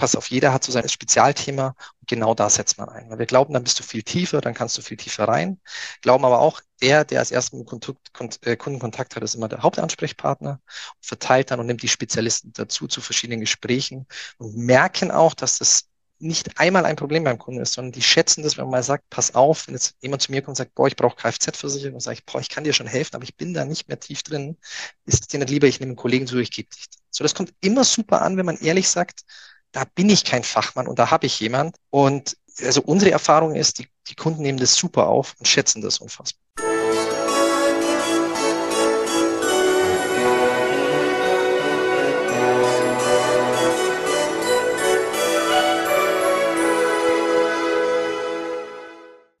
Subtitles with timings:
[0.00, 3.10] pass auf, jeder hat so sein Spezialthema und genau da setzt man ein.
[3.10, 5.60] Weil wir glauben, dann bist du viel tiefer, dann kannst du viel tiefer rein.
[6.00, 10.58] Glauben aber auch, der, der als ersten äh, Kundenkontakt hat, ist immer der Hauptansprechpartner,
[11.02, 14.06] verteilt dann und nimmt die Spezialisten dazu zu verschiedenen Gesprächen
[14.38, 18.42] und merken auch, dass das nicht einmal ein Problem beim Kunden ist, sondern die schätzen
[18.42, 20.74] das, wenn man mal sagt, pass auf, wenn jetzt jemand zu mir kommt und sagt,
[20.74, 23.36] boah, ich brauche Kfz-Versicherung, und sage ich, boah, ich kann dir schon helfen, aber ich
[23.36, 24.56] bin da nicht mehr tief drin,
[25.04, 26.86] ist es dir nicht lieber, ich nehme einen Kollegen zu, ich gebe dich.
[27.10, 29.24] So, das kommt immer super an, wenn man ehrlich sagt,
[29.72, 31.76] da bin ich kein Fachmann und da habe ich jemand.
[31.90, 35.98] Und also unsere Erfahrung ist, die, die Kunden nehmen das super auf und schätzen das
[35.98, 36.40] unfassbar.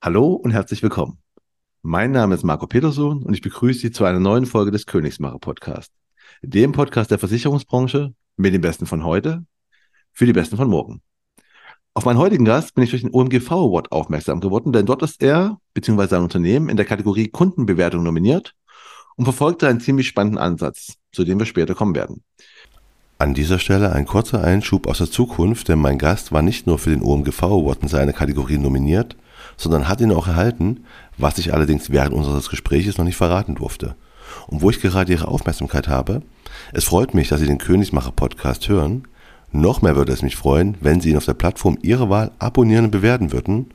[0.02, 1.18] Hallo und herzlich willkommen.
[1.82, 5.38] Mein Name ist Marco Peterson und ich begrüße Sie zu einer neuen Folge des Königsmacher
[5.38, 5.92] Podcast,
[6.42, 9.44] dem Podcast der Versicherungsbranche mit den Besten von heute
[10.20, 11.00] für die Besten von morgen.
[11.94, 15.22] Auf meinen heutigen Gast bin ich durch den OMGV Award aufmerksam geworden, denn dort ist
[15.22, 16.08] er bzw.
[16.08, 18.54] sein Unternehmen in der Kategorie Kundenbewertung nominiert
[19.16, 22.22] und verfolgte einen ziemlich spannenden Ansatz, zu dem wir später kommen werden.
[23.16, 26.78] An dieser Stelle ein kurzer Einschub aus der Zukunft, denn mein Gast war nicht nur
[26.78, 29.16] für den OMGV Award in seiner Kategorie nominiert,
[29.56, 30.84] sondern hat ihn auch erhalten,
[31.16, 33.96] was ich allerdings während unseres Gesprächs noch nicht verraten durfte.
[34.48, 36.20] Und wo ich gerade Ihre Aufmerksamkeit habe,
[36.74, 39.04] es freut mich, dass Sie den Königsmacher Podcast hören.
[39.52, 42.86] Noch mehr würde es mich freuen, wenn Sie ihn auf der Plattform Ihrer Wahl abonnieren
[42.86, 43.66] und bewerten würden.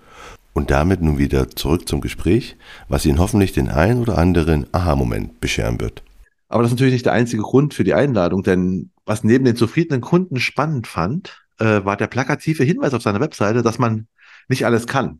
[0.53, 2.55] Und damit nun wieder zurück zum Gespräch,
[2.87, 6.01] was Ihnen hoffentlich den ein oder anderen Aha-Moment bescheren wird.
[6.47, 9.57] Aber das ist natürlich nicht der einzige Grund für die Einladung, denn was neben den
[9.57, 14.07] zufriedenen Kunden spannend fand, äh, war der plakative Hinweis auf seiner Webseite, dass man
[14.47, 15.19] nicht alles kann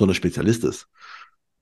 [0.00, 0.88] sondern Spezialist ist.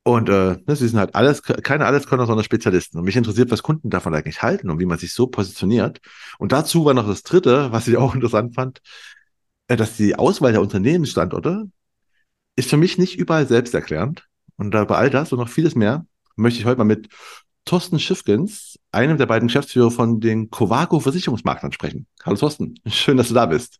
[0.04, 2.98] Und äh, ne, sie sind halt alles, keine Alleskönner, sondern Spezialisten.
[2.98, 6.00] Und mich interessiert, was Kunden davon eigentlich halten und wie man sich so positioniert.
[6.38, 8.80] Und dazu war noch das Dritte, was ich auch interessant fand,
[9.68, 11.70] äh, dass die Auswahl der Unternehmensstandorte
[12.56, 14.26] ist für mich nicht überall selbsterklärend.
[14.56, 17.08] Und über all das und noch vieles mehr möchte ich heute mal mit
[17.64, 22.06] Thorsten Schiffgens, einem der beiden Geschäftsführer von den Covago Versicherungsmaklern sprechen.
[22.24, 23.78] Hallo Thorsten, schön, dass du da bist.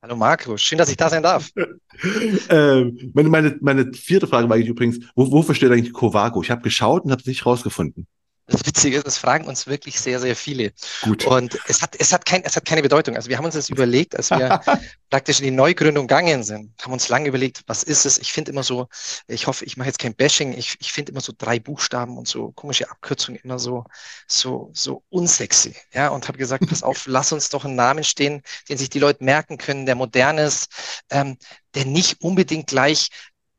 [0.00, 1.50] Hallo Marco, schön, dass ich da sein darf.
[2.50, 6.40] ähm, meine, meine, meine vierte Frage war eigentlich übrigens, wo, wofür steht eigentlich Covago?
[6.40, 8.06] Ich habe geschaut und habe es nicht rausgefunden.
[8.48, 10.72] Das Witzige ist, das fragen uns wirklich sehr, sehr viele.
[11.02, 11.26] Gut.
[11.26, 13.14] Und es hat, es hat, kein, es hat keine Bedeutung.
[13.14, 14.60] Also wir haben uns das überlegt, als wir
[15.10, 18.16] praktisch in die Neugründung gegangen sind, haben uns lange überlegt, was ist es?
[18.16, 18.88] Ich finde immer so,
[19.26, 22.26] ich hoffe, ich mache jetzt kein Bashing, ich, ich finde immer so drei Buchstaben und
[22.26, 23.84] so komische Abkürzungen immer so,
[24.26, 25.76] so, so unsexy.
[25.92, 28.98] Ja, und habe gesagt, pass auf, lass uns doch einen Namen stehen, den sich die
[28.98, 30.68] Leute merken können, der modern ist,
[31.10, 31.36] ähm,
[31.74, 33.10] der nicht unbedingt gleich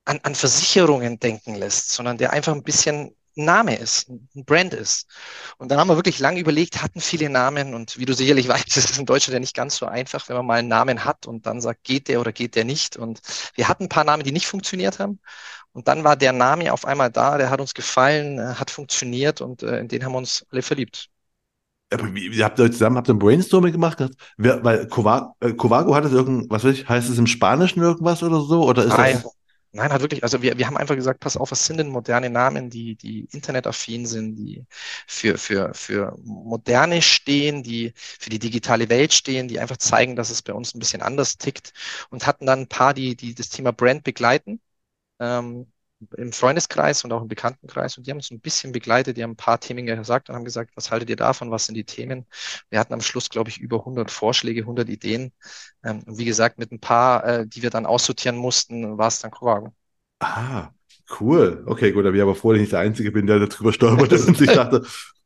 [0.05, 5.07] an, an Versicherungen denken lässt, sondern der einfach ein bisschen Name ist, ein Brand ist.
[5.57, 8.77] Und dann haben wir wirklich lange überlegt, hatten viele Namen und wie du sicherlich weißt,
[8.77, 11.27] ist es in Deutschland ja nicht ganz so einfach, wenn man mal einen Namen hat
[11.27, 12.97] und dann sagt, geht der oder geht der nicht.
[12.97, 13.21] Und
[13.55, 15.19] wir hatten ein paar Namen, die nicht funktioniert haben.
[15.71, 19.41] Und dann war der Name auf einmal da, der hat uns gefallen, äh, hat funktioniert
[19.41, 21.09] und äh, in den haben wir uns alle verliebt.
[21.91, 24.03] Aber wie, wie habt ihr zusammen habt ihr ein Brainstorming gemacht?
[24.37, 27.81] Wer, weil Covago, äh, Covago hat es irgend, was weiß ich, heißt es im Spanischen
[27.81, 28.63] irgendwas oder so?
[28.63, 29.21] Oder ist Nein.
[29.23, 29.38] das
[29.71, 32.29] Nein, hat wirklich, also wir, wir haben einfach gesagt, pass auf, was sind denn moderne
[32.31, 34.65] Namen, die, die internetaffin sind, die
[35.07, 40.31] für, für, für moderne stehen, die für die digitale Welt stehen, die einfach zeigen, dass
[40.31, 41.73] es bei uns ein bisschen anders tickt
[42.09, 44.59] und hatten dann ein paar, die, die das Thema Brand begleiten.
[45.19, 45.71] Ähm,
[46.17, 49.31] im Freundeskreis und auch im Bekanntenkreis und die haben uns ein bisschen begleitet, die haben
[49.31, 52.25] ein paar Themen gesagt und haben gesagt, was haltet ihr davon, was sind die Themen?
[52.69, 55.31] Wir hatten am Schluss, glaube ich, über 100 Vorschläge, 100 Ideen
[55.83, 59.19] ähm, und wie gesagt, mit ein paar, äh, die wir dann aussortieren mussten, war es
[59.19, 59.73] dann Kovago.
[60.19, 60.69] Ah,
[61.19, 61.63] cool.
[61.65, 64.11] Okay, gut, aber ich aber froh, dass ich nicht der Einzige bin, der darüber stolpert
[64.11, 64.83] ist und ich dachte,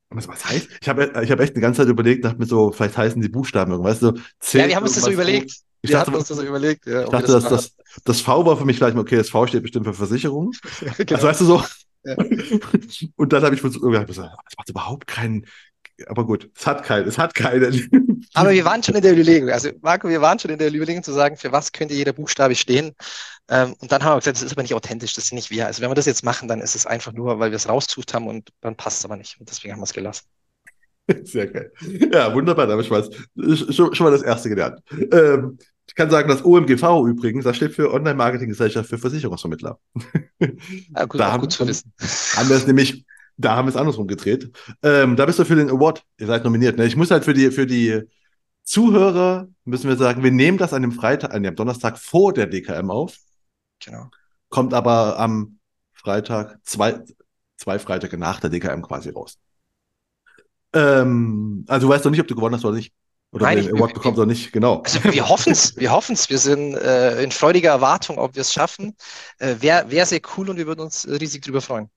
[0.09, 0.69] was, heißt?
[0.81, 3.29] Ich habe ich hab echt eine ganze Zeit überlegt, dachte mir so, vielleicht heißen die
[3.29, 3.99] Buchstaben irgendwas.
[3.99, 4.13] So,
[4.53, 5.51] ja, wir haben uns das so überlegt.
[5.81, 6.85] Ich wir dachte, uns das so überlegt.
[6.85, 9.63] Ja, ich dachte, das, das, das, V war für mich gleich, okay, das V steht
[9.63, 10.51] bestimmt für Versicherung.
[10.81, 11.15] Ja, genau.
[11.15, 11.63] Also weißt du so.
[12.03, 12.15] Ja.
[13.15, 15.45] Und dann habe ich versucht, gesagt, das macht überhaupt keinen,
[16.07, 18.27] aber gut, es hat keinen, es hat keinen.
[18.33, 21.03] Aber wir waren schon in der Überlegung, also Marco, wir waren schon in der Überlegung
[21.03, 22.93] zu sagen, für was könnte jeder Buchstabe stehen.
[23.49, 25.67] Ähm, und dann haben wir gesagt, das ist aber nicht authentisch, das sind nicht wir.
[25.67, 28.13] Also wenn wir das jetzt machen, dann ist es einfach nur, weil wir es rausgesucht
[28.13, 29.39] haben und dann passt es aber nicht.
[29.39, 30.25] Und deswegen haben wir es gelassen.
[31.23, 31.71] Sehr geil.
[32.11, 33.09] Ja, wunderbar, da habe ich was,
[33.75, 34.79] schon, schon mal das erste gelernt.
[35.11, 35.59] Ähm,
[35.93, 39.77] ich kann sagen, das OMGV übrigens, das steht für Online-Marketing-Gesellschaft für Versicherungsvermittler.
[40.39, 41.93] Ja, gut, da haben, gut zu wissen.
[42.35, 43.05] Haben wir es nämlich,
[43.37, 44.51] da haben wir es andersrum gedreht.
[44.81, 46.77] Ähm, da bist du für den Award, ihr seid nominiert.
[46.77, 46.87] Ne?
[46.87, 48.01] Ich muss halt für die, für die
[48.63, 52.47] Zuhörer, müssen wir sagen, wir nehmen das an dem Freitag, an dem Donnerstag vor der
[52.47, 53.17] DKM auf.
[53.79, 54.09] Genau.
[54.49, 55.59] Kommt aber am
[55.93, 57.03] Freitag, zwei,
[57.57, 59.37] zwei Freitage nach der DKM quasi raus.
[60.73, 62.93] Ähm, also du weißt doch nicht, ob du gewonnen hast oder nicht.
[63.33, 64.83] Oder Nein, den Award bekommt oder nicht, genau.
[64.83, 66.29] Also wir hoffen es, wir hoffen es.
[66.29, 68.95] Wir sind äh, in freudiger Erwartung, ob wir es schaffen.
[69.39, 71.89] Äh, Wäre wär sehr cool und wir würden uns riesig darüber freuen.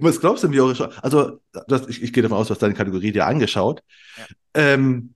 [0.00, 2.74] Was glaubst du, wie eure Also, das, ich, ich gehe davon aus, du hast deine
[2.74, 3.82] Kategorie dir angeschaut.
[4.18, 4.24] Ja.
[4.52, 5.14] Ähm,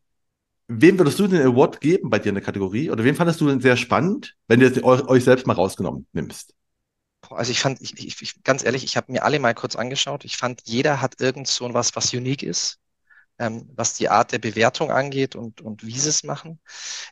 [0.68, 2.90] wem würdest du den Award geben bei dir in der Kategorie?
[2.90, 6.54] Oder wem fandest du denn sehr spannend, wenn du euch, euch selbst mal rausgenommen nimmst?
[7.28, 10.24] Also ich fand, ich, ich, ganz ehrlich, ich habe mir alle mal kurz angeschaut.
[10.24, 12.78] Ich fand, jeder hat irgend so was, was unique ist
[13.38, 16.60] ähm, was die Art der Bewertung angeht und, und wie sie es machen.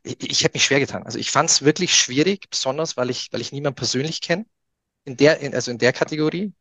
[0.02, 1.04] Ich, ich habe mich schwer getan.
[1.04, 4.46] Also ich fand es wirklich schwierig, besonders weil ich, weil ich niemanden persönlich kenne,
[5.04, 6.54] in der, in, also in der Kategorie.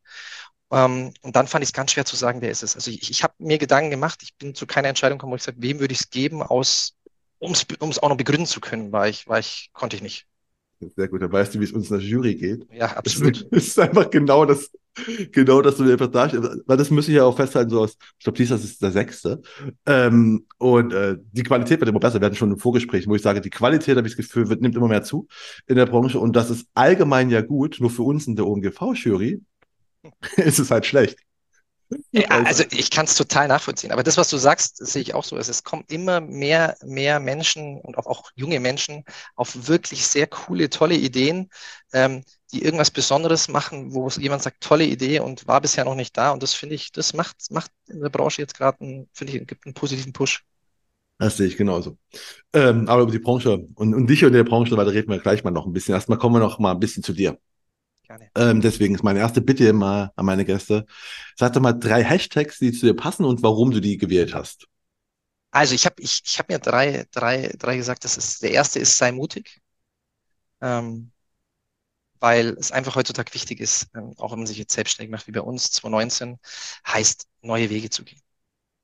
[0.72, 2.74] Ähm, und dann fand ich es ganz schwer zu sagen, wer ist es.
[2.76, 5.42] Also ich, ich habe mir Gedanken gemacht, ich bin zu keiner Entscheidung gekommen, wo ich
[5.42, 6.60] sage, wem würde ich es geben, um
[7.50, 10.26] es auch noch begründen zu können, war ich, war ich, konnte ich nicht.
[10.94, 12.66] Sehr gut, dann weißt du, wie es uns in der Jury geht.
[12.72, 13.46] Ja, absolut.
[13.50, 14.70] Es ist einfach genau das,
[15.32, 16.62] genau das, was du einfach darstellst.
[16.66, 19.40] Weil das müsste ich ja auch festhalten, so aus, ich glaube, dieser ist der sechste.
[19.86, 22.20] Ähm, und äh, die Qualität wird immer besser.
[22.20, 24.60] Wir hatten schon ein Vorgespräch, wo ich sage, die Qualität, habe ich das Gefühl, wird,
[24.60, 25.26] nimmt immer mehr zu
[25.66, 26.18] in der Branche.
[26.18, 29.40] Und das ist allgemein ja gut, nur für uns in der OMGV-Jury
[30.36, 31.18] ist es halt schlecht.
[32.10, 33.92] Ja, also ich kann es total nachvollziehen.
[33.92, 35.36] Aber das, was du sagst, sehe ich auch so.
[35.36, 39.04] Es kommen immer mehr, mehr Menschen und auch, auch junge Menschen
[39.36, 41.48] auf wirklich sehr coole, tolle Ideen,
[41.92, 46.16] ähm, die irgendwas Besonderes machen, wo jemand sagt, tolle Idee und war bisher noch nicht
[46.16, 46.30] da.
[46.32, 48.78] Und das finde ich, das macht, macht in der Branche jetzt gerade,
[49.12, 50.44] finde ich, gibt einen positiven Push.
[51.18, 51.96] Das sehe ich genauso.
[52.54, 55.18] Ähm, aber über die Branche und, und dich und der Branche, weil da reden wir
[55.20, 55.94] gleich mal noch ein bisschen.
[55.94, 57.38] Erstmal kommen wir noch mal ein bisschen zu dir.
[58.34, 60.86] Ähm, deswegen ist meine erste Bitte immer an meine Gäste.
[61.36, 64.66] Sag doch mal drei Hashtags, die zu dir passen und warum du die gewählt hast.
[65.50, 68.04] Also ich habe ich, ich hab mir drei, drei, drei gesagt.
[68.04, 69.60] Das ist, der erste ist sei mutig.
[70.60, 71.12] Ähm,
[72.20, 75.32] weil es einfach heutzutage wichtig ist, ähm, auch wenn man sich jetzt selbstständig macht wie
[75.32, 76.38] bei uns, 2019,
[76.86, 78.20] heißt neue Wege zu gehen,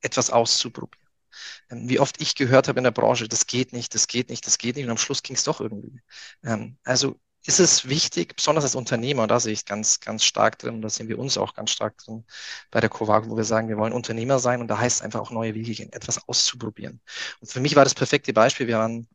[0.01, 1.09] etwas auszuprobieren.
[1.71, 4.47] Ähm, wie oft ich gehört habe in der Branche, das geht nicht, das geht nicht,
[4.47, 6.01] das geht nicht und am Schluss ging es doch irgendwie.
[6.45, 10.81] Ähm, also ist es wichtig, besonders als Unternehmer, da sehe ich ganz, ganz stark drin,
[10.81, 12.25] da sehen wir uns auch ganz stark drin
[12.71, 15.21] bei der Covago, wo wir sagen, wir wollen Unternehmer sein und da heißt es einfach
[15.21, 17.01] auch neue Wege gehen, etwas auszuprobieren.
[17.41, 19.09] Und für mich war das perfekte Beispiel, wir waren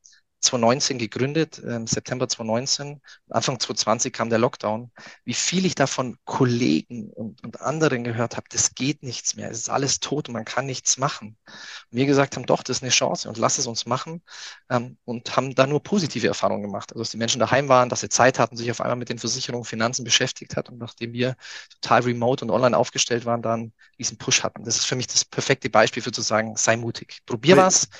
[0.47, 3.01] 2019 gegründet, im September 2019.
[3.29, 4.91] Anfang 2020 kam der Lockdown.
[5.23, 9.51] Wie viel ich da von Kollegen und, und anderen gehört habe, das geht nichts mehr.
[9.51, 11.37] Es ist alles tot und man kann nichts machen.
[11.45, 14.21] Und wir gesagt haben, doch, das ist eine Chance und lass es uns machen.
[14.69, 16.91] Ähm, und haben da nur positive Erfahrungen gemacht.
[16.91, 19.19] Also, dass die Menschen daheim waren, dass sie Zeit hatten, sich auf einmal mit den
[19.19, 20.69] Versicherungen, Finanzen beschäftigt hat.
[20.69, 21.35] Und nachdem wir
[21.81, 24.63] total remote und online aufgestellt waren, dann diesen Push hatten.
[24.63, 27.19] Das ist für mich das perfekte Beispiel für zu sagen, sei mutig.
[27.25, 27.97] Probier was ja.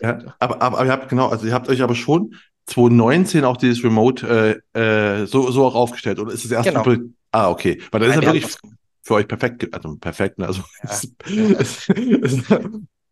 [0.00, 2.34] Ja aber, aber, aber ihr habt genau, also ihr habt euch aber schon
[2.66, 6.18] 2019 auch dieses Remote äh, äh, so, so auch aufgestellt.
[6.18, 7.08] Oder ist das erste genau.
[7.32, 7.80] Ah, okay.
[7.90, 8.56] Weil dann ist ja wirklich
[9.02, 10.46] für euch perfekt, also perfekt, ne?
[10.46, 11.64] Also ja.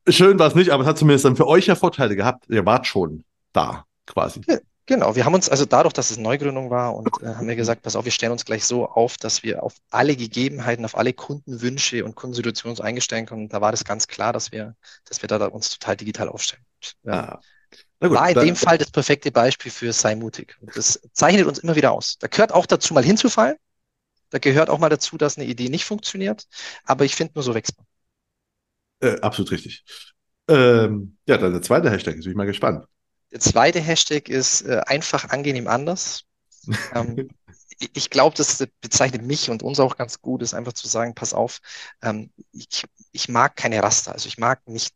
[0.13, 2.47] schön war es nicht, aber es hat zumindest dann für euch ja Vorteile gehabt.
[2.49, 4.41] Ihr wart schon da, quasi.
[4.87, 7.83] Genau, wir haben uns, also dadurch, dass es Neugründung war und äh, haben wir gesagt,
[7.83, 11.15] pass auf, wir stellen uns gleich so auf, dass wir auf alle Gegebenheiten, auf alle
[11.15, 13.49] Kundenwünsche und Kundensituationen einstellen können.
[13.49, 14.77] Da war das ganz klar, dass wir,
[15.07, 16.65] dass wir da uns total digital aufstellen.
[17.05, 17.13] Ja.
[17.13, 17.41] Ah.
[18.01, 20.57] Gut, war in dem Fall das perfekte Beispiel für sei mutig.
[20.61, 22.19] Und das zeichnet uns immer wieder aus.
[22.19, 23.57] Da gehört auch dazu, mal hinzufallen.
[24.29, 26.47] Da gehört auch mal dazu, dass eine Idee nicht funktioniert.
[26.85, 27.87] Aber ich finde, nur so wächst man.
[29.01, 29.85] Äh, absolut richtig.
[30.49, 32.87] Ähm, ja, dann der zweite Hashtag, jetzt bin ich mal gespannt.
[33.35, 36.25] Der zweite Hashtag ist äh, einfach angenehm anders.
[36.95, 37.29] ähm,
[37.95, 41.35] ich glaube, das bezeichnet mich und uns auch ganz gut, ist einfach zu sagen, pass
[41.35, 41.61] auf,
[42.03, 44.13] ähm, ich, ich mag keine Raster.
[44.13, 44.95] Also ich mag nicht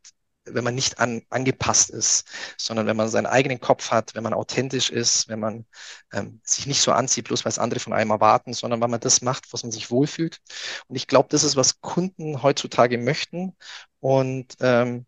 [0.54, 2.26] wenn man nicht an, angepasst ist,
[2.56, 5.66] sondern wenn man seinen eigenen Kopf hat, wenn man authentisch ist, wenn man
[6.12, 9.00] ähm, sich nicht so anzieht, bloß weil es andere von einem erwarten, sondern weil man
[9.00, 10.40] das macht, was man sich wohlfühlt.
[10.88, 13.56] Und ich glaube, das ist, was Kunden heutzutage möchten.
[14.00, 15.06] Und ähm,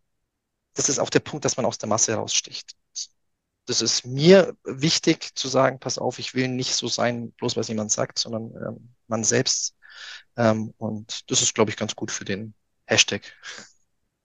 [0.75, 2.75] das ist auch der Punkt, dass man aus der Masse heraussticht.
[3.71, 7.69] Das ist mir wichtig zu sagen, pass auf, ich will nicht so sein, bloß es
[7.69, 9.75] jemand sagt, sondern ähm, man selbst.
[10.35, 12.53] Ähm, und das ist, glaube ich, ganz gut für den
[12.85, 13.21] Hashtag.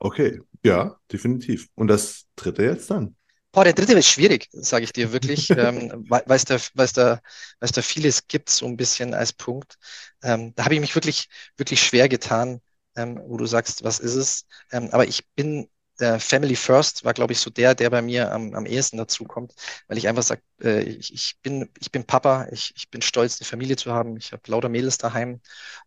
[0.01, 1.69] Okay, ja, definitiv.
[1.77, 3.15] Und das dritte jetzt dann?
[3.53, 7.21] Boah, der dritte ist schwierig, sage ich dir wirklich, ähm, weil es da, weil's da,
[7.61, 9.79] weil's da vieles gibt, so ein bisschen als Punkt.
[10.25, 12.61] Ähm, da habe ich mich wirklich, wirklich schwer getan,
[12.97, 14.47] ähm, wo du sagst, was ist es?
[14.73, 15.69] Ähm, aber ich bin
[16.01, 19.25] der Family First war, glaube ich, so der, der bei mir am, am ehesten dazu
[19.25, 19.55] kommt,
[19.89, 23.41] weil ich einfach sage, äh, ich, ich, bin, ich bin Papa, ich, ich bin stolz,
[23.41, 25.41] eine Familie zu haben, ich habe lauter Mädels daheim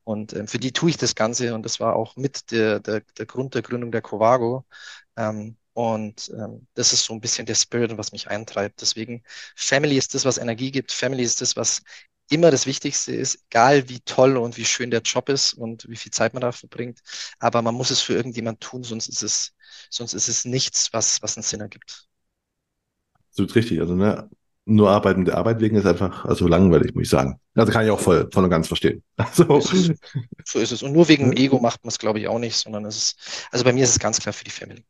[0.04, 3.02] und äh, für die tue ich das Ganze und das war auch mit der, der,
[3.18, 4.66] der Grund der Gründung der Covago.
[5.18, 8.82] Ähm, und ähm, das ist so ein bisschen der Spirit, was mich eintreibt.
[8.82, 9.24] Deswegen,
[9.56, 10.92] Family ist das, was Energie gibt.
[10.92, 11.82] Family ist das, was
[12.30, 15.96] immer das Wichtigste ist, egal wie toll und wie schön der Job ist und wie
[15.96, 17.00] viel Zeit man da verbringt.
[17.40, 19.54] Aber man muss es für irgendjemand tun, sonst ist es,
[19.90, 22.08] sonst ist es nichts, was, was einen Sinn ergibt.
[23.30, 23.80] Absolut richtig.
[23.80, 24.30] Also, ne,
[24.66, 27.40] nur arbeiten der Arbeit wegen ist einfach also langweilig, muss ich sagen.
[27.56, 29.04] Also kann ich auch voll, voll und ganz verstehen.
[29.18, 30.00] Also, so, ist es.
[30.46, 30.84] so ist es.
[30.84, 33.66] Und nur wegen Ego macht man es, glaube ich, auch nicht, sondern es ist, also
[33.66, 34.84] bei mir ist es ganz klar für die Family.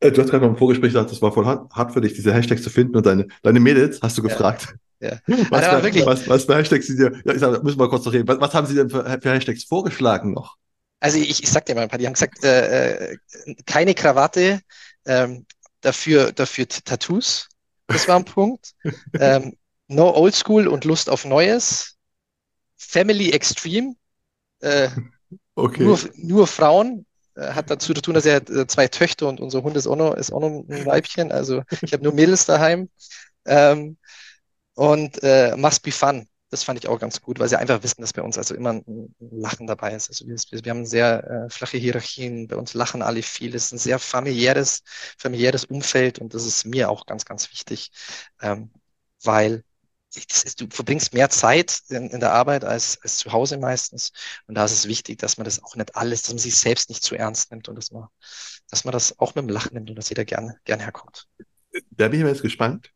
[0.00, 2.14] Äh, du hast gerade noch im Vorgespräch gesagt, das war voll hart, hart für dich,
[2.14, 4.74] diese Hashtags zu finden und deine, deine Mädels hast du gefragt.
[5.00, 5.18] Ja.
[5.50, 6.06] Was, für, wirklich...
[6.06, 8.28] was, was, für Hashtags sie dir, ja, ich sag, müssen wir mal kurz noch reden.
[8.28, 10.56] Was, was haben sie denn für, für, Hashtags vorgeschlagen noch?
[11.02, 13.18] Also ich, ich sag dir mal ein paar, die haben gesagt, äh, äh
[13.66, 14.60] keine Krawatte,
[15.04, 15.46] ähm,
[15.80, 17.48] dafür, dafür Tattoos,
[17.88, 18.74] das war ein Punkt.
[19.20, 19.56] Ähm,
[19.88, 21.96] no Old School und Lust auf Neues.
[22.76, 23.94] Family Extreme.
[24.60, 24.90] Äh,
[25.56, 25.82] okay.
[25.82, 27.04] nur, nur Frauen.
[27.34, 29.96] Äh, hat dazu zu tun, dass er äh, zwei Töchter und unser Hund ist auch
[29.96, 31.32] noch, ist auch noch ein Weibchen.
[31.32, 32.88] Also ich habe nur Mädels daheim.
[33.44, 33.96] Ähm,
[34.74, 36.28] und äh, Must Be Fun.
[36.52, 38.74] Das fand ich auch ganz gut, weil sie einfach wissen, dass bei uns also immer
[38.74, 40.10] ein Lachen dabei ist.
[40.10, 43.54] Also wir, wir haben sehr äh, flache Hierarchien, bei uns lachen alle viel.
[43.54, 44.82] Es ist ein sehr familiäres,
[45.16, 47.90] familiäres Umfeld und das ist mir auch ganz, ganz wichtig,
[48.42, 48.70] ähm,
[49.22, 49.64] weil
[50.14, 54.12] ist, du verbringst mehr Zeit in, in der Arbeit als, als zu Hause meistens.
[54.46, 56.90] Und da ist es wichtig, dass man das auch nicht alles, dass man sich selbst
[56.90, 58.08] nicht zu ernst nimmt und dass man,
[58.68, 61.28] dass man das auch mit dem Lachen nimmt und dass jeder gerne, gerne herkommt.
[61.92, 62.92] Da bin ich jetzt gespannt.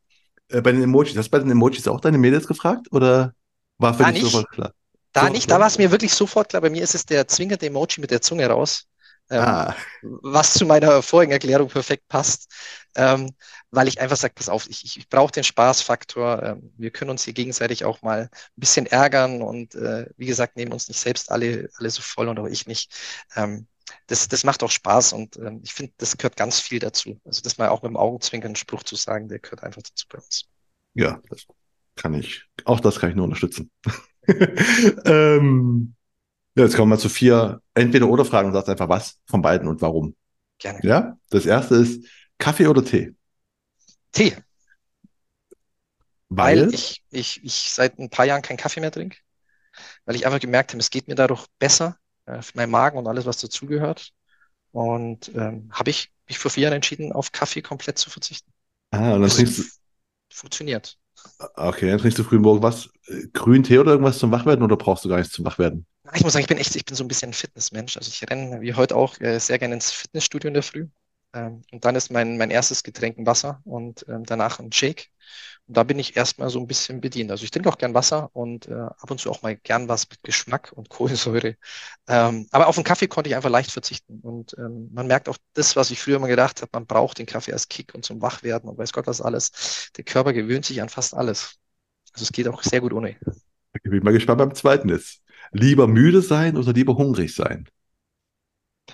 [0.49, 3.33] Äh, bei den Emojis, hast du bei den Emojis auch deine Mädels gefragt oder?
[3.79, 4.73] War für da dich nicht, sofort klar?
[5.13, 6.63] Da so, nicht, da war es mir wirklich sofort klar.
[6.63, 8.87] Bei mir ist es der zwingende Emoji mit der Zunge raus.
[9.29, 9.75] Ähm, ah.
[10.03, 12.53] Was zu meiner vorigen Erklärung perfekt passt.
[12.95, 13.35] Ähm,
[13.71, 16.43] weil ich einfach sage, pass auf, ich, ich, ich brauche den Spaßfaktor.
[16.43, 20.57] Ähm, wir können uns hier gegenseitig auch mal ein bisschen ärgern und äh, wie gesagt,
[20.57, 22.95] nehmen uns nicht selbst alle, alle so voll und auch ich nicht.
[23.35, 23.67] Ähm,
[24.07, 27.21] das, das macht auch Spaß und ähm, ich finde, das gehört ganz viel dazu.
[27.25, 30.07] Also das mal auch mit dem Augenzwinkern einen Spruch zu sagen, der gehört einfach dazu
[30.09, 30.45] bei uns.
[30.95, 31.47] Ja, das
[31.97, 33.71] kann ich, auch das kann ich nur unterstützen.
[35.05, 35.95] ähm,
[36.55, 40.17] ja, jetzt kommen wir zu vier Entweder-Oder-Fragen und sagst einfach was von beiden und warum.
[40.59, 40.81] Gerne.
[40.83, 42.07] Ja, das erste ist
[42.39, 43.15] Kaffee oder Tee?
[44.13, 44.37] Tee.
[46.29, 49.19] Weil, weil ich, ich, ich seit ein paar Jahren keinen Kaffee mehr trinke.
[50.05, 53.27] Weil ich einfach gemerkt habe, es geht mir dadurch besser äh, meinen Magen und alles,
[53.27, 54.13] was dazugehört.
[54.73, 58.53] Und ähm, habe ich mich vor vier Jahren entschieden, auf Kaffee komplett zu verzichten.
[58.91, 59.63] Ah, und dann trinkst du.
[60.31, 60.99] Funktioniert.
[61.57, 62.91] Okay, dann trinkst du früh morgen was?
[63.33, 65.87] Grünen Tee oder irgendwas zum Wachwerden oder brauchst du gar nichts zum Wachwerden?
[66.15, 67.97] Ich muss sagen, ich bin echt, ich bin so ein bisschen ein Fitnessmensch.
[67.97, 70.89] Also ich renne wie heute auch äh, sehr gerne ins Fitnessstudio in der Früh.
[71.37, 75.11] Ähm, und dann ist mein, mein erstes Getränk ein Wasser und ähm, danach ein Shake.
[75.67, 77.31] Und da bin ich erstmal so ein bisschen bedient.
[77.31, 80.09] Also ich trinke auch gern Wasser und äh, ab und zu auch mal gern was
[80.09, 81.57] mit Geschmack und Kohlensäure.
[82.09, 84.21] Ähm, aber auf den Kaffee konnte ich einfach leicht verzichten.
[84.21, 87.27] Und ähm, man merkt auch das, was ich früher immer gedacht habe, man braucht den
[87.27, 89.91] Kaffee als Kick und zum Wachwerden und weiß Gott was alles.
[89.97, 91.57] Der Körper gewöhnt sich an fast alles.
[92.15, 93.17] Also es geht auch sehr gut ohne.
[93.75, 95.21] Ich bin mal gespannt beim zweiten ist.
[95.53, 97.69] Lieber müde sein oder lieber hungrig sein?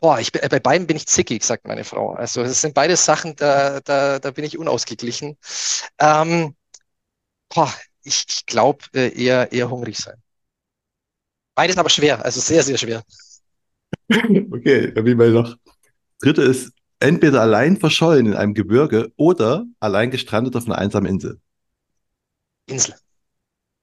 [0.03, 2.13] Boah, ich, bei beiden bin ich zickig, sagt meine Frau.
[2.13, 5.39] Also es sind beide Sachen, da, da, da bin ich unausgeglichen.
[6.01, 6.57] Ähm,
[7.55, 10.17] Boah, ich, ich glaube äh, eher, eher hungrig sein.
[11.55, 13.03] Beides aber schwer, also sehr, sehr schwer.
[14.53, 15.57] Okay, dann bin ich noch.
[16.21, 21.41] Dritte ist entweder allein verschollen in einem Gebirge oder allein gestrandet auf einer einsamen Insel.
[22.67, 22.95] Insel.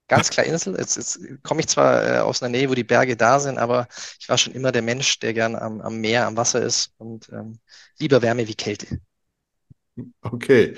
[0.10, 0.76] Ganz klar Insel.
[0.78, 3.88] Jetzt, jetzt komme ich zwar äh, aus einer Nähe, wo die Berge da sind, aber
[4.20, 7.30] ich war schon immer der Mensch, der gern am, am Meer, am Wasser ist und
[7.32, 7.60] ähm,
[8.00, 9.00] lieber Wärme wie Kälte.
[10.22, 10.76] Okay.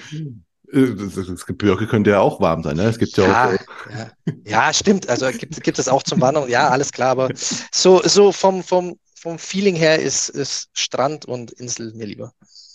[0.73, 2.83] Das, das Gebirge könnte ja auch warm sein, ne?
[2.83, 3.91] Es gibt ja, ja auch.
[3.91, 4.11] Ja,
[4.45, 5.09] ja, stimmt.
[5.09, 6.49] Also gibt, gibt es auch zum Wandern.
[6.49, 7.11] Ja, alles klar.
[7.11, 12.33] Aber so, so vom, vom, vom Feeling her ist, ist Strand und Insel mir lieber.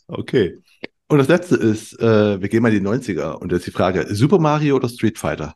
[0.09, 0.59] Okay.
[1.09, 4.07] Und das letzte ist, äh, wir gehen mal in die 90er und jetzt die Frage:
[4.15, 5.55] Super Mario oder Street Fighter?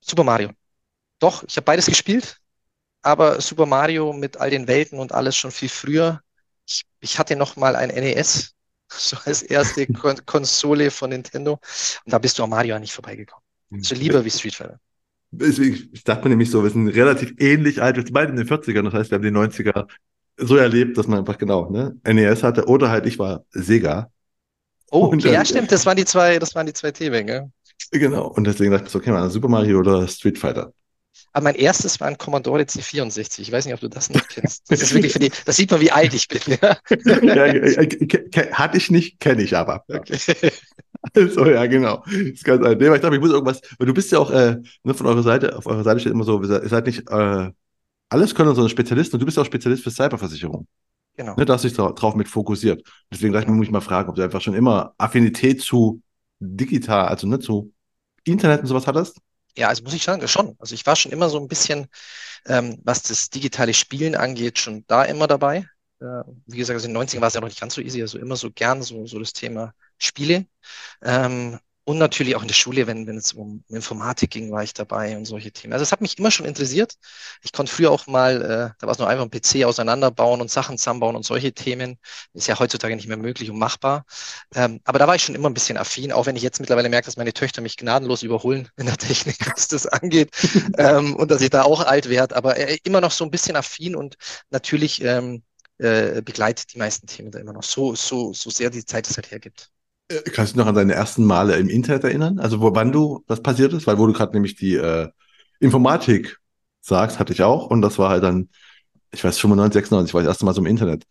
[0.00, 0.50] Super Mario.
[1.18, 2.38] Doch, ich habe beides gespielt,
[3.02, 6.20] aber Super Mario mit all den Welten und alles schon viel früher.
[6.66, 8.54] Ich, ich hatte noch mal ein NES
[8.88, 11.52] so als erste Kon Konsole von Nintendo.
[12.04, 13.44] Und da bist du am Mario nicht vorbeigekommen.
[13.80, 14.80] So lieber wie Street Fighter.
[15.30, 18.46] Ich dachte mir nämlich so, wir sind relativ ähnlich alt, wir sind beide in den
[18.46, 19.86] 40ern, das heißt, wir haben die 90er
[20.38, 24.10] so erlebt, dass man einfach genau, ne, NES hatte oder halt ich war Sega.
[24.90, 27.50] Oh, okay, dann, ja, stimmt, das waren die zwei, das waren die zwei Themen, gell?
[27.90, 30.72] Genau, und deswegen dachte ich so, okay, man, Super Mario oder Street Fighter.
[31.32, 33.40] Aber mein erstes war ein Commodore C64.
[33.40, 34.70] Ich weiß nicht, ob du das noch kennst.
[34.70, 36.40] Das ist wirklich für die, das sieht man, wie alt ich bin.
[36.60, 36.76] Ja,
[38.52, 39.84] hatte ich nicht, kenne ich aber.
[39.88, 40.18] Okay.
[41.14, 42.02] Also, ja, genau.
[42.06, 42.80] Das ist ganz alt.
[42.80, 45.22] Nee, ich glaube, ich muss irgendwas, weil du bist ja auch äh, ne, von eurer
[45.22, 47.50] Seite, auf eurer Seite steht immer so, ihr seid nicht äh,
[48.08, 50.66] alles können, sondern Spezialisten und du bist ja auch Spezialist für Cyberversicherung.
[51.16, 51.36] Genau.
[51.36, 52.82] Ne, da hast du dich drauf mit fokussiert.
[53.12, 56.02] Deswegen gleich muss ich mal fragen, ob du einfach schon immer Affinität zu
[56.40, 57.72] digital, also ne, zu
[58.24, 59.20] Internet und sowas hattest?
[59.56, 60.56] Ja, also muss ich sagen, schon.
[60.58, 61.88] Also ich war schon immer so ein bisschen,
[62.46, 65.68] ähm, was das digitale Spielen angeht, schon da immer dabei.
[66.00, 66.04] Äh,
[66.46, 68.18] wie gesagt, also in den 90ern war es ja noch nicht ganz so easy, also
[68.18, 70.46] immer so gern so, so das Thema Spiele.
[71.02, 74.74] Ähm, und natürlich auch in der Schule, wenn, wenn es um Informatik ging, war ich
[74.74, 75.72] dabei und solche Themen.
[75.72, 76.96] Also es hat mich immer schon interessiert.
[77.42, 80.50] Ich konnte früher auch mal, äh, da war es nur einfach ein PC auseinanderbauen und
[80.50, 81.96] Sachen zusammenbauen und solche Themen.
[82.34, 84.04] Ist ja heutzutage nicht mehr möglich und machbar.
[84.54, 86.90] Ähm, aber da war ich schon immer ein bisschen affin, auch wenn ich jetzt mittlerweile
[86.90, 90.30] merke, dass meine Töchter mich gnadenlos überholen in der Technik, was das angeht.
[90.76, 92.36] ähm, und dass ich da auch alt werde.
[92.36, 94.16] Aber äh, immer noch so ein bisschen affin und
[94.50, 95.42] natürlich ähm,
[95.78, 99.16] äh, begleitet die meisten Themen da immer noch so, so, so sehr die Zeit es
[99.16, 99.70] halt hergibt.
[100.08, 102.38] Äh, kannst du noch an deine ersten Male im Internet erinnern?
[102.38, 103.86] Also wo, wann du, was passiert ist?
[103.86, 105.08] Weil wo du gerade nämlich die äh,
[105.60, 106.38] Informatik
[106.80, 107.66] sagst, hatte ich auch.
[107.70, 108.48] Und das war halt dann,
[109.12, 111.04] ich weiß, 95, 96, war das erste Mal so im Internet.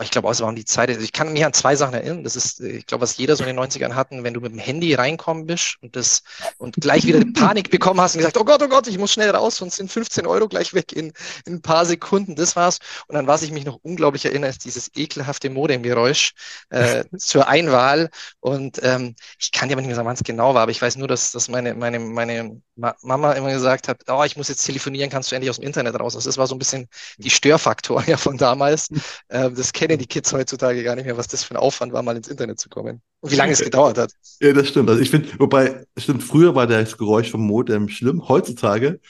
[0.00, 0.88] Ich glaube, es waren die Zeit.
[0.88, 2.24] Also ich kann mich an zwei Sachen erinnern.
[2.24, 4.58] Das ist, ich glaube, was jeder so in den 90ern hatten, wenn du mit dem
[4.58, 6.22] Handy reinkommen bist und das
[6.58, 9.30] und gleich wieder Panik bekommen hast und gesagt, oh Gott, oh Gott, ich muss schnell
[9.30, 11.12] raus, sonst sind 15 Euro gleich weg in,
[11.46, 12.34] in ein paar Sekunden.
[12.34, 12.78] Das war's.
[13.06, 16.32] Und dann, was ich mich noch unglaublich erinnere, ist dieses ekelhafte Modemgeräusch
[16.70, 18.10] äh, zur Einwahl.
[18.40, 20.82] Und ähm, ich kann dir aber nicht mehr sagen, wann es genau war, aber ich
[20.82, 24.64] weiß nur, dass, dass meine, meine, meine Mama immer gesagt hat, oh, ich muss jetzt
[24.64, 26.16] telefonieren, kannst du endlich aus dem Internet raus.
[26.16, 28.88] Also das war so ein bisschen die Störfaktor ja von damals.
[29.28, 32.02] Äh, das kennen die Kids heutzutage gar nicht mehr, was das für ein Aufwand war,
[32.02, 33.02] mal ins Internet zu kommen.
[33.20, 34.12] Und wie lange es gedauert hat.
[34.40, 34.88] Ja, das stimmt.
[34.88, 38.26] Also ich finde, wobei, stimmt, früher war das Geräusch vom Modem schlimm.
[38.28, 39.00] Heutzutage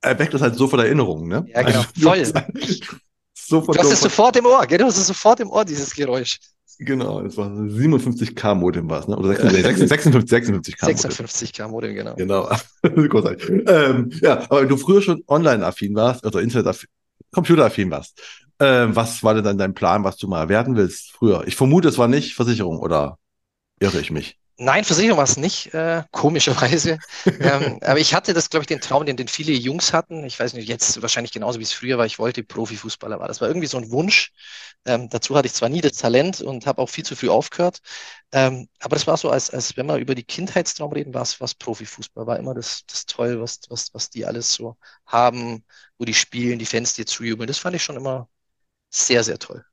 [0.00, 1.46] erweckt das halt sofort Erinnerungen, ne?
[1.48, 1.84] Ja, genau.
[2.04, 2.44] Also, Voll.
[3.34, 4.78] sofort du hast es sofort im Ohr, gell?
[4.78, 6.38] Du hast es sofort im Ohr, dieses Geräusch.
[6.78, 9.16] Genau, das war 57k Modem war es, ne?
[9.16, 10.96] Oder 56, 56, 56k Modem.
[10.96, 12.14] 56k Modem, genau.
[12.14, 12.50] Genau.
[12.82, 13.62] Großartig.
[13.66, 16.88] Ähm, ja, aber wenn du früher schon online-affin warst, also Internet-affin,
[17.32, 18.20] Computer-affin warst,
[18.60, 21.46] ähm, was war denn dann dein Plan, was du mal werden willst früher?
[21.46, 23.18] Ich vermute, es war nicht Versicherung, oder
[23.80, 24.38] irre ich mich?
[24.58, 26.98] Nein, Versicherung war es nicht, äh, komischerweise.
[27.26, 30.24] ähm, aber ich hatte das, glaube ich, den Traum, den, den viele Jungs hatten.
[30.24, 32.06] Ich weiß nicht, jetzt wahrscheinlich genauso wie es früher war.
[32.06, 33.28] Ich wollte Profifußballer war.
[33.28, 34.32] Das war irgendwie so ein Wunsch.
[34.86, 37.80] Ähm, dazu hatte ich zwar nie das Talent und habe auch viel zu früh aufgehört.
[38.32, 41.38] Ähm, aber das war so, als, als wenn wir über die Kindheitstraum reden, war es
[41.38, 42.26] was Profifußball.
[42.26, 45.64] War immer das, das toll, was, was, was die alles so haben,
[45.98, 47.46] wo die spielen, die Fans dir zujubeln.
[47.46, 48.28] Das fand ich schon immer
[48.96, 49.64] sehr, sehr toll.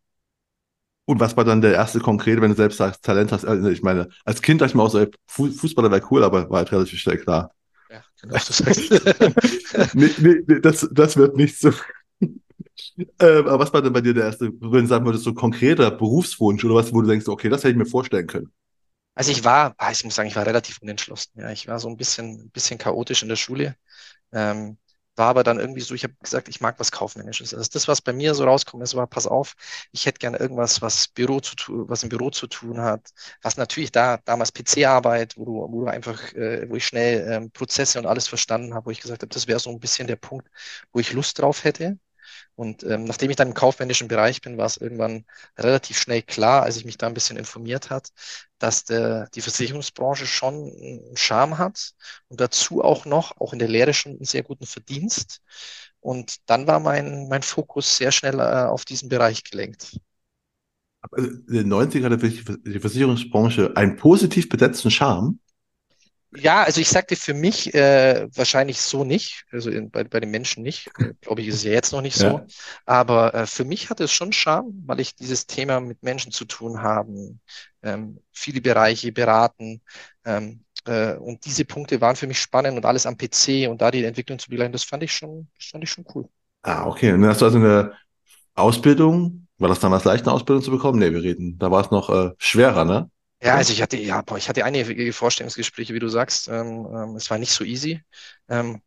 [1.05, 3.43] Und was war dann der erste konkrete, wenn du selbst sagst, Talent hast?
[3.45, 6.59] Also ich meine, als Kind dachte ich mir auch so, Fußballer wäre cool, aber war
[6.59, 7.51] halt relativ schnell klar.
[7.89, 8.89] Ja, genau, du sagst.
[9.93, 11.71] nee, nee, das, das wird nicht so.
[13.19, 15.91] ähm, aber was war denn bei dir der erste, wenn du sagen würdest, so konkreter
[15.91, 18.51] Berufswunsch oder was, wo du denkst, okay, das hätte ich mir vorstellen können?
[19.15, 21.31] Also ich war, ah, ich muss sagen, ich war relativ unentschlossen.
[21.39, 23.75] Ja, ich war so ein bisschen, ein bisschen chaotisch in der Schule.
[24.33, 24.77] Ähm,
[25.15, 27.53] war aber dann irgendwie so, ich habe gesagt, ich mag was Kaufmännisches.
[27.53, 29.55] Also das, was bei mir so rauskommt, ist, war, pass auf,
[29.91, 33.09] ich hätte gerne irgendwas, was Büro zu tun, was im Büro zu tun hat,
[33.41, 37.51] was natürlich da, damals PC-Arbeit, wo du, wo du einfach, äh, wo ich schnell ähm,
[37.51, 40.15] Prozesse und alles verstanden habe, wo ich gesagt habe, das wäre so ein bisschen der
[40.15, 40.47] Punkt,
[40.91, 41.97] wo ich Lust drauf hätte.
[42.55, 45.25] Und ähm, nachdem ich dann im kaufmännischen Bereich bin, war es irgendwann
[45.57, 48.09] relativ schnell klar, als ich mich da ein bisschen informiert hat,
[48.59, 51.93] dass der, die Versicherungsbranche schon einen Charme hat
[52.29, 55.41] und dazu auch noch, auch in der Lehre schon einen sehr guten Verdienst.
[55.99, 59.97] Und dann war mein, mein Fokus sehr schnell äh, auf diesen Bereich gelenkt.
[61.11, 65.39] Also in den 90er hatte die Versicherungsbranche einen positiv besetzten Charme.
[66.35, 70.31] Ja, also ich sagte für mich äh, wahrscheinlich so nicht, also in, bei, bei den
[70.31, 70.89] Menschen nicht,
[71.21, 72.25] glaube ich, ist es ja jetzt noch nicht so.
[72.25, 72.45] Ja.
[72.85, 76.45] Aber äh, für mich hat es schon Charme, weil ich dieses Thema mit Menschen zu
[76.45, 77.39] tun haben,
[77.83, 79.81] ähm, viele Bereiche beraten.
[80.25, 83.91] Ähm, äh, und diese Punkte waren für mich spannend und alles am PC und da
[83.91, 86.27] die Entwicklung zu begleiten, das fand ich schon, das fand ich schon cool.
[86.61, 87.13] Ah, okay.
[87.13, 87.93] Und dann hast du also eine
[88.55, 90.99] Ausbildung, war das damals leicht, eine Ausbildung zu bekommen?
[90.99, 93.09] Nee, wir reden, da war es noch äh, schwerer, ne?
[93.43, 96.47] Ja, also ich hatte, ja, boah, ich hatte einige Vorstellungsgespräche, wie du sagst.
[96.47, 98.01] Ähm, ähm, es war nicht so easy.
[98.47, 98.81] Ähm,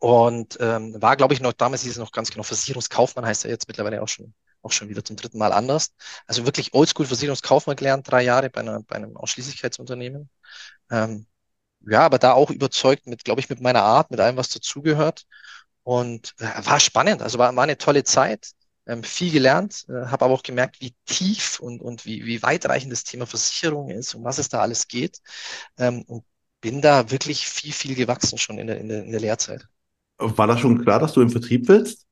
[0.00, 3.50] und ähm, war, glaube ich, noch, damals hieß es noch ganz genau, Versicherungskaufmann heißt er
[3.52, 5.94] jetzt mittlerweile auch schon, auch schon wieder zum dritten Mal anders.
[6.26, 10.30] Also wirklich oldschool Versicherungskaufmann gelernt, drei Jahre bei, einer, bei einem Ausschließlichkeitsunternehmen.
[10.90, 11.26] Ähm,
[11.82, 15.24] ja, aber da auch überzeugt mit, glaube ich, mit meiner Art, mit allem, was dazugehört.
[15.84, 18.50] Und äh, war spannend, also war, war eine tolle Zeit
[18.86, 22.92] ähm, viel gelernt, äh, habe aber auch gemerkt, wie tief und, und wie, wie weitreichend
[22.92, 25.20] das Thema Versicherung ist, um was es da alles geht.
[25.78, 26.24] Ähm, und
[26.60, 29.66] bin da wirklich viel, viel gewachsen schon in der, in der, in der Lehrzeit.
[30.18, 32.06] War das schon klar, dass du im Vertrieb willst?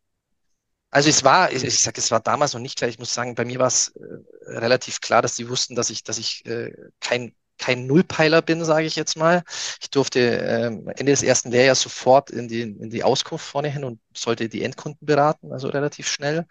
[0.90, 2.90] Also es war, ich, ich sage, es war damals noch nicht klar.
[2.90, 6.02] Ich muss sagen, bei mir war es äh, relativ klar, dass die wussten, dass ich,
[6.02, 9.42] dass ich äh, kein kein Nullpeiler bin, sage ich jetzt mal.
[9.80, 13.84] Ich durfte ähm, Ende des ersten Lehrjahres sofort in die, in die Auskunft vorne hin
[13.84, 16.46] und sollte die Endkunden beraten, also relativ schnell.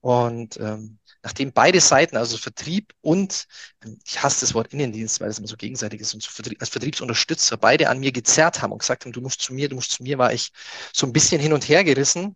[0.00, 3.46] Und ähm, nachdem beide Seiten, also Vertrieb und,
[3.84, 6.60] ähm, ich hasse das Wort Innendienst, weil es immer so gegenseitig ist, und so Vertrieb,
[6.60, 9.76] als Vertriebsunterstützer beide an mir gezerrt haben und gesagt haben, du musst zu mir, du
[9.76, 10.52] musst zu mir, war ich
[10.92, 12.34] so ein bisschen hin und her gerissen,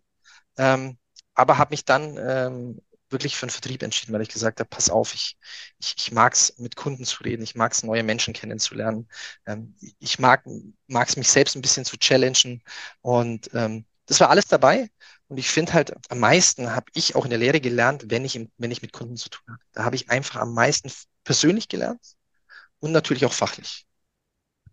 [0.57, 0.97] ähm,
[1.33, 4.89] aber habe mich dann ähm, wirklich für den Vertrieb entschieden, weil ich gesagt habe, pass
[4.89, 5.37] auf, ich,
[5.79, 9.07] ich, ich mag es, mit Kunden zu reden, ich mag es, neue Menschen kennenzulernen.
[9.45, 10.45] Ähm, ich mag
[10.87, 12.61] es, mich selbst ein bisschen zu challengen.
[13.01, 14.89] Und ähm, das war alles dabei.
[15.27, 18.35] Und ich finde halt, am meisten habe ich auch in der Lehre gelernt, wenn ich,
[18.35, 19.63] im, wenn ich mit Kunden zu tun habe.
[19.71, 20.91] Da habe ich einfach am meisten
[21.23, 22.01] persönlich gelernt
[22.79, 23.85] und natürlich auch fachlich.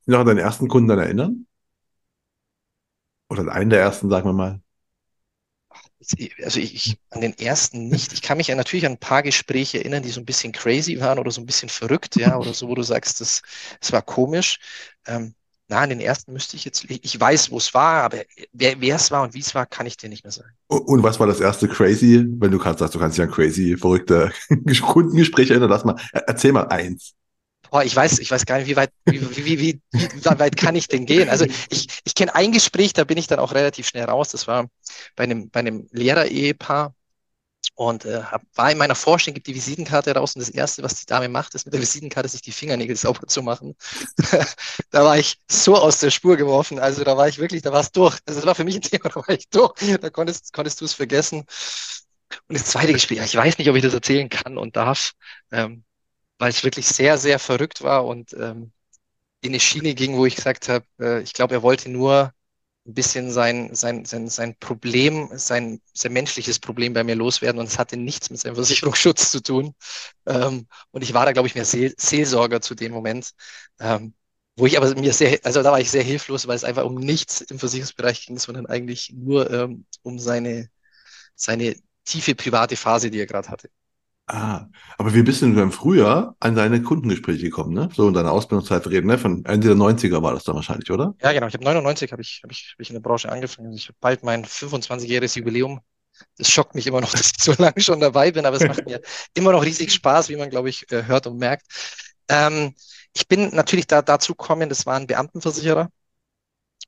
[0.06, 1.46] Noch an deinen ersten Kunden dann erinnern?
[3.28, 4.60] Oder einen der ersten, sagen wir mal
[6.44, 8.12] also ich, ich, an den ersten nicht.
[8.12, 11.00] Ich kann mich ja natürlich an ein paar Gespräche erinnern, die so ein bisschen crazy
[11.00, 13.42] waren oder so ein bisschen verrückt, ja, oder so, wo du sagst, das,
[13.80, 14.58] das war komisch.
[15.06, 15.34] Ähm,
[15.68, 18.18] na, an den ersten müsste ich jetzt, ich weiß, wo es war, aber
[18.52, 20.50] wer, wer es war und wie es war, kann ich dir nicht mehr sagen.
[20.68, 23.76] Und was war das erste crazy, wenn du kannst, sagst, du kannst dich an crazy,
[23.76, 24.32] verrückte
[24.80, 27.14] Kundengespräche erinnern, lass mal, erzähl mal eins.
[27.70, 30.76] Boah, ich weiß, ich weiß gar nicht, wie weit, wie, wie, wie, wie, weit kann
[30.76, 31.28] ich denn gehen?
[31.28, 34.30] Also ich, ich kenne ein Gespräch, da bin ich dann auch relativ schnell raus.
[34.30, 34.68] Das war
[35.16, 36.94] bei einem, bei einem Lehrer-Ehepaar
[37.74, 38.22] und äh,
[38.54, 41.54] war in meiner Vorstellung, gibt die Visitenkarte raus und das Erste, was die Dame macht,
[41.54, 43.76] ist mit der Visitenkarte sich die Fingernägel sauber zu machen.
[44.90, 46.78] da war ich so aus der Spur geworfen.
[46.78, 48.18] Also da war ich wirklich, da war es durch.
[48.26, 49.74] Also das war für mich ein Thema, da war ich durch.
[50.00, 51.44] Da konntest, konntest du es vergessen.
[52.48, 55.12] Und das zweite Gespräch, ich weiß nicht, ob ich das erzählen kann und darf.
[55.50, 55.84] Ähm,
[56.38, 58.72] weil es wirklich sehr, sehr verrückt war und ähm,
[59.40, 62.32] in eine Schiene ging, wo ich gesagt habe, äh, ich glaube, er wollte nur
[62.86, 67.66] ein bisschen sein, sein, sein, sein Problem, sein, sein menschliches Problem bei mir loswerden und
[67.68, 69.74] es hatte nichts mit seinem Versicherungsschutz zu tun.
[70.26, 73.32] Ähm, und ich war da, glaube ich, mehr Seel Seelsorger zu dem Moment,
[73.80, 74.14] ähm,
[74.56, 76.96] wo ich aber mir sehr, also da war ich sehr hilflos, weil es einfach um
[76.96, 80.70] nichts im Versicherungsbereich ging, sondern eigentlich nur ähm, um seine,
[81.36, 83.70] seine tiefe private Phase, die er gerade hatte.
[84.30, 84.66] Ah,
[84.98, 87.88] aber wie bist du denn im Frühjahr an deine Kundengespräche gekommen, ne?
[87.94, 89.16] So in deiner Ausbildungszeit reden, ne?
[89.16, 91.14] Von Ende der 90er war das dann wahrscheinlich, oder?
[91.22, 91.46] Ja, genau.
[91.46, 93.72] Ich habe 99 habe ich, hab ich, hab ich in der Branche angefangen.
[93.72, 95.80] Ich habe bald mein 25-jähriges Jubiläum.
[96.36, 98.84] Das schockt mich immer noch, dass ich so lange schon dabei bin, aber es macht
[98.84, 99.00] mir
[99.32, 101.66] immer noch riesig Spaß, wie man, glaube ich, äh, hört und merkt.
[102.28, 102.74] Ähm,
[103.14, 105.88] ich bin natürlich da dazu gekommen, das war ein Beamtenversicherer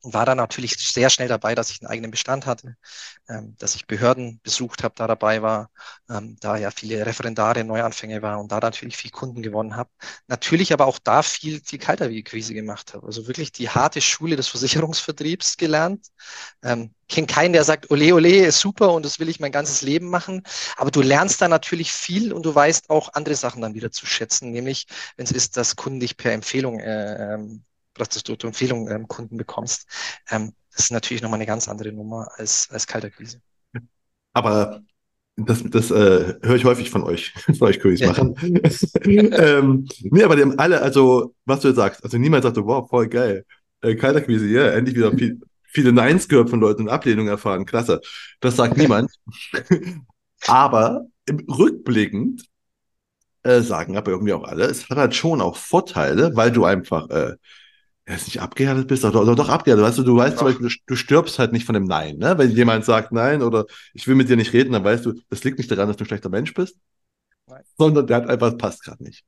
[0.02, 2.76] war da natürlich sehr schnell dabei, dass ich einen eigenen Bestand hatte,
[3.28, 5.70] ähm, dass ich Behörden besucht habe, da dabei war,
[6.08, 9.90] ähm, da ja viele Referendare, Neuanfänge war und da natürlich viel Kunden gewonnen habe.
[10.26, 13.06] Natürlich aber auch da viel, viel Kalterquise gemacht habe.
[13.06, 16.08] Also wirklich die harte Schule des Versicherungsvertriebs gelernt.
[16.62, 19.82] Ähm, kenne keinen, der sagt, ole, ole, ist super und das will ich mein ganzes
[19.82, 20.42] Leben machen.
[20.76, 24.06] Aber du lernst da natürlich viel und du weißt auch andere Sachen dann wieder zu
[24.06, 24.86] schätzen, nämlich
[25.16, 29.36] wenn es ist, dass Kunden dich per Empfehlung äh, ähm, dass du Empfehlungen ähm, Kunden
[29.36, 29.86] bekommst.
[30.30, 33.40] Ähm, das ist natürlich nochmal eine ganz andere Nummer als, als Kalterquise.
[34.32, 34.82] Aber
[35.36, 38.34] das, das äh, höre ich häufig von euch, von euch Königs machen.
[39.04, 42.88] ähm, nee, aber die haben alle, also, was du jetzt sagst, also niemand sagt, wow,
[42.88, 43.44] voll geil.
[43.82, 47.64] Äh, Kalterquise, ja, yeah, endlich wieder viel, viele Neins gehört von Leuten und Ablehnungen erfahren,
[47.64, 48.00] klasse.
[48.40, 49.10] Das sagt niemand.
[50.46, 52.44] aber im rückblickend
[53.42, 57.08] äh, sagen aber irgendwie auch alle, es hat halt schon auch Vorteile, weil du einfach
[57.08, 57.36] äh,
[58.10, 59.84] jetzt nicht abgehärtet bist, oder, oder doch abgehärtet.
[59.84, 62.18] Weißt du, du weißt zum Beispiel, du, du, stirbst halt nicht von dem Nein.
[62.18, 62.36] Ne?
[62.38, 65.44] Wenn jemand sagt Nein oder ich will mit dir nicht reden, dann weißt du, das
[65.44, 66.76] liegt nicht daran, dass du ein schlechter Mensch bist,
[67.46, 67.62] Nein.
[67.78, 69.24] sondern der hat einfach, passt gerade nicht.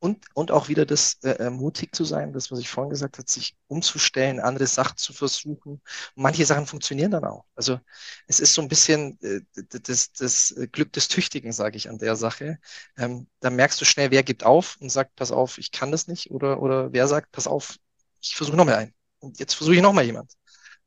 [0.00, 3.18] Und, und auch wieder das äh, äh, mutig zu sein, das, was ich vorhin gesagt
[3.18, 5.80] habe, sich umzustellen, andere Sachen zu versuchen.
[6.14, 7.44] Manche Sachen funktionieren dann auch.
[7.54, 7.80] Also
[8.26, 9.40] es ist so ein bisschen äh,
[9.82, 12.58] das, das Glück des Tüchtigen, sage ich an der Sache.
[12.96, 16.06] Ähm, da merkst du schnell, wer gibt auf und sagt, pass auf, ich kann das
[16.06, 16.30] nicht.
[16.30, 17.78] Oder, oder wer sagt, pass auf,
[18.20, 18.94] ich versuche nochmal einen.
[19.20, 20.32] Und jetzt versuche ich nochmal jemand.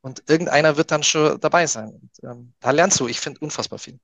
[0.01, 1.89] Und irgendeiner wird dann schon dabei sein.
[1.89, 3.99] Und, ähm, da lernst du, ich finde, unfassbar viel.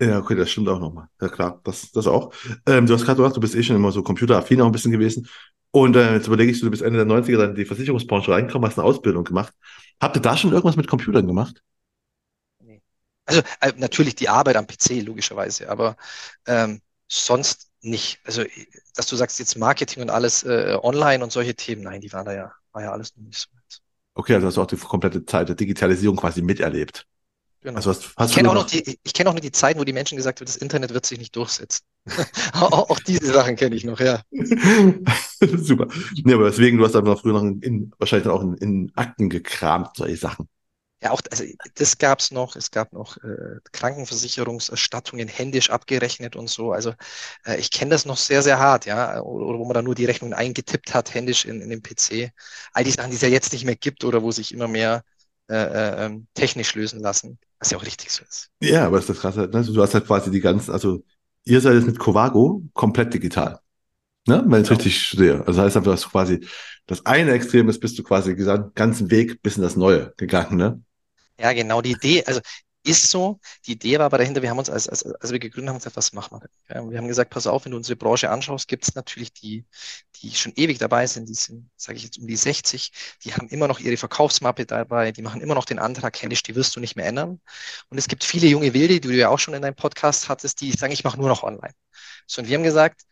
[0.00, 1.08] Ja, okay, das stimmt auch nochmal.
[1.20, 2.32] Ja, klar, das, das auch.
[2.66, 4.90] Ähm, du hast gerade gesagt, du bist eh schon immer so computeraffin auch ein bisschen
[4.92, 5.28] gewesen.
[5.70, 8.68] Und äh, jetzt überlege ich, du bist Ende der 90er dann in die Versicherungsbranche reingekommen,
[8.68, 9.54] hast eine Ausbildung gemacht.
[10.00, 11.62] Habt ihr da schon irgendwas mit Computern gemacht?
[12.60, 12.82] Nee.
[13.26, 15.96] Also äh, natürlich die Arbeit am PC, logischerweise, aber
[16.46, 18.20] ähm, sonst nicht.
[18.24, 18.44] Also,
[18.94, 22.24] dass du sagst, jetzt Marketing und alles äh, online und solche Themen, nein, die waren
[22.24, 23.80] da ja, war ja alles noch nicht so weit.
[24.14, 27.06] Okay, also hast du auch die komplette Zeit der Digitalisierung quasi miterlebt.
[27.64, 27.76] Genau.
[27.76, 29.84] Also hast, hast ich kenne auch, noch die, ich kenn auch noch die Zeiten, wo
[29.84, 31.82] die Menschen gesagt haben, das Internet wird sich nicht durchsetzen.
[32.52, 34.20] auch, auch, diese Sachen kenne ich noch, ja.
[35.40, 35.88] Super.
[36.22, 39.96] Nee, aber deswegen, du hast einfach früher noch in, wahrscheinlich auch in, in Akten gekramt,
[39.96, 40.46] solche Sachen.
[41.04, 42.56] Ja, auch also das gab es noch.
[42.56, 46.72] Es gab noch äh, Krankenversicherungserstattungen händisch abgerechnet und so.
[46.72, 46.94] Also
[47.44, 49.20] äh, ich kenne das noch sehr, sehr hart, ja.
[49.20, 52.32] Oder, oder, wo man dann nur die Rechnungen eingetippt hat, händisch in, in den PC.
[52.72, 55.04] All die Sachen, die es ja jetzt nicht mehr gibt oder wo sich immer mehr
[55.50, 58.48] äh, äh, ähm, technisch lösen lassen, was ja auch richtig so ist.
[58.60, 59.36] Ja, aber ist das krass.
[59.36, 59.48] Ne?
[59.48, 61.04] Du hast halt quasi die ganzen, also
[61.44, 63.60] ihr seid jetzt mit Covago komplett digital.
[64.26, 64.42] Ne?
[64.46, 64.80] Wenn ich genau.
[64.80, 65.40] richtig sehe.
[65.40, 66.46] Also das heißt einfach, dass du quasi
[66.86, 70.56] das eine Extrem ist, bist du quasi den ganzen Weg bis in das Neue gegangen,
[70.56, 70.82] ne?
[71.38, 72.40] Ja, genau, die Idee, also
[72.88, 73.40] Ist so.
[73.66, 75.96] Die Idee war aber dahinter, wir haben uns, als, als, als wir gegründet haben, gesagt,
[75.98, 76.90] was machen wir?
[76.92, 79.66] Wir haben gesagt, pass auf, wenn du unsere Branche anschaust, gibt es natürlich die,
[80.22, 82.92] die schon ewig dabei sind, die sind, sage ich jetzt, um die 60,
[83.24, 86.56] die haben immer noch ihre Verkaufsmappe dabei, die machen immer noch den Antrag händisch, die
[86.56, 87.42] wirst du nicht mehr ändern.
[87.90, 90.62] Und es gibt viele junge Wilde, die du ja auch schon in deinem Podcast hattest,
[90.62, 91.74] die sagen, ich mache nur noch online.
[92.28, 93.02] So, und wir haben gesagt,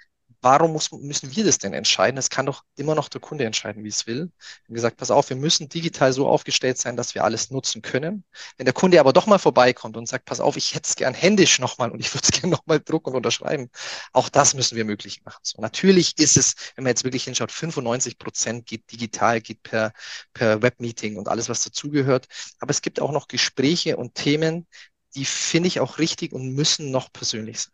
[0.43, 2.19] warum muss, müssen wir das denn entscheiden?
[2.19, 4.27] Es kann doch immer noch der Kunde entscheiden, wie es will.
[4.27, 7.81] Wir haben gesagt, pass auf, wir müssen digital so aufgestellt sein, dass wir alles nutzen
[7.81, 8.25] können.
[8.57, 11.15] Wenn der Kunde aber doch mal vorbeikommt und sagt, pass auf, ich hätte es gern
[11.15, 13.71] händisch nochmal und ich würde es gern nochmal drucken und unterschreiben,
[14.13, 15.41] auch das müssen wir möglich machen.
[15.43, 19.93] So, natürlich ist es, wenn man jetzt wirklich hinschaut, 95 Prozent geht digital, geht per,
[20.35, 22.27] per Webmeeting und alles, was dazugehört.
[22.59, 24.67] Aber es gibt auch noch Gespräche und Themen,
[25.15, 27.73] die finde ich auch richtig und müssen noch persönlich sein.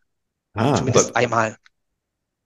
[0.55, 1.57] Ah, Zumindest einmal.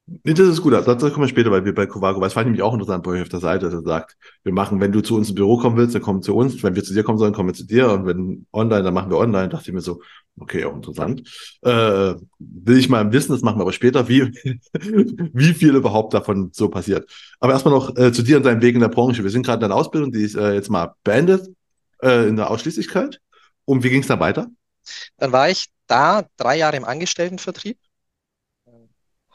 [0.07, 0.73] Nee, das ist gut.
[0.73, 3.13] Dazu kommen wir später, weil wir bei Covago, weil es war nämlich auch interessant bei
[3.13, 5.59] euch auf der Seite, dass er sagt, wir machen, wenn du zu uns im Büro
[5.59, 6.61] kommen willst, dann komm zu uns.
[6.63, 7.91] Wenn wir zu dir kommen sollen, kommen wir zu dir.
[7.91, 9.49] Und wenn online, dann machen wir online.
[9.49, 10.03] Da dachte ich mir so,
[10.39, 11.23] okay, auch interessant.
[11.63, 14.23] Äh, will ich mal wissen, das machen wir aber später, wie,
[14.73, 17.09] wie viel überhaupt davon so passiert.
[17.39, 19.23] Aber erstmal noch äh, zu dir und deinem Weg in der Branche.
[19.23, 21.49] Wir sind gerade in der Ausbildung, die ist äh, jetzt mal beendet,
[22.03, 23.21] äh, in der Ausschließlichkeit.
[23.65, 24.49] Und wie ging es da weiter?
[25.19, 27.79] Dann war ich da drei Jahre im Angestelltenvertrieb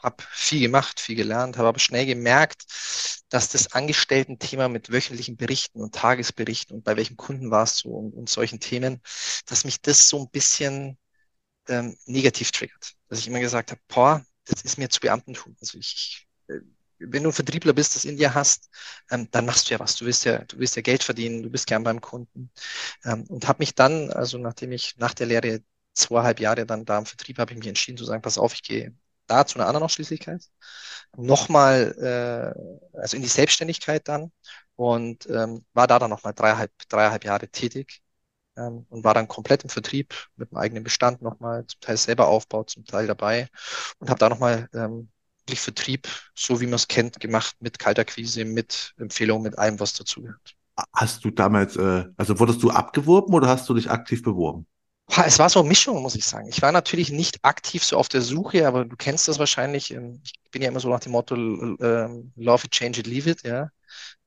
[0.02, 2.64] habe viel gemacht, viel gelernt, habe aber schnell gemerkt,
[3.28, 8.14] dass das Angestellten-Thema mit wöchentlichen Berichten und Tagesberichten und bei welchem Kunden warst du und,
[8.14, 9.02] und solchen Themen,
[9.46, 10.98] dass mich das so ein bisschen
[11.68, 12.94] ähm, negativ triggert.
[13.08, 15.56] Dass ich immer gesagt habe, boah, das ist mir zu Beamtentum.
[15.60, 16.60] Also ich, äh,
[16.98, 18.70] wenn du ein Vertriebler bist, das in dir hast,
[19.10, 19.96] ähm, dann machst du ja was.
[19.96, 22.50] Du willst ja, du willst ja Geld verdienen, du bist gern beim Kunden.
[23.04, 25.62] Ähm, und habe mich dann, also nachdem ich nach der Lehre
[25.94, 28.62] zweieinhalb Jahre dann da im Vertrieb, habe ich mich entschieden zu sagen, pass auf, ich
[28.62, 28.94] gehe
[29.28, 30.42] da zu einer anderen Ausschließlichkeit,
[31.16, 32.54] nochmal,
[32.94, 34.32] äh, also in die Selbstständigkeit dann
[34.76, 38.02] und ähm, war da dann nochmal dreieinhalb, dreieinhalb Jahre tätig
[38.56, 42.28] ähm, und war dann komplett im Vertrieb mit dem eigenen Bestand nochmal, zum Teil selber
[42.28, 43.48] aufbaut, zum Teil dabei
[43.98, 45.10] und habe da nochmal ähm,
[45.40, 49.94] wirklich Vertrieb, so wie man es kennt, gemacht mit Kaltakquise, mit Empfehlungen, mit allem, was
[49.94, 50.54] dazugehört.
[50.92, 54.66] Hast du damals, äh, also wurdest du abgeworben oder hast du dich aktiv beworben?
[55.26, 56.48] Es war so eine Mischung, muss ich sagen.
[56.48, 59.90] Ich war natürlich nicht aktiv so auf der Suche, aber du kennst das wahrscheinlich.
[59.90, 63.28] Ähm, ich bin ja immer so nach dem Motto, ähm, love it, change it, leave
[63.30, 63.70] it, ja.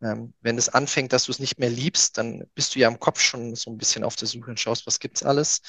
[0.01, 2.99] Ähm, wenn es anfängt, dass du es nicht mehr liebst, dann bist du ja im
[2.99, 5.61] Kopf schon so ein bisschen auf der Suche und schaust, was gibt's alles.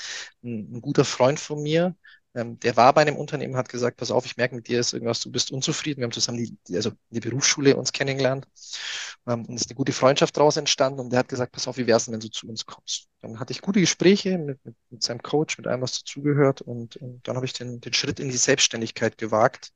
[0.44, 1.96] Ein, ein guter Freund von mir,
[2.35, 4.92] ähm, der war bei einem Unternehmen, hat gesagt, pass auf, ich merke mit dir ist
[4.95, 6.01] irgendwas, du bist unzufrieden.
[6.01, 8.47] Wir haben zusammen die, die also in der Berufsschule uns kennengelernt.
[9.27, 11.01] Ähm, und es ist eine gute Freundschaft daraus entstanden.
[11.01, 13.09] Und der hat gesagt, pass auf, wie wär's denn, wenn du zu uns kommst?
[13.21, 16.62] Dann hatte ich gute Gespräche mit, mit, mit seinem Coach, mit allem, was dazugehört.
[16.62, 19.73] Und, und dann habe ich den, den Schritt in die Selbstständigkeit gewagt,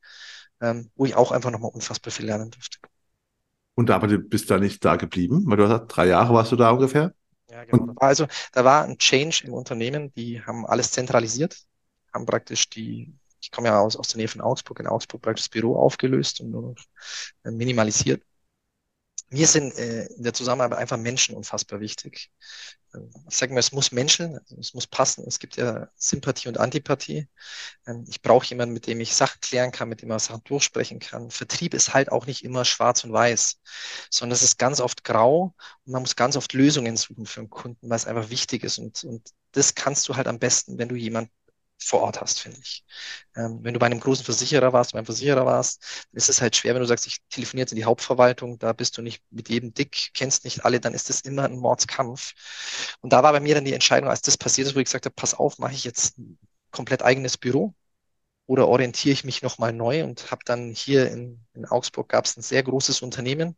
[0.63, 2.79] ähm, wo ich auch einfach nochmal unfassbar viel lernen durfte.
[3.75, 6.57] Und aber du bist da nicht da geblieben, weil du hast drei Jahre warst du
[6.57, 7.13] da ungefähr?
[7.51, 7.93] Ja, genau.
[7.97, 11.66] Also da war ein Change im Unternehmen, die haben alles zentralisiert
[12.17, 15.45] haben praktisch die, ich komme ja aus, aus der Nähe von Augsburg, in Augsburg praktisch
[15.45, 16.77] das Büro aufgelöst und nur noch
[17.45, 18.23] äh, minimalisiert.
[19.29, 22.31] Mir sind äh, in der Zusammenarbeit einfach Menschen unfassbar wichtig.
[22.95, 25.25] Ähm, ich sage mal, es muss Menschen, es muss passen.
[25.27, 27.29] Es gibt ja Sympathie und Antipathie.
[27.87, 31.01] Ähm, ich brauche jemanden, mit dem ich Sachen klären kann, mit dem man Sachen durchsprechen
[31.01, 31.31] kann.
[31.31, 33.61] Vertrieb ist halt auch nicht immer schwarz und weiß,
[34.11, 37.51] sondern es ist ganz oft grau und man muss ganz oft Lösungen suchen für einen
[37.51, 38.79] Kunden, weil es einfach wichtig ist.
[38.79, 41.33] Und, und das kannst du halt am besten, wenn du jemanden
[41.79, 42.85] vor Ort hast, finde ich.
[43.37, 46.75] Ähm, wenn du bei einem großen Versicherer warst, beim Versicherer warst, ist es halt schwer,
[46.75, 49.75] wenn du sagst, ich telefoniere jetzt in die Hauptverwaltung, da bist du nicht mit jedem
[49.75, 52.35] dick, kennst nicht alle, dann ist das immer ein Mordskampf.
[53.01, 55.07] Und da war bei mir dann die Entscheidung, als das passiert ist, wo ich gesagt
[55.07, 56.39] habe, pass auf, mache ich jetzt ein
[56.71, 57.75] komplett eigenes Büro
[58.47, 62.37] oder orientiere ich mich nochmal neu und habe dann hier in, in Augsburg gab es
[62.37, 63.57] ein sehr großes Unternehmen,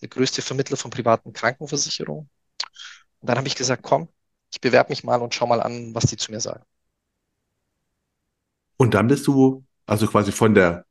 [0.00, 2.30] der größte Vermittler von privaten Krankenversicherungen.
[3.20, 4.08] Und dann habe ich gesagt, komm,
[4.52, 6.64] ich bewerbe mich mal und schau mal an, was die zu mir sagen.
[8.76, 10.84] Und dann bist du also quasi von der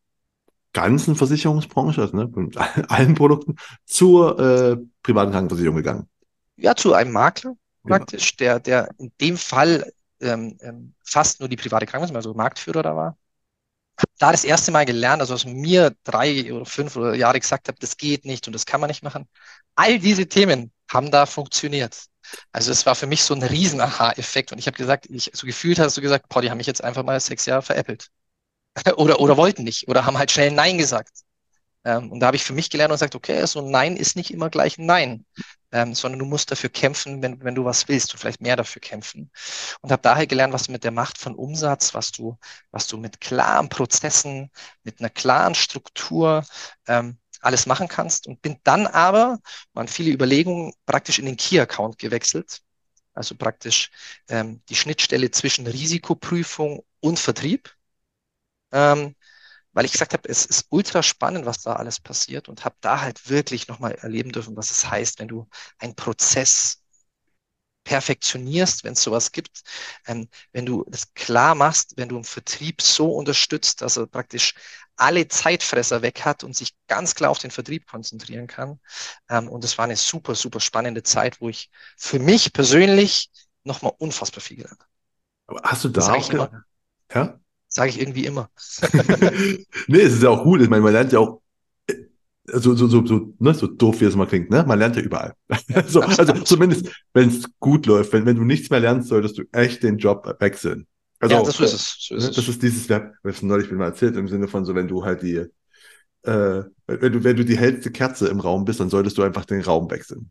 [0.73, 2.51] ganzen Versicherungsbranche, also ne, von
[2.89, 6.09] allen Produkten, zur äh, privaten Krankenversicherung gegangen.
[6.55, 8.59] Ja, zu einem Makler praktisch, ja.
[8.59, 9.91] der, der in dem Fall
[10.21, 13.17] ähm, ähm, fast nur die private Krankenversicherung, also Marktführer da war.
[14.17, 17.77] Da das erste Mal gelernt, also was mir drei oder fünf oder Jahre gesagt habe,
[17.79, 19.27] das geht nicht und das kann man nicht machen.
[19.75, 22.05] All diese Themen haben da funktioniert.
[22.51, 25.47] Also es war für mich so ein riesen Aha-Effekt und ich habe gesagt, ich so
[25.47, 28.09] gefühlt hast du gesagt, boah, die haben mich jetzt einfach mal sechs Jahre veräppelt.
[28.97, 31.23] oder, oder wollten nicht oder haben halt schnell Nein gesagt.
[31.85, 34.15] Ähm, und da habe ich für mich gelernt und gesagt, okay, so ein Nein ist
[34.15, 35.25] nicht immer gleich ein Nein,
[35.71, 38.81] ähm, sondern du musst dafür kämpfen, wenn, wenn du was willst, du vielleicht mehr dafür
[38.81, 39.31] kämpfen.
[39.81, 42.37] Und habe daher gelernt, was du mit der Macht von Umsatz, was du,
[42.71, 44.49] was du mit klaren Prozessen,
[44.83, 46.45] mit einer klaren Struktur
[46.87, 49.39] ähm, alles machen kannst und bin dann aber,
[49.73, 52.61] waren viele Überlegungen, praktisch in den Key-Account gewechselt
[53.13, 53.91] also praktisch
[54.27, 57.75] ähm, die Schnittstelle zwischen Risikoprüfung und Vertrieb.
[58.71, 59.15] Ähm,
[59.73, 63.01] weil ich gesagt habe, es ist ultra spannend, was da alles passiert und habe da
[63.01, 65.47] halt wirklich nochmal erleben dürfen, was es heißt, wenn du
[65.79, 66.82] einen Prozess
[67.83, 69.61] perfektionierst, wenn es sowas gibt,
[70.07, 74.53] ähm, wenn du es klar machst, wenn du im Vertrieb so unterstützt, dass er praktisch
[74.95, 78.79] alle Zeitfresser weg hat und sich ganz klar auf den Vertrieb konzentrieren kann.
[79.29, 83.29] Ähm, und es war eine super, super spannende Zeit, wo ich für mich persönlich
[83.63, 84.79] nochmal unfassbar viel gelernt
[85.47, 85.61] habe.
[85.63, 86.63] Hast du da auch, immer,
[87.13, 87.39] ja?
[87.67, 88.49] Sage ich irgendwie immer.
[89.87, 90.61] nee, es ist ja auch gut.
[90.61, 91.42] Ich meine, man lernt ja auch
[92.45, 94.63] so, so, so, so, ne, so doof wie es mal klingt, ne?
[94.67, 95.33] Man lernt ja überall.
[95.87, 99.43] So, also zumindest, wenn es gut läuft, wenn, wenn du nichts mehr lernst, solltest du
[99.51, 100.87] echt den Job wechseln.
[101.19, 101.97] Also, ja, das ist es.
[101.99, 104.75] So ist ne, das ist dieses, wir haben neulich mal erzählt, im Sinne von so,
[104.75, 105.45] wenn du halt die,
[106.23, 109.45] äh, wenn du, wenn du die hellste Kerze im Raum bist, dann solltest du einfach
[109.45, 110.29] den Raum wechseln.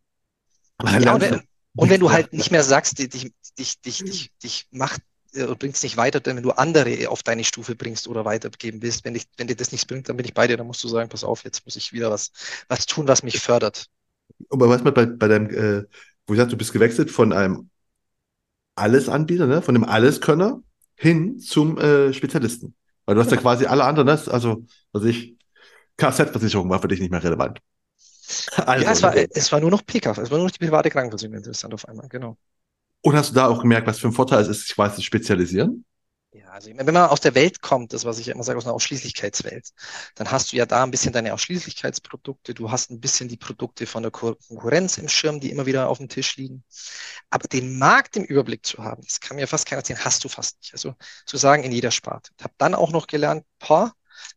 [0.84, 1.40] Ja, und, wenn,
[1.76, 5.00] und wenn du halt nicht mehr sagst, dich, dich, dich, dich, dich macht
[5.34, 9.04] äh, bringst nicht weiter, denn wenn du andere auf deine Stufe bringst oder weitergeben willst.
[9.04, 10.88] Wenn, ich, wenn dir das nichts bringt, dann bin ich bei dir, dann musst du
[10.88, 12.32] sagen, pass auf, jetzt muss ich wieder was,
[12.68, 13.86] was tun, was mich fördert.
[14.50, 15.84] Aber was mal bei, bei deinem, äh,
[16.26, 17.70] wo du sagst, du bist gewechselt von einem
[18.74, 20.62] Allesanbieter, ne, von einem Alleskönner
[20.96, 22.74] hin zum äh, Spezialisten.
[23.04, 24.12] Weil du hast ja, ja quasi alle anderen, ne?
[24.12, 25.36] also, also ich,
[25.96, 27.58] Kfz-Versicherung war für dich nicht mehr relevant.
[28.56, 30.90] Also, ja, es war, es war nur noch PK, es war nur noch die private
[30.90, 32.38] Krankenversicherung interessant auf einmal, genau.
[33.02, 35.02] Und hast du da auch gemerkt, was für ein Vorteil es ist, sich quasi zu
[35.02, 35.84] spezialisieren?
[36.34, 38.74] Ja, also wenn man aus der Welt kommt, das was ich immer sage, aus einer
[38.74, 39.68] Ausschließlichkeitswelt,
[40.14, 43.86] dann hast du ja da ein bisschen deine Ausschließlichkeitsprodukte, du hast ein bisschen die Produkte
[43.86, 46.64] von der Konkurrenz im Schirm, die immer wieder auf dem Tisch liegen.
[47.28, 50.30] Aber den Markt im Überblick zu haben, das kann mir fast keiner erzählen, hast du
[50.30, 50.72] fast nicht.
[50.72, 50.94] Also
[51.26, 52.30] zu sagen, in jeder Sparte.
[52.38, 53.92] Ich habe dann auch noch gelernt, boah,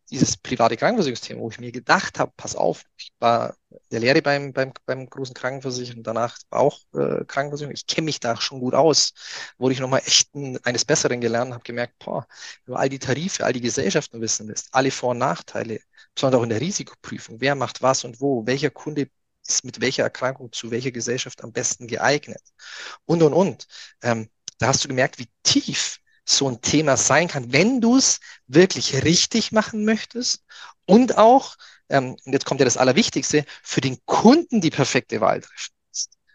[0.10, 3.56] dieses private Krankenversicherungsthema, wo ich mir gedacht habe, pass auf, ich war
[3.92, 8.40] der Lehre beim, beim, beim großen Krankenversicherung, danach auch äh, Krankenversicherung, ich kenne mich da
[8.40, 9.14] schon gut aus,
[9.58, 12.28] wurde ich nochmal echt ein, eines Besseren gelernt, habe gemerkt, boah,
[12.66, 15.80] du all die Tarife, all die Gesellschaften wissen willst, alle Vor- und Nachteile,
[16.14, 19.10] besonders auch in der Risikoprüfung, wer macht was und wo, welcher Kunde
[19.48, 22.42] ist mit welcher Erkrankung zu welcher Gesellschaft am besten geeignet
[23.06, 23.68] und, und, und.
[24.02, 28.20] Ähm, da hast du gemerkt, wie tief so ein Thema sein kann, wenn du es
[28.48, 30.44] wirklich richtig machen möchtest
[30.86, 31.56] und auch,
[31.90, 35.74] ähm, und jetzt kommt ja das Allerwichtigste, für den Kunden die perfekte Wahl treffen.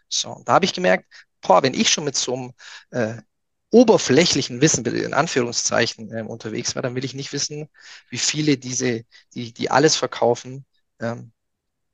[0.09, 1.05] So, und da habe ich gemerkt,
[1.41, 2.53] boah, wenn ich schon mit so einem
[2.91, 3.21] äh,
[3.71, 7.69] oberflächlichen Wissen, in Anführungszeichen, ähm, unterwegs war, dann will ich nicht wissen,
[8.09, 10.65] wie viele diese, die, die alles verkaufen,
[10.99, 11.31] ähm,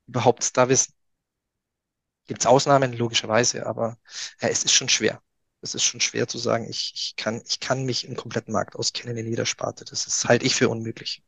[0.06, 0.94] überhaupt da wissen.
[2.26, 3.98] Gibt es Ausnahmen, logischerweise, aber
[4.40, 5.22] äh, es ist schon schwer
[5.60, 8.76] es ist schon schwer zu sagen, ich, ich, kann, ich kann mich im kompletten Markt
[8.76, 9.84] auskennen in jeder Sparte.
[9.84, 11.22] Das ist halt ich für unmöglich.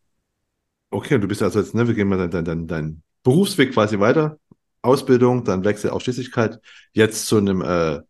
[0.91, 3.99] Okay, du bist also jetzt, ne, wir gehen mal dein, dein, dein, dein Berufsweg quasi
[3.99, 4.39] weiter.
[4.83, 6.59] Ausbildung, dann Wechsel auf Schließlichkeit,
[6.93, 8.01] jetzt zu einem äh,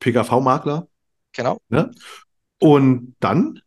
[0.00, 0.86] PKV-Makler.
[1.32, 1.58] Genau.
[1.68, 1.90] Ne?
[2.58, 3.60] Und dann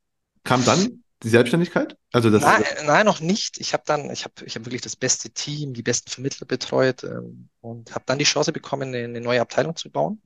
[0.43, 1.97] kam dann die Selbstständigkeit?
[2.11, 3.59] Also das nein, nein, noch nicht.
[3.59, 7.03] Ich habe dann, ich habe, ich habe wirklich das beste Team, die besten Vermittler betreut
[7.03, 10.21] ähm, und habe dann die Chance bekommen, eine, eine neue Abteilung zu bauen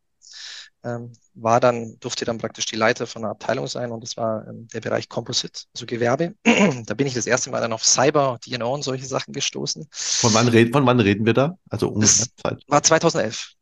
[0.84, 4.48] ähm, war dann, durfte dann praktisch die Leiter von einer Abteilung sein und das war
[4.48, 6.36] ähm, der Bereich Composite, also Gewerbe.
[6.86, 9.88] da bin ich das erste Mal dann auf Cyber, DNO und solche Sachen gestoßen.
[9.92, 11.58] Von wann reden, von wann reden wir da?
[11.70, 12.64] Also ungefähr Zeit?
[12.68, 13.54] War 2011.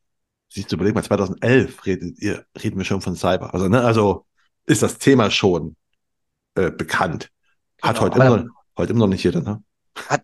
[0.50, 3.52] Siehst du, überleg mal, 2011 redet ihr, reden wir schon von Cyber.
[3.52, 4.24] Also, ne, also
[4.66, 5.76] ist das Thema schon
[6.54, 7.30] äh, bekannt.
[7.82, 9.62] Hat genau, heute, immer noch, heute immer noch nicht jeder, ne?
[10.08, 10.22] Hat,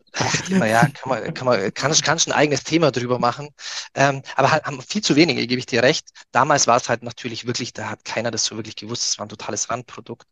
[0.48, 3.48] ja, kann man, kann man, kann, kann schon ein eigenes Thema drüber machen.
[3.94, 6.08] Ähm, aber haben viel zu wenige, gebe ich dir recht.
[6.32, 9.08] Damals war es halt natürlich wirklich, da hat keiner das so wirklich gewusst.
[9.08, 10.26] Es war ein totales Randprodukt.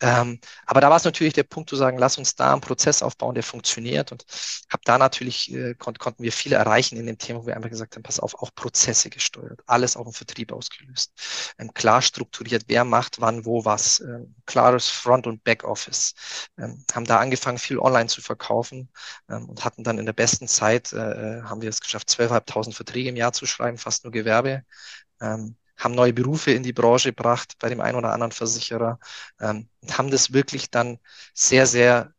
[0.00, 3.02] Ähm, aber da war es natürlich der Punkt zu sagen, lass uns da einen Prozess
[3.02, 4.12] aufbauen, der funktioniert.
[4.12, 4.24] Und
[4.70, 7.70] habe da natürlich, äh, kon konnten wir viele erreichen in dem Thema, wo wir einfach
[7.70, 11.12] gesagt haben, pass auf, auch Prozesse gesteuert, alles auf den Vertrieb ausgelöst.
[11.58, 14.00] Ähm, klar strukturiert, wer macht wann, wo, was.
[14.00, 16.14] Ähm, klares Front- und Backoffice.
[16.58, 18.88] Ähm, haben da angefangen, viel online zu verkaufen laufen
[19.28, 23.08] ähm, und hatten dann in der besten Zeit, äh, haben wir es geschafft, 12.500 Verträge
[23.08, 24.62] im Jahr zu schreiben, fast nur Gewerbe.
[25.20, 28.98] Ähm, haben neue Berufe in die Branche gebracht bei dem einen oder anderen Versicherer
[29.40, 30.98] ähm, und haben das wirklich dann
[31.34, 32.12] sehr, sehr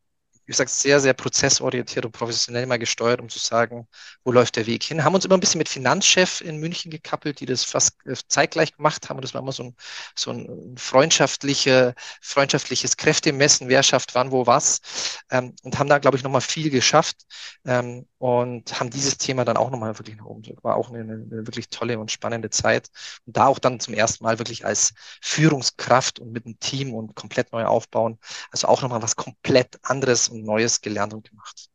[0.48, 3.86] wie gesagt, sehr, sehr prozessorientiert und professionell mal gesteuert, um zu sagen,
[4.24, 5.04] wo läuft der Weg hin.
[5.04, 8.74] Haben uns immer ein bisschen mit Finanzchef in München gekappelt, die das fast äh, zeitgleich
[8.78, 9.18] gemacht haben.
[9.18, 9.76] Und das war immer so ein,
[10.16, 14.80] so ein freundschaftliche, freundschaftliches Kräftemessen, wer schafft wann, wo, was.
[15.30, 17.26] Ähm, und haben da, glaube ich, nochmal viel geschafft
[17.66, 20.44] ähm, und haben dieses Thema dann auch nochmal wirklich nach oben.
[20.62, 22.88] War auch eine, eine wirklich tolle und spannende Zeit.
[23.26, 27.16] Und da auch dann zum ersten Mal wirklich als Führungskraft und mit einem Team und
[27.16, 28.18] komplett neu aufbauen.
[28.50, 31.70] Also auch nochmal was komplett anderes und Neues gelernt und gemacht.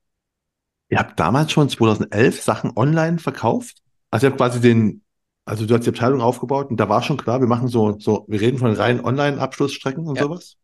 [0.88, 3.78] Ihr habt damals schon 2011 Sachen online verkauft?
[4.10, 5.02] Also ihr habt quasi den
[5.44, 8.24] Also du hast die Abteilung aufgebaut und da war schon klar, wir machen so, so,
[8.28, 10.24] wir reden von reinen Online-Abschlussstrecken und ja.
[10.24, 10.56] sowas?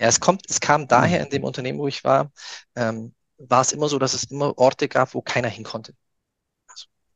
[0.00, 2.30] Ja, es kommt, es kam daher in dem Unternehmen, wo ich war,
[2.76, 5.94] ähm, war es immer so, dass es immer Orte gab, wo keiner hin konnte.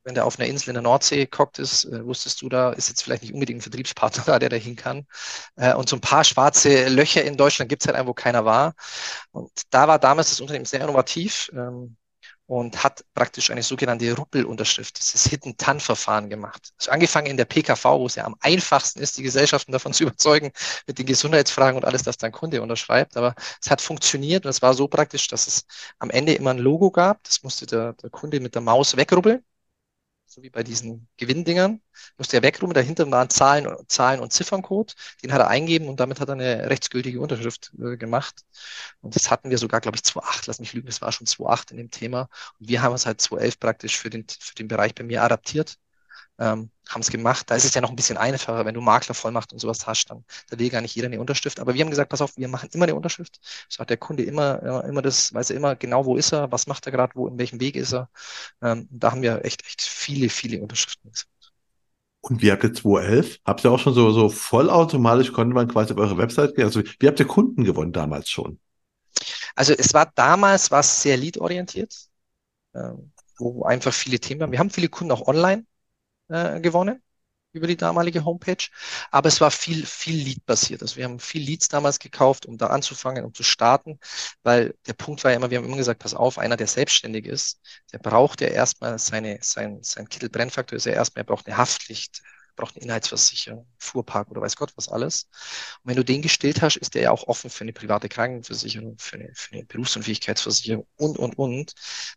[0.06, 2.88] Wenn der auf einer Insel in der Nordsee gekocht ist, äh, wusstest du, da ist
[2.88, 5.04] jetzt vielleicht nicht unbedingt ein Vertriebspartner da, der da hin kann.
[5.56, 8.44] Äh, und so ein paar schwarze Löcher in Deutschland gibt es halt einfach, wo keiner
[8.44, 8.74] war.
[9.32, 11.50] Und da war damals das Unternehmen sehr innovativ.
[11.52, 11.96] Ähm,
[12.46, 16.72] und hat praktisch eine sogenannte Ruppelunterschrift, dieses Hidden-Tan-Verfahren gemacht.
[16.78, 20.02] Also angefangen in der PKV, wo es ja am einfachsten ist, die Gesellschaften davon zu
[20.04, 20.52] überzeugen,
[20.86, 23.16] mit den Gesundheitsfragen und alles, dass dein Kunde unterschreibt.
[23.16, 25.66] Aber es hat funktioniert und es war so praktisch, dass es
[25.98, 27.22] am Ende immer ein Logo gab.
[27.24, 29.44] Das musste der, der Kunde mit der Maus wegrubbeln
[30.36, 31.80] so wie bei diesen Gewinndingern,
[32.18, 32.74] musste er wegrufen.
[32.74, 34.94] Dahinter waren Zahlen, Zahlen und Zifferncode.
[35.22, 38.44] Den hat er eingeben und damit hat er eine rechtsgültige Unterschrift äh, gemacht.
[39.00, 41.70] Und das hatten wir sogar, glaube ich, 2.8, lass mich lügen, das war schon 2.8
[41.70, 42.28] in dem Thema.
[42.60, 45.78] Und wir haben es halt 2.11 praktisch für den, für den Bereich bei mir adaptiert
[46.38, 47.50] ähm, haben es gemacht.
[47.50, 50.24] Da ist es ja noch ein bisschen einfacher, wenn du Maklervollmacht und sowas hast, dann
[50.50, 51.60] da will gar nicht jeder eine Unterschrift.
[51.60, 53.40] Aber wir haben gesagt, pass auf, wir machen immer eine Unterschrift.
[53.68, 56.52] So hat der Kunde immer, ja, immer das, weiß er immer genau, wo ist er,
[56.52, 58.08] was macht er gerade, wo, in welchem Weg ist er.
[58.62, 61.30] Ähm, da haben wir echt, echt viele, viele Unterschriften gesagt.
[62.20, 63.38] Und wie habt ihr 2011?
[63.44, 66.64] Habt ihr auch schon so, so vollautomatisch, konnte man quasi auf eure Website gehen?
[66.64, 68.58] Also wie habt ihr Kunden gewonnen damals schon?
[69.54, 72.08] Also es war damals was sehr lead-orientiert,
[72.74, 74.52] ähm, wo einfach viele Themen waren.
[74.52, 75.66] Wir haben viele Kunden auch online,
[76.28, 77.02] äh, gewonnen
[77.52, 78.68] über die damalige Homepage.
[79.10, 80.82] Aber es war viel, viel Lead-basiert.
[80.82, 83.98] Also wir haben viel Leads damals gekauft, um da anzufangen, um zu starten,
[84.42, 87.26] weil der Punkt war ja immer, wir haben immer gesagt, pass auf, einer, der selbstständig
[87.26, 87.60] ist,
[87.92, 92.22] der braucht ja erstmal seine, sein, sein Kittelbrennfaktor ist ja erstmal, er braucht eine Haftpflicht,
[92.56, 95.28] braucht eine Inhaltsversicherung, Fuhrpark oder weiß Gott was alles.
[95.82, 98.96] Und wenn du den gestillt hast, ist der ja auch offen für eine private Krankenversicherung,
[98.98, 101.74] für eine, für eine Berufsunfähigkeitsversicherung und, und, und.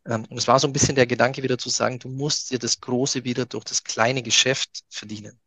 [0.08, 2.60] Ähm, und es war so ein bisschen der Gedanke wieder zu sagen, du musst dir
[2.60, 5.40] das Große wieder durch das kleine Geschäft verdienen.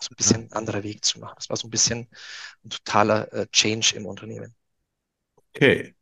[0.00, 1.34] So ein bisschen ein anderer Weg zu machen.
[1.36, 2.08] Das war so ein bisschen
[2.64, 4.54] ein totaler äh, Change im Unternehmen.
[5.54, 5.94] Okay.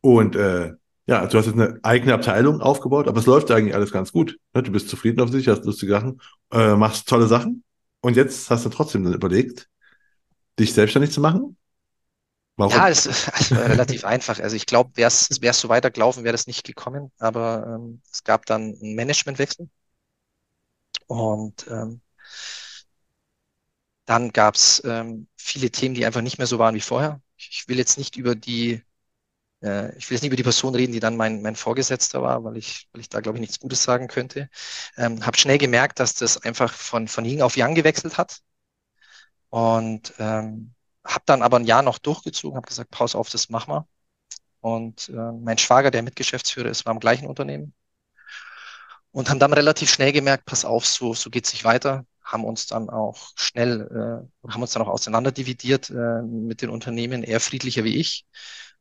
[0.00, 0.72] Und äh,
[1.06, 4.38] ja, du hast jetzt eine eigene Abteilung aufgebaut, aber es läuft eigentlich alles ganz gut.
[4.54, 4.62] Ne?
[4.62, 6.20] Du bist zufrieden auf sich, hast lustige Sachen,
[6.52, 7.64] äh, machst tolle Sachen.
[8.00, 9.68] Und jetzt hast du trotzdem dann überlegt,
[10.58, 11.56] dich selbstständig zu machen?
[12.56, 12.72] Warum?
[12.72, 14.38] Ja, es ist relativ einfach.
[14.40, 17.10] Also ich glaube, wäre es so weitergelaufen, wäre das nicht gekommen.
[17.18, 19.68] Aber ähm, es gab dann einen Managementwechsel.
[21.06, 22.00] Und ähm,
[24.04, 27.20] dann gab es ähm, viele Themen, die einfach nicht mehr so waren wie vorher.
[27.36, 28.82] Ich will jetzt nicht über die
[29.62, 32.44] äh, ich will jetzt nicht über die Person reden, die dann mein, mein Vorgesetzter war,
[32.44, 34.48] weil ich, weil ich da, glaube ich, nichts Gutes sagen könnte.
[34.96, 38.40] Ähm, habe schnell gemerkt, dass das einfach von, von Ying auf Yang gewechselt hat.
[39.50, 43.72] Und ähm, habe dann aber ein Jahr noch durchgezogen, habe gesagt, Pause auf, das machen
[43.74, 43.88] wir.
[44.60, 47.74] Und äh, mein Schwager, der Mitgeschäftsführer ist, war im gleichen Unternehmen.
[49.12, 52.06] Und haben dann relativ schnell gemerkt, pass auf, so, so geht's nicht weiter.
[52.22, 57.24] Haben uns dann auch schnell, äh, haben uns dann auch auseinanderdividiert äh, mit den Unternehmen,
[57.24, 58.24] eher friedlicher wie ich.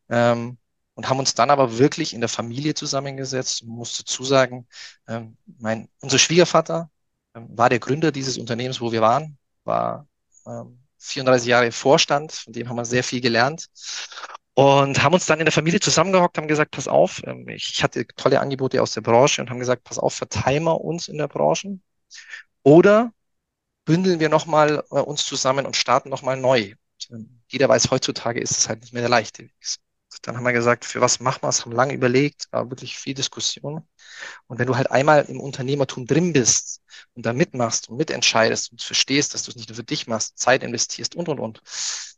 [0.10, 0.60] Ähm,
[1.00, 3.62] und haben uns dann aber wirklich in der Familie zusammengesetzt.
[3.62, 4.68] Ich muss dazu sagen,
[5.08, 6.90] ähm, mein, unser Schwiegervater
[7.34, 10.08] ähm, war der Gründer dieses Unternehmens, wo wir waren, war
[10.46, 13.68] ähm, 34 Jahre Vorstand, von dem haben wir sehr viel gelernt.
[14.56, 18.06] Und haben uns dann in der Familie zusammengehockt, haben gesagt, pass auf, ähm, ich hatte
[18.18, 21.30] tolle Angebote aus der Branche und haben gesagt, pass auf, verteilen wir uns in der
[21.30, 21.80] Branche
[22.64, 23.14] oder
[23.86, 26.74] bündeln wir nochmal äh, uns zusammen und starten nochmal neu.
[27.10, 29.80] Und, jeder weiß, heutzutage ist es halt nicht mehr der leichte Weg.
[30.22, 33.14] Dann haben wir gesagt, für was machen wir es, haben lange überlegt, war wirklich viel
[33.14, 33.88] Diskussion.
[34.48, 36.82] Und wenn du halt einmal im Unternehmertum drin bist
[37.14, 40.38] und da mitmachst und mitentscheidest und verstehst, dass du es nicht nur für dich machst,
[40.38, 41.62] Zeit investierst und, und, und,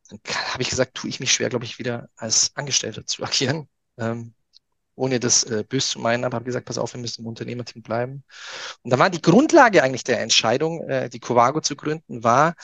[0.09, 0.19] dann
[0.53, 3.67] habe ich gesagt, tue ich mich schwer, glaube ich, wieder als Angestellter zu agieren.
[3.97, 4.33] Ähm,
[4.95, 7.81] ohne das äh, böse zu meinen, aber habe gesagt, pass auf, wir müssen im Unternehmerteam
[7.81, 8.23] bleiben.
[8.83, 12.55] Und da war die Grundlage eigentlich der Entscheidung, äh, die Covago zu gründen, war,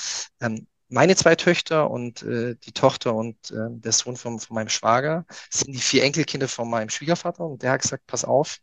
[0.42, 4.70] ähm, meine zwei Töchter und äh, die Tochter und äh, der Sohn von, von meinem
[4.70, 8.60] Schwager sind die vier Enkelkinder von meinem Schwiegervater und der hat gesagt, pass auf,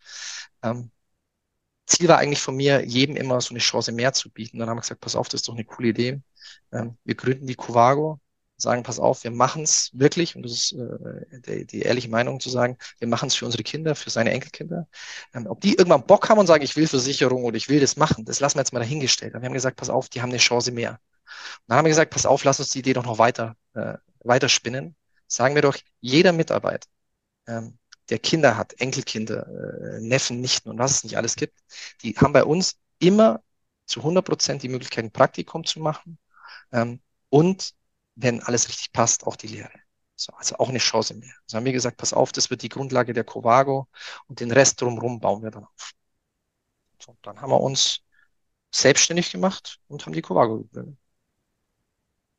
[0.63, 0.91] ähm,
[1.87, 4.59] Ziel war eigentlich von mir, jedem immer so eine Chance mehr zu bieten.
[4.59, 6.21] Dann haben wir gesagt, pass auf, das ist doch eine coole Idee.
[6.73, 8.21] Ähm, wir gründen die Covago,
[8.57, 12.41] sagen, pass auf, wir machen es wirklich, und das ist äh, die, die ehrliche Meinung
[12.41, 14.87] zu sagen, wir machen es für unsere Kinder, für seine Enkelkinder.
[15.35, 17.97] Ähm, ob die irgendwann Bock haben und sagen, ich will Versicherung oder ich will das
[17.97, 19.35] machen, das lassen wir jetzt mal dahingestellt.
[19.35, 21.01] Und wir haben gesagt, pass auf, die haben eine Chance mehr.
[21.67, 24.49] Dann haben wir gesagt, pass auf, lass uns die Idee doch noch weiter, äh, weiter
[24.49, 24.95] spinnen.
[25.27, 26.89] Sagen wir doch, jeder Mitarbeiter,
[27.47, 27.79] ähm,
[28.11, 31.59] der Kinder hat, Enkelkinder, äh, Neffen, Nichten und was es nicht alles gibt,
[32.03, 33.43] die haben bei uns immer
[33.87, 36.19] zu 100 Prozent die Möglichkeit, ein Praktikum zu machen
[36.73, 37.01] ähm,
[37.31, 37.75] und,
[38.17, 39.71] wenn alles richtig passt, auch die Lehre.
[40.17, 41.35] So, also auch eine Chance mehr.
[41.45, 43.89] Also haben wir gesagt, pass auf, das wird die Grundlage der Covago
[44.29, 45.93] und den Rest drumherum bauen wir dann auf.
[46.99, 48.01] So, dann haben wir uns
[48.73, 50.99] selbstständig gemacht und haben die Covago gegründet.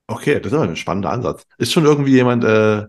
[0.07, 1.45] Okay, das ist ein spannender Ansatz.
[1.57, 2.86] Ist schon irgendwie jemand, äh,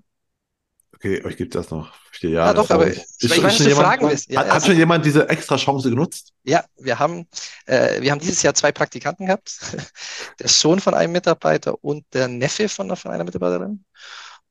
[0.96, 1.92] okay, euch gibt es das noch.
[2.06, 4.30] Verstehe, ja, ja doch, aber ist, ich, ich weiß, schon jemand, fragen willst.
[4.30, 6.32] Ja, hat, hat schon jemand diese extra Chance genutzt?
[6.44, 7.26] Ja, wir haben,
[7.66, 9.58] äh, wir haben dieses Jahr zwei Praktikanten gehabt.
[10.40, 13.84] der Sohn von einem Mitarbeiter und der Neffe von, von einer Mitarbeiterin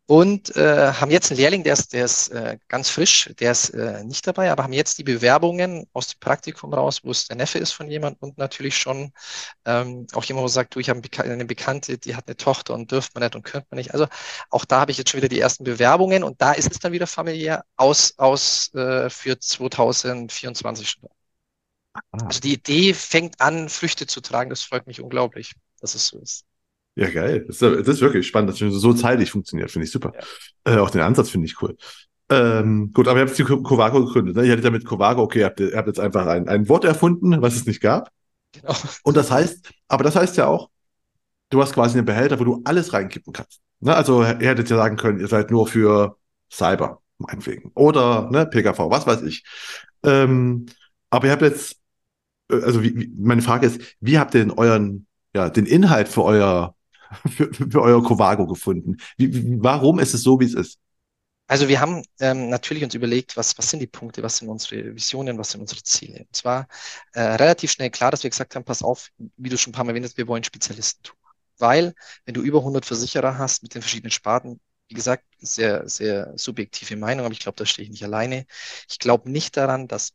[0.08, 3.70] und äh, haben jetzt einen Lehrling, der ist, der ist äh, ganz frisch, der ist
[3.72, 7.38] äh, nicht dabei, aber haben jetzt die Bewerbungen aus dem Praktikum raus, wo es der
[7.38, 9.14] Neffe ist von jemand und natürlich schon
[9.66, 12.92] ähm, auch jemand, wo sagt, du, ich habe eine Bekannte, die hat eine Tochter und
[12.92, 13.94] dürft man nicht und könnte man nicht.
[13.94, 14.08] Also
[14.52, 16.92] auch da habe ich jetzt schon wieder die ersten Bewerbungen und da ist es dann
[16.92, 21.10] wieder familiär aus, aus äh, für 2024 schon.
[21.94, 22.26] Ah.
[22.26, 24.50] Also die Idee fängt an, Früchte zu tragen.
[24.52, 26.46] Das freut mich unglaublich, dass es so ist.
[26.96, 27.44] Ja, geil.
[27.48, 29.70] Das ist, das ist wirklich spannend, dass es so zeitlich funktioniert.
[29.70, 30.14] Finde ich super.
[30.66, 30.76] Ja.
[30.76, 31.76] Äh, auch den Ansatz finde ich cool.
[32.30, 34.36] Ähm, gut, aber ihr habt die Covago gegründet.
[34.36, 34.46] Ne?
[34.46, 37.42] Ihr hattet damit Covago, okay, ihr habt, ihr habt jetzt einfach ein, ein Wort erfunden,
[37.42, 38.10] was es nicht gab.
[38.54, 38.74] Genau.
[39.04, 40.70] Und das heißt, aber das heißt ja auch,
[41.50, 43.60] du hast quasi einen Behälter, wo du alles reinkippen kannst.
[43.80, 43.96] Ne?
[43.96, 46.18] Also ihr hättet ja sagen können, ihr seid nur für
[46.52, 47.72] Cyber, meinetwegen.
[47.76, 49.44] Oder ne, PKV, was weiß ich.
[50.04, 50.66] Ähm,
[51.10, 51.78] aber ihr habt jetzt,
[52.50, 56.08] äh, also wie, wie, meine Frage ist, wie habt ihr denn euren, ja, den Inhalt
[56.08, 56.75] für euer
[57.30, 58.98] für, für euer Covago gefunden?
[59.18, 60.80] Wie, warum ist es so, wie es ist?
[61.48, 64.96] Also wir haben ähm, natürlich uns überlegt, was, was sind die Punkte, was sind unsere
[64.96, 66.22] Visionen, was sind unsere Ziele.
[66.22, 66.68] Und zwar
[67.14, 69.86] äh, relativ schnell klar, dass wir gesagt haben, pass auf, wie du schon ein paar
[69.86, 71.18] Mal erwähnt hast, wir wollen Spezialisten tun.
[71.60, 71.94] Weil,
[72.26, 76.96] wenn du über 100 Versicherer hast mit den verschiedenen Sparten, wie gesagt, sehr, sehr subjektive
[76.96, 78.46] Meinung, aber ich glaube, da stehe ich nicht alleine.
[78.90, 80.14] Ich glaube nicht daran, dass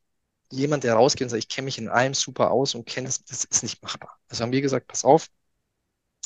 [0.51, 3.25] jemand, der rausgeht und sagt, ich kenne mich in allem super aus und kenne das,
[3.25, 4.19] das ist nicht machbar.
[4.29, 5.29] Also haben wir gesagt, pass auf,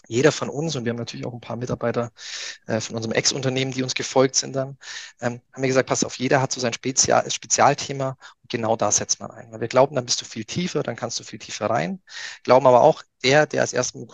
[0.08, 2.12] jeder von uns, und wir haben natürlich auch ein paar Mitarbeiter
[2.66, 4.78] äh, von unserem Ex-Unternehmen, die uns gefolgt sind dann,
[5.20, 8.90] ähm, haben wir gesagt, pass auf, jeder hat so sein Spezial Spezialthema und genau da
[8.90, 9.50] setzt man ein.
[9.52, 12.02] Weil wir glauben, dann bist du viel tiefer, dann kannst du viel tiefer rein.
[12.42, 14.06] Glauben aber auch, der, der als ersten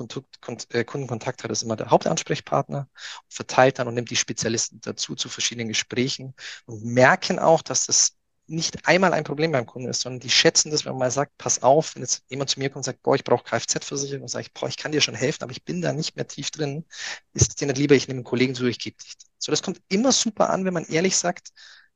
[0.72, 2.88] äh, Kundenkontakt hat, ist immer der Hauptansprechpartner,
[3.28, 6.34] verteilt dann und nimmt die Spezialisten dazu zu verschiedenen Gesprächen
[6.66, 8.19] und merken auch, dass das
[8.50, 11.36] nicht einmal ein Problem beim Kunden ist, sondern die schätzen das, wenn man mal sagt,
[11.38, 14.46] pass auf, wenn jetzt jemand zu mir kommt und sagt, boah, ich brauche Kfz-Versicherung, sage
[14.46, 16.84] ich, boah, ich kann dir schon helfen, aber ich bin da nicht mehr tief drin,
[17.32, 19.14] ist es dir nicht lieber, ich nehme einen Kollegen zu, ich gebe dich.
[19.38, 21.50] So, das kommt immer super an, wenn man ehrlich sagt,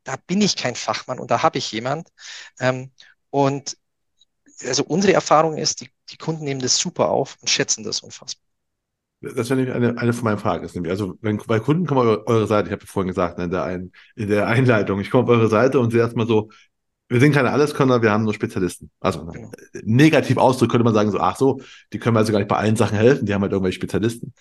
[0.05, 2.09] da bin ich kein Fachmann und da habe ich jemand.
[2.61, 2.93] Ähm,
[3.31, 3.77] und
[4.63, 8.44] also unsere Erfahrung ist, die, die Kunden nehmen das super auf und schätzen das unfassbar.
[9.25, 10.65] Das wäre nämlich eine, eine von meinen Fragen.
[10.65, 13.39] Ist nämlich, also wenn bei Kunden kommen auf eure Seite, ich habe ja vorhin gesagt
[13.39, 16.51] in der, ein, in der Einleitung, ich komme auf eure Seite und sehe erstmal so,
[17.15, 18.91] wir sind keine Alleskönner, wir haben nur Spezialisten.
[18.99, 19.53] Also genau.
[19.85, 21.61] negativ ausdrücken könnte man sagen, so, ach so,
[21.93, 24.35] die können also gar nicht bei allen Sachen helfen, die haben halt irgendwelche Spezialisten.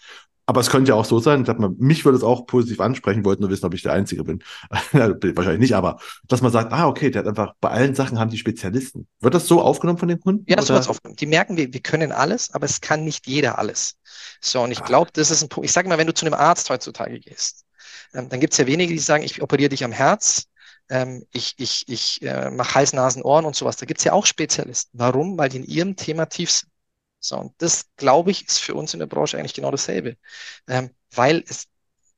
[0.48, 2.80] Aber es könnte ja auch so sein, ich sag mal, mich würde es auch positiv
[2.80, 4.44] ansprechen, wollte nur wissen, ob ich der Einzige bin.
[4.92, 8.32] Wahrscheinlich nicht, aber dass man sagt, ah, okay, der hat einfach, bei allen Sachen haben
[8.32, 9.08] die Spezialisten.
[9.22, 10.44] Wird das so aufgenommen von den Kunden?
[10.48, 11.18] Ja, das wird aufgenommen.
[11.18, 13.98] Die merken, wir, wir können alles, aber es kann nicht jeder alles.
[14.42, 14.86] So, und ich ah.
[14.86, 15.66] glaube, das ist ein Punkt.
[15.66, 17.66] Ich sage mal, wenn du zu einem Arzt heutzutage gehst,
[18.16, 20.48] ähm, dann gibt es ja wenige, die sagen, ich operiere dich am Herz,
[20.94, 23.78] ähm, ich, ich, ich äh, mache Hals, Nasen, Ohren und sowas.
[23.78, 24.98] Da gibt es ja auch Spezialisten.
[25.00, 25.38] Warum?
[25.38, 26.70] Weil die in ihrem Thema tief sind.
[27.20, 30.18] So, und das, glaube ich, ist für uns in der Branche eigentlich genau dasselbe.
[30.68, 31.66] Ähm, weil es,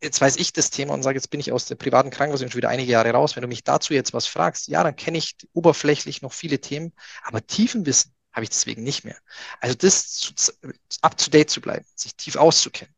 [0.01, 2.57] jetzt weiß ich das Thema und sage, jetzt bin ich aus der privaten Krankenversicherung schon
[2.57, 3.35] wieder einige Jahre raus.
[3.35, 6.91] Wenn du mich dazu jetzt was fragst, ja, dann kenne ich oberflächlich noch viele Themen,
[7.23, 9.17] aber tiefen Wissen habe ich deswegen nicht mehr.
[9.61, 10.33] Also das
[11.01, 12.93] up to date zu bleiben, sich tief auszukennen,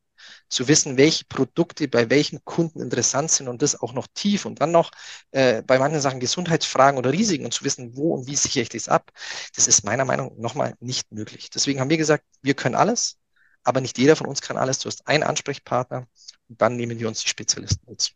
[0.49, 4.61] zu wissen, welche Produkte bei welchen Kunden interessant sind und das auch noch tief und
[4.61, 4.91] dann noch
[5.31, 8.69] äh, bei manchen Sachen Gesundheitsfragen oder Risiken und zu wissen, wo und wie sichere ich
[8.69, 9.11] das ab,
[9.55, 11.49] das ist meiner Meinung nach nochmal nicht möglich.
[11.49, 13.17] Deswegen haben wir gesagt, wir können alles,
[13.63, 14.79] aber nicht jeder von uns kann alles.
[14.79, 16.07] Du hast einen Ansprechpartner
[16.47, 18.13] und dann nehmen wir uns die Spezialisten mit.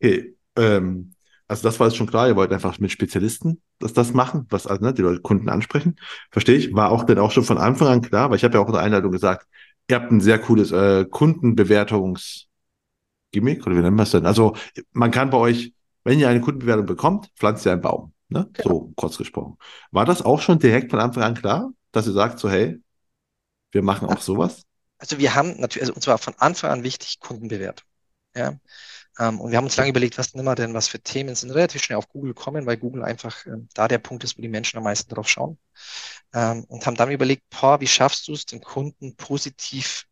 [0.00, 1.14] Okay, ähm,
[1.48, 4.66] also das war jetzt schon klar, ihr wollt einfach mit Spezialisten das, das machen, was
[4.66, 5.96] also, ne, die Leute Kunden ansprechen.
[6.30, 6.74] Verstehe ich.
[6.74, 8.72] War auch denn auch schon von Anfang an klar, weil ich habe ja auch in
[8.72, 9.46] der Einleitung gesagt,
[9.92, 12.46] Ihr habt ein sehr cooles äh, Kundenbewertungs-
[13.30, 14.24] Gimmick oder wie nennt man es denn?
[14.24, 14.56] Also
[14.92, 18.14] man kann bei euch, wenn ihr eine Kundenbewertung bekommt, pflanzt ihr einen Baum.
[18.30, 18.48] Ne?
[18.56, 18.64] Ja.
[18.64, 19.58] So kurz gesprochen.
[19.90, 22.80] War das auch schon direkt von Anfang an klar, dass ihr sagt so, hey,
[23.72, 24.62] wir machen auch sowas?
[24.96, 27.86] Also wir haben natürlich, also uns war von Anfang an wichtig Kundenbewertung.
[28.34, 28.54] Ja.
[29.18, 31.82] Ähm, und wir haben uns lange überlegt, was wir denn, was für Themen sind relativ
[31.82, 34.78] schnell auf Google kommen, weil Google einfach ähm, da der Punkt ist, wo die Menschen
[34.78, 35.58] am meisten drauf schauen.
[36.34, 40.06] Ähm, und haben dann überlegt, boah, wie schaffst du es, den Kunden positiv,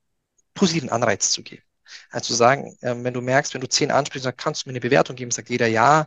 [0.54, 1.62] positiven Anreiz zu geben?
[2.10, 4.80] Also sagen, ähm, wenn du merkst, wenn du zehn ansprichst, dann kannst du mir eine
[4.80, 6.06] Bewertung geben, sagt jeder ja,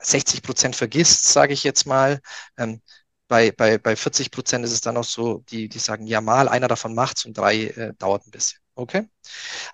[0.00, 2.20] 60 Prozent vergisst, sage ich jetzt mal.
[2.56, 2.80] Ähm,
[3.28, 6.48] bei, bei, bei 40 Prozent ist es dann auch so, die, die sagen, ja mal,
[6.48, 8.61] einer davon macht's und drei äh, dauert ein bisschen.
[8.74, 9.08] Okay?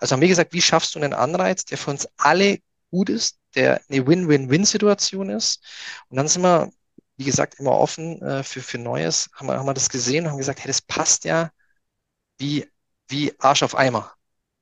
[0.01, 2.59] Also haben wir gesagt, wie schaffst du einen Anreiz, der für uns alle
[2.91, 5.65] gut ist, der eine Win-Win-Win-Situation ist?
[6.09, 6.71] Und dann sind wir
[7.19, 10.31] wie gesagt, immer offen äh, für, für Neues, haben wir, haben wir das gesehen und
[10.31, 11.51] haben gesagt, hey, das passt ja
[12.39, 12.71] wie,
[13.09, 14.13] wie Arsch auf Eimer.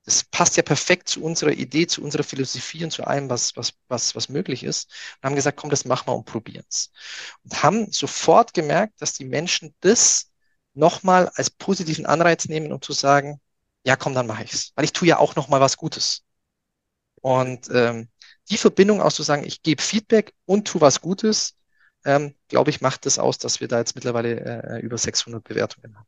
[0.04, 3.74] Das passt ja perfekt zu unserer Idee, zu unserer Philosophie und zu allem, was, was,
[3.88, 4.90] was, was möglich ist.
[5.16, 6.92] Und haben gesagt, komm, das machen wir und probieren es.
[7.44, 10.30] Und haben sofort gemerkt, dass die Menschen das
[10.74, 13.40] nochmal als positiven Anreiz nehmen, um zu sagen,
[13.86, 14.72] ja, komm, dann mache ich's.
[14.74, 16.24] Weil ich tue ja auch nochmal was Gutes.
[17.22, 18.08] Und ähm,
[18.50, 21.54] die Verbindung aus zu sagen, ich gebe Feedback und tue was Gutes,
[22.04, 25.96] ähm, glaube ich, macht das aus, dass wir da jetzt mittlerweile äh, über 600 Bewertungen
[25.96, 26.06] haben.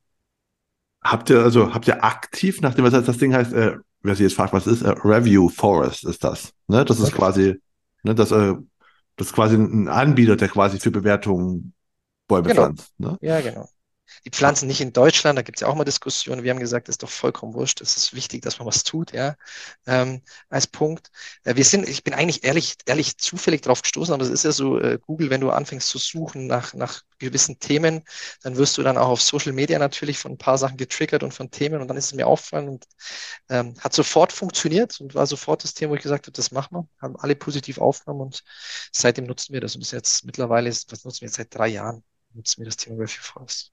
[1.03, 4.35] Habt ihr also habt ihr aktiv, nachdem was das Ding heißt, äh, wer sich jetzt
[4.35, 6.53] fragt, was ist, äh, Review Forest ist das.
[6.66, 6.85] Ne?
[6.85, 7.61] Das ist quasi,
[8.03, 8.55] ne, das, äh,
[9.16, 11.74] das ist quasi ein Anbieter, der quasi für Bewertungen
[12.26, 12.62] Bäume genau.
[12.62, 12.93] pflanzt.
[12.99, 13.16] Ne?
[13.20, 13.68] Ja, genau.
[14.25, 16.43] Die pflanzen nicht in Deutschland, da gibt es ja auch mal Diskussionen.
[16.43, 17.81] Wir haben gesagt, das ist doch vollkommen wurscht.
[17.81, 19.37] Es ist wichtig, dass man was tut, ja,
[19.87, 21.11] ähm, als Punkt.
[21.45, 24.53] Äh, wir sind, ich bin eigentlich ehrlich, ehrlich zufällig drauf gestoßen, aber es ist ja
[24.53, 28.03] so, äh, Google, wenn du anfängst zu suchen nach, nach gewissen Themen,
[28.43, 31.35] dann wirst du dann auch auf Social Media natürlich von ein paar Sachen getriggert und
[31.35, 32.87] von Themen und dann ist es mir aufgefallen und
[33.49, 36.77] ähm, hat sofort funktioniert und war sofort das Thema, wo ich gesagt habe, das machen
[36.77, 38.45] wir, haben alle positiv aufgenommen und
[38.93, 41.69] seitdem nutzen wir das und bis jetzt mittlerweile, ist, was nutzen wir jetzt seit drei
[41.69, 42.03] Jahren,
[42.35, 43.73] nutzen wir das Thema Review Forest.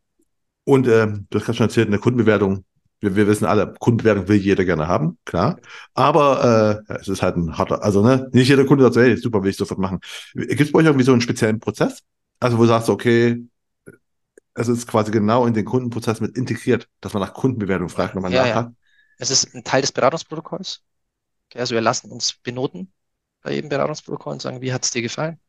[0.66, 2.66] Und äh, du hast gerade schon erzählt, eine Kundenbewertung.
[3.00, 5.60] Wir, wir wissen alle, Kundenbewertung will jeder gerne haben, klar.
[5.94, 9.16] Aber äh, es ist halt ein harter, also ne, nicht jeder Kunde sagt so, hey,
[9.16, 10.00] super, will ich sofort machen.
[10.34, 12.02] Gibt es bei euch irgendwie so einen speziellen Prozess?
[12.40, 13.46] Also wo du sagst, okay,
[14.56, 18.22] es ist quasi genau in den Kundenprozess mit integriert, dass man nach Kundenbewertung fragt, wenn
[18.22, 18.66] man ja, nachhat.
[18.68, 18.74] Ja.
[19.18, 20.82] Es ist ein Teil des Beratungsprotokolls.
[21.50, 22.92] Okay, also wir lassen uns benoten
[23.42, 25.40] bei jedem Beratungsprotokoll und sagen, wie hat es dir gefallen?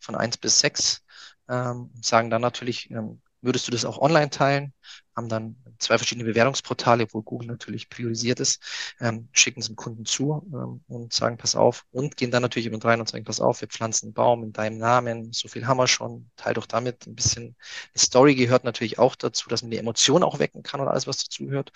[0.00, 1.02] Von eins bis sechs.
[1.48, 4.72] Ähm, sagen dann natürlich, ähm, würdest du das auch online teilen?
[5.16, 8.62] Haben dann zwei verschiedene Bewertungsportale, wo Google natürlich priorisiert ist,
[9.00, 12.66] ähm, schicken es dem Kunden zu ähm, und sagen, pass auf, und gehen dann natürlich
[12.66, 15.66] eben rein und sagen, pass auf, wir pflanzen einen Baum in deinem Namen, so viel
[15.66, 17.56] haben wir schon, teil doch damit ein bisschen.
[17.94, 21.06] Die Story gehört natürlich auch dazu, dass man die Emotion auch wecken kann und alles,
[21.06, 21.72] was dazugehört.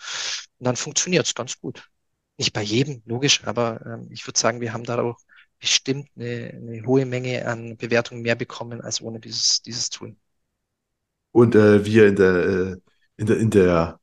[0.59, 1.89] Und dann funktioniert es ganz gut.
[2.37, 5.19] Nicht bei jedem, logisch, aber ähm, ich würde sagen, wir haben da auch
[5.61, 10.17] bestimmt eine, eine hohe Menge an Bewertungen mehr bekommen als ohne dieses, dieses Tool.
[11.35, 12.76] Und äh, wir in der, äh,
[13.16, 13.99] in der, in der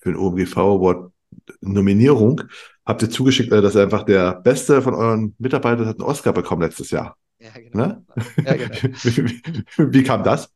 [0.00, 1.12] für den OMGV Award
[1.60, 2.42] Nominierung
[2.84, 6.62] habt ihr zugeschickt, äh, dass einfach der Beste von euren Mitarbeitern hat einen Oscar bekommen
[6.62, 7.16] letztes Jahr.
[7.38, 7.86] Ja, genau.
[7.86, 8.04] Ne?
[8.44, 8.74] Ja, genau.
[9.04, 10.52] wie, wie, kam das?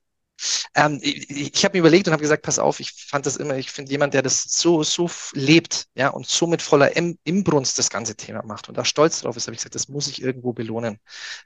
[0.74, 3.57] Ähm, ich ich habe mir überlegt und habe gesagt, pass auf, ich fand das immer,
[3.57, 7.91] ich finde jemand, der das so, so lebt, ja, und so mit voller Imbrunst das
[7.91, 10.53] ganze Thema macht und da stolz drauf ist, habe ich gesagt, das muss ich irgendwo
[10.53, 10.99] belohnen.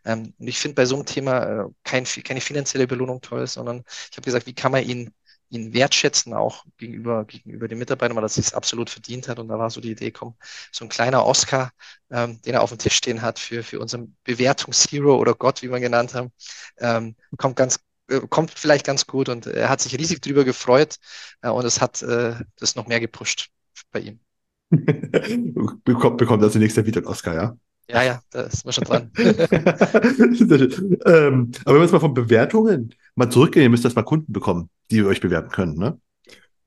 [0.05, 3.84] Ähm, und ich finde bei so einem Thema äh, kein, keine finanzielle Belohnung toll, sondern
[4.11, 5.12] ich habe gesagt, wie kann man ihn
[5.53, 9.38] ihn wertschätzen, auch gegenüber, gegenüber den Mitarbeitern, weil er sich absolut verdient hat.
[9.38, 10.34] Und da war so die Idee, komm,
[10.72, 11.72] so ein kleiner Oscar,
[12.11, 15.68] ähm, den er auf dem Tisch stehen hat für, für unseren Bewertungshero oder Gott, wie
[15.70, 16.32] wir ihn genannt haben,
[16.78, 17.80] ähm, kommt ganz,
[18.20, 20.96] kommt vielleicht ganz gut und er hat sich riesig drüber gefreut
[21.42, 23.50] äh, und es hat äh, das noch mehr gepusht
[23.90, 24.20] bei ihm.
[25.84, 27.56] bekommt, bekommt also nächster wieder Oscar, ja?
[27.88, 29.10] Ja, ja, da ist man schon dran.
[29.18, 29.28] ähm,
[31.64, 34.70] aber wenn wir jetzt mal von Bewertungen mal zurückgehen, ihr müsst das mal Kunden bekommen,
[34.90, 35.76] die euch bewerten können.
[35.76, 36.00] Ne?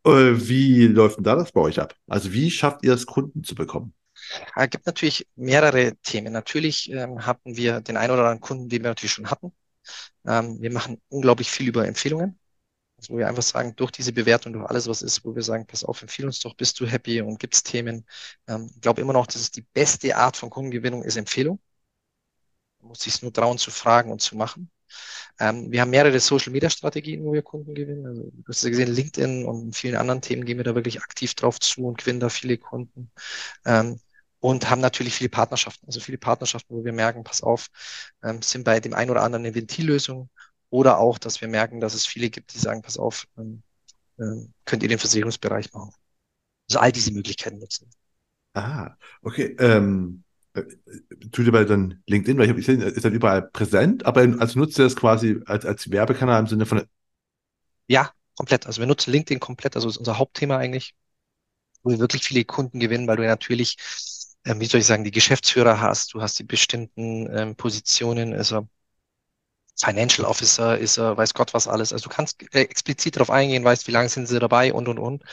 [0.05, 1.95] Äh, wie läuft denn da das bei euch ab?
[2.07, 3.93] Also wie schafft ihr es, Kunden zu bekommen?
[4.55, 6.31] Es gibt natürlich mehrere Themen.
[6.31, 9.51] Natürlich ähm, hatten wir den einen oder anderen Kunden, den wir natürlich schon hatten.
[10.25, 12.39] Ähm, wir machen unglaublich viel über Empfehlungen.
[12.97, 15.67] Also wo wir einfach sagen, durch diese Bewertung, durch alles, was ist, wo wir sagen,
[15.67, 18.05] pass auf, empfehle uns doch, bist du happy und gibt es Themen.
[18.47, 21.59] Ähm, ich glaube immer noch, dass es die beste Art von Kundengewinnung ist Empfehlung.
[22.79, 24.71] Man muss sich nur trauen zu fragen und zu machen.
[25.39, 28.05] Ähm, wir haben mehrere Social-Media-Strategien, wo wir Kunden gewinnen.
[28.05, 31.33] Also, du hast ja gesehen, LinkedIn und vielen anderen Themen gehen wir da wirklich aktiv
[31.35, 33.11] drauf zu und gewinnen da viele Kunden.
[33.65, 33.99] Ähm,
[34.45, 37.65] und haben natürlich viele Partnerschaften, also viele Partnerschaften, wo wir merken, pass auf,
[38.23, 40.29] ähm, sind bei dem einen oder anderen eine Ventillösung
[40.69, 43.63] oder auch, dass wir merken, dass es viele gibt, die sagen, pass auf, ähm,
[44.19, 45.91] äh, könnt ihr den Versicherungsbereich machen.
[46.69, 47.89] Also all diese Möglichkeiten nutzen.
[48.53, 49.55] Ah, okay.
[49.57, 50.23] Ähm,
[50.53, 50.61] äh,
[51.31, 54.59] tut ihr bei dann LinkedIn, weil ich habe gesehen, ist dann überall präsent, aber also
[54.59, 56.83] nutzt ihr das quasi als, als Werbekanal im Sinne von.
[57.87, 58.67] Ja, komplett.
[58.67, 60.93] Also wir nutzen LinkedIn komplett, also ist unser Hauptthema eigentlich,
[61.81, 63.77] wo wir wirklich viele Kunden gewinnen, weil du ja natürlich,
[64.45, 68.67] ähm, wie soll ich sagen, die Geschäftsführer hast, du hast die bestimmten ähm, Positionen, also
[69.77, 71.91] Financial Officer ist er, weiß Gott was alles.
[71.91, 74.99] Also du kannst äh, explizit darauf eingehen, weißt, wie lange sind sie dabei und und
[74.99, 75.23] und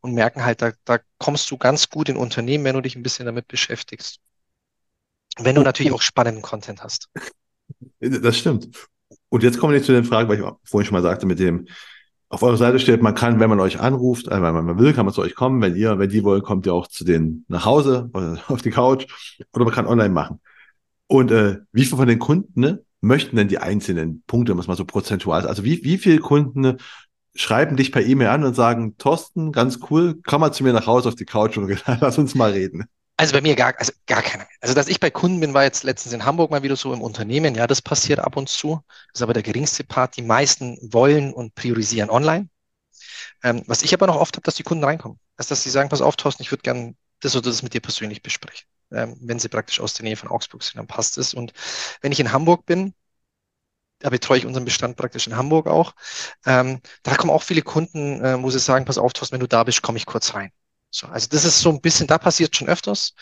[0.00, 3.02] und merken halt, da, da kommst du ganz gut in Unternehmen, wenn du dich ein
[3.02, 4.20] bisschen damit beschäftigst.
[5.38, 7.08] Wenn du natürlich auch spannenden Content hast.
[8.00, 8.68] Das stimmt.
[9.28, 11.68] Und jetzt kommen wir zu den Fragen, weil ich vorhin schon mal sagte, mit dem,
[12.30, 15.04] auf eurer Seite steht, man kann, wenn man euch anruft, also wenn man will, kann
[15.04, 15.60] man zu euch kommen.
[15.60, 18.70] Wenn ihr, wenn die wollen, kommt ihr auch zu denen nach Hause oder auf die
[18.70, 19.06] Couch
[19.52, 20.40] oder man kann online machen.
[21.08, 24.76] Und äh, wie viele von den Kunden ne, möchten denn die einzelnen Punkte, muss man
[24.76, 26.76] so prozentual, also wie, wie viele Kunden
[27.34, 30.86] schreiben dich per E-Mail an und sagen, Thorsten, ganz cool, komm mal zu mir nach
[30.86, 31.68] Hause auf die Couch und
[32.00, 32.84] lass uns mal reden.
[33.20, 34.46] Also bei mir gar, also gar keiner.
[34.62, 37.02] Also dass ich bei Kunden bin, war jetzt letztens in Hamburg mal wieder so im
[37.02, 37.54] Unternehmen.
[37.54, 38.82] Ja, das passiert ab und zu.
[39.12, 40.16] Das ist aber der geringste Part.
[40.16, 42.48] Die meisten wollen und priorisieren online.
[43.42, 45.18] Ähm, was ich aber noch oft habe, dass die Kunden reinkommen.
[45.36, 47.82] Also, dass sie sagen, pass auf, Thorsten, ich würde gerne das oder das mit dir
[47.82, 48.66] persönlich besprechen.
[48.90, 51.34] Ähm, wenn sie praktisch aus der Nähe von Augsburg sind, dann passt es.
[51.34, 51.52] Und
[52.00, 52.94] wenn ich in Hamburg bin,
[53.98, 55.92] da betreue ich unseren Bestand praktisch in Hamburg auch.
[56.46, 59.48] Ähm, da kommen auch viele Kunden, äh, wo sie sagen, pass auf, Thorsten, wenn du
[59.48, 60.52] da bist, komme ich kurz rein.
[60.92, 63.14] So, also das ist so ein bisschen, da passiert schon öfters.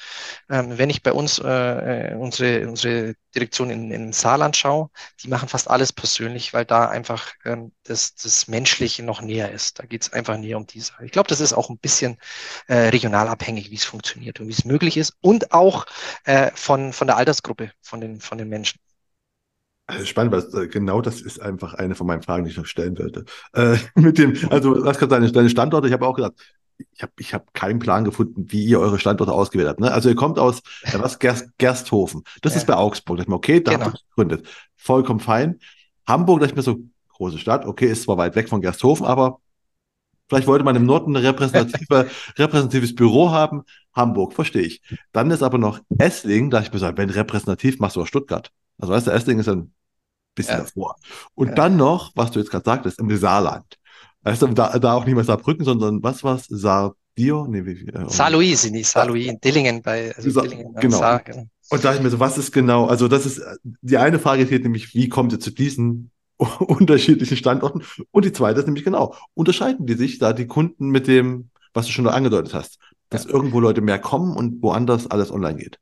[0.48, 4.88] Ähm, wenn ich bei uns äh, äh, unsere, unsere Direktion in, in Saarland schaue,
[5.22, 9.78] die machen fast alles persönlich, weil da einfach ähm, das, das Menschliche noch näher ist.
[9.78, 11.04] Da geht es einfach näher um die Sache.
[11.04, 12.16] Ich glaube, das ist auch ein bisschen
[12.68, 15.84] äh, regional abhängig, wie es funktioniert und wie es möglich ist und auch
[16.24, 18.80] äh, von, von der Altersgruppe, von den, von den Menschen.
[19.86, 22.66] Also spannend, weil äh, genau das ist einfach eine von meinen Fragen, die ich noch
[22.66, 23.24] stellen wollte.
[23.54, 26.38] Äh, mit dem, also hast gerade deine, deine Standorte, ich habe auch gesagt,
[26.92, 29.80] ich habe ich hab keinen Plan gefunden, wie ihr eure Standorte ausgewählt habt.
[29.80, 29.92] Ne?
[29.92, 32.22] Also ihr kommt aus äh, was Gerst, Gersthofen.
[32.42, 32.58] Das ja.
[32.58, 33.16] ist bei Augsburg.
[33.16, 33.86] Da ich mir, okay, da genau.
[33.86, 34.48] habt ihr gegründet.
[34.76, 35.58] Vollkommen fein.
[36.06, 36.78] Hamburg, da ich mir so,
[37.18, 39.40] große Stadt, okay, ist zwar weit weg von Gersthofen, aber
[40.28, 43.64] vielleicht wollte man im Norden ein repräsentative, repräsentatives Büro haben.
[43.92, 44.80] Hamburg, verstehe ich.
[45.12, 48.52] Dann ist aber noch Essling, da ich mir so, wenn repräsentativ, machst du auch Stuttgart.
[48.78, 49.74] Also weißt du, Essling ist ein
[50.34, 50.64] bisschen ja.
[50.64, 50.96] davor.
[51.34, 51.54] Und ja.
[51.54, 53.78] dann noch, was du jetzt gerade sagtest, im Saarland.
[54.22, 56.46] Weißt du, da, da auch nicht mehr Saarbrücken, sondern was war's?
[56.48, 57.46] Saardio?
[57.48, 60.98] Nee, wie, äh, Saarlouis sind die, Saarlouis in Dillingen bei, also Sa Dillingen genau.
[60.98, 61.46] Saar, genau.
[61.70, 64.62] Und da ich mir so, was ist genau, also das ist, die eine Frage geht
[64.62, 66.10] nämlich, wie kommt ihr zu diesen
[66.58, 67.82] unterschiedlichen Standorten?
[68.10, 71.86] Und die zweite ist nämlich genau, unterscheiden die sich da die Kunden mit dem, was
[71.86, 72.78] du schon angedeutet hast,
[73.10, 73.30] dass ja.
[73.30, 75.78] irgendwo Leute mehr kommen und woanders alles online geht?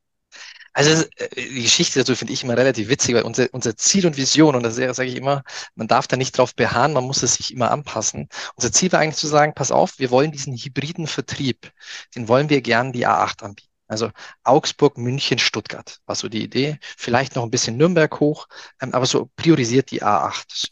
[0.76, 4.18] Also äh, die Geschichte dazu finde ich immer relativ witzig, weil unser, unser Ziel und
[4.18, 5.42] Vision, und das sage ich immer,
[5.74, 8.28] man darf da nicht drauf beharren, man muss es sich immer anpassen.
[8.56, 11.72] Unser Ziel war eigentlich zu sagen, pass auf, wir wollen diesen hybriden Vertrieb,
[12.14, 13.70] den wollen wir gern die A8 anbieten.
[13.88, 14.10] Also
[14.44, 16.78] Augsburg, München, Stuttgart war so die Idee.
[16.98, 18.46] Vielleicht noch ein bisschen Nürnberg hoch,
[18.82, 20.44] ähm, aber so priorisiert die A8.
[20.48, 20.68] So.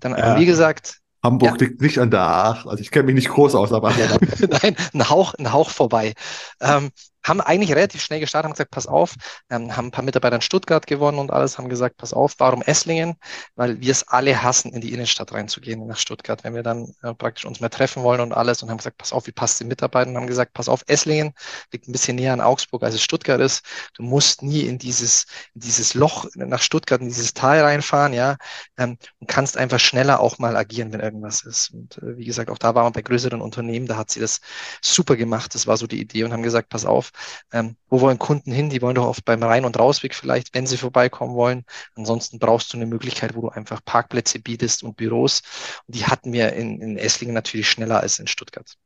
[0.00, 0.22] Dann ja.
[0.22, 1.66] haben wir gesagt, Hamburg ja.
[1.66, 2.66] liegt nicht an der A8.
[2.68, 3.90] Also ich kenne mich nicht groß aus, aber.
[4.62, 6.14] Nein, ein Hauch, ein Hauch vorbei.
[6.60, 6.90] Ähm,
[7.24, 9.14] haben eigentlich relativ schnell gestartet, haben gesagt, pass auf,
[9.50, 12.62] ähm, haben ein paar Mitarbeiter in Stuttgart gewonnen und alles, haben gesagt, pass auf, warum
[12.62, 13.16] Esslingen?
[13.56, 17.14] Weil wir es alle hassen, in die Innenstadt reinzugehen, nach Stuttgart, wenn wir dann äh,
[17.14, 19.64] praktisch uns mehr treffen wollen und alles und haben gesagt, pass auf, wie passt die
[19.64, 20.10] Mitarbeiter?
[20.10, 21.32] Und haben gesagt, pass auf, Esslingen
[21.72, 23.64] liegt ein bisschen näher an Augsburg, als es Stuttgart ist.
[23.94, 28.36] Du musst nie in dieses, in dieses Loch nach Stuttgart, in dieses Tal reinfahren, ja,
[28.76, 31.70] ähm, und kannst einfach schneller auch mal agieren, wenn irgendwas ist.
[31.70, 34.40] Und äh, wie gesagt, auch da waren wir bei größeren Unternehmen, da hat sie das
[34.82, 35.54] super gemacht.
[35.54, 37.10] Das war so die Idee und haben gesagt, pass auf,
[37.52, 38.70] ähm, wo wollen Kunden hin?
[38.70, 41.64] Die wollen doch oft beim Rein- und Rausweg vielleicht, wenn sie vorbeikommen wollen.
[41.94, 45.42] Ansonsten brauchst du eine Möglichkeit, wo du einfach Parkplätze bietest und Büros.
[45.86, 48.76] Und die hatten wir in, in Esslingen natürlich schneller als in Stuttgart.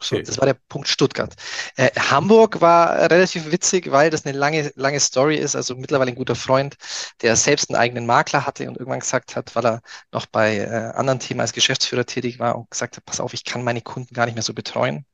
[0.00, 0.24] So, okay.
[0.24, 1.34] das war der Punkt Stuttgart.
[1.76, 5.54] Äh, Hamburg war relativ witzig, weil das eine lange, lange Story ist.
[5.54, 6.76] Also mittlerweile ein guter Freund,
[7.20, 10.92] der selbst einen eigenen Makler hatte und irgendwann gesagt hat, weil er noch bei äh,
[10.94, 14.14] anderen Themen als Geschäftsführer tätig war und gesagt hat, pass auf, ich kann meine Kunden
[14.14, 15.06] gar nicht mehr so betreuen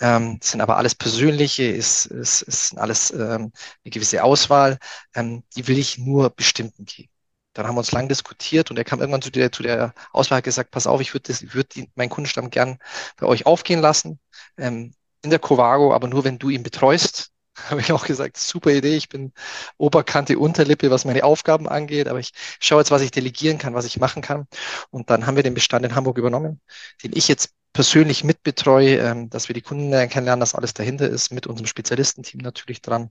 [0.00, 3.52] ähm, sind aber alles persönliche, ist, ist, ist alles ähm,
[3.84, 4.78] eine gewisse Auswahl,
[5.14, 7.10] ähm, die will ich nur bestimmten geben.
[7.54, 10.38] Dann haben wir uns lang diskutiert und er kam irgendwann zu der, zu der Auswahl
[10.38, 12.78] und gesagt, pass auf, ich würde würd meinen Kundenstamm gern
[13.18, 14.18] bei euch aufgehen lassen,
[14.56, 17.31] ähm, in der Covago, aber nur wenn du ihn betreust.
[17.70, 19.32] Habe ich auch gesagt, super Idee, ich bin
[19.76, 23.84] Oberkante, Unterlippe, was meine Aufgaben angeht, aber ich schaue jetzt, was ich delegieren kann, was
[23.84, 24.46] ich machen kann.
[24.90, 26.60] Und dann haben wir den Bestand in Hamburg übernommen,
[27.02, 31.30] den ich jetzt persönlich mitbetreue, ähm, dass wir die Kunden kennenlernen, dass alles dahinter ist,
[31.32, 33.10] mit unserem Spezialistenteam natürlich dran.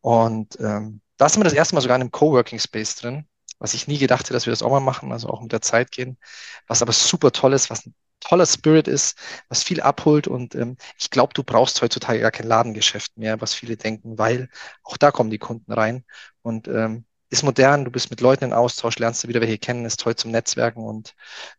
[0.00, 3.26] Und ähm, da sind wir das erste Mal sogar in einem Coworking Space drin,
[3.58, 5.62] was ich nie gedacht hätte, dass wir das auch mal machen, also auch mit der
[5.62, 6.18] Zeit gehen,
[6.66, 9.18] was aber super toll ist, was ein toller Spirit ist,
[9.48, 13.54] was viel abholt und ähm, ich glaube, du brauchst heutzutage gar kein Ladengeschäft mehr, was
[13.54, 14.48] viele denken, weil
[14.82, 16.04] auch da kommen die Kunden rein
[16.42, 19.84] und ähm, ist modern, du bist mit Leuten in Austausch, lernst du wieder welche kennen,
[19.84, 21.14] ist toll zum Netzwerken und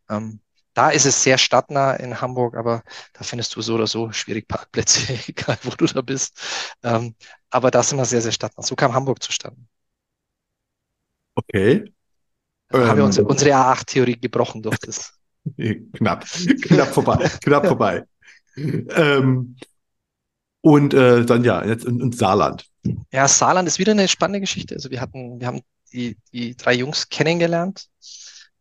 [0.09, 0.39] ähm,
[0.73, 2.83] da ist es sehr stadtnah in Hamburg, aber
[3.13, 6.39] da findest du so oder so schwierig Parkplätze, egal wo du da bist.
[6.83, 7.15] Ähm,
[7.49, 8.63] aber da sind wir sehr, sehr stadtnah.
[8.63, 9.59] So kam Hamburg zustande.
[11.35, 11.93] Okay.
[12.69, 15.13] Da ähm, haben wir unsere, unsere A8-Theorie gebrochen durch das.
[15.93, 16.25] knapp,
[16.61, 18.03] knapp vorbei, knapp vorbei.
[18.55, 19.55] Ähm,
[20.61, 22.65] und äh, dann ja, jetzt in, in, Saarland.
[23.11, 24.75] Ja, Saarland ist wieder eine spannende Geschichte.
[24.75, 27.89] Also wir hatten, wir haben die, die drei Jungs kennengelernt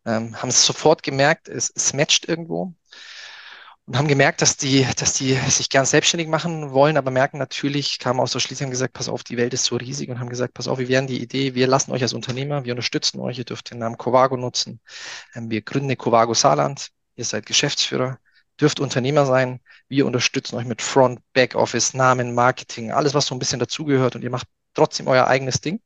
[0.05, 2.73] ähm, haben es sofort gemerkt, es, es matcht irgendwo.
[3.85, 7.99] Und haben gemerkt, dass die, dass die sich gern selbstständig machen wollen, aber merken natürlich,
[7.99, 10.53] kamen aus der Schließung gesagt, pass auf, die Welt ist so riesig und haben gesagt,
[10.53, 13.43] pass auf, wir werden die Idee, wir lassen euch als Unternehmer, wir unterstützen euch, ihr
[13.43, 14.79] dürft den Namen Covago nutzen.
[15.35, 18.19] Ähm, wir gründen Covago Saarland, ihr seid Geschäftsführer,
[18.59, 19.59] dürft Unternehmer sein,
[19.89, 24.15] wir unterstützen euch mit Front, Back Office, Namen, Marketing, alles, was so ein bisschen dazugehört
[24.15, 25.81] und ihr macht trotzdem euer eigenes Ding.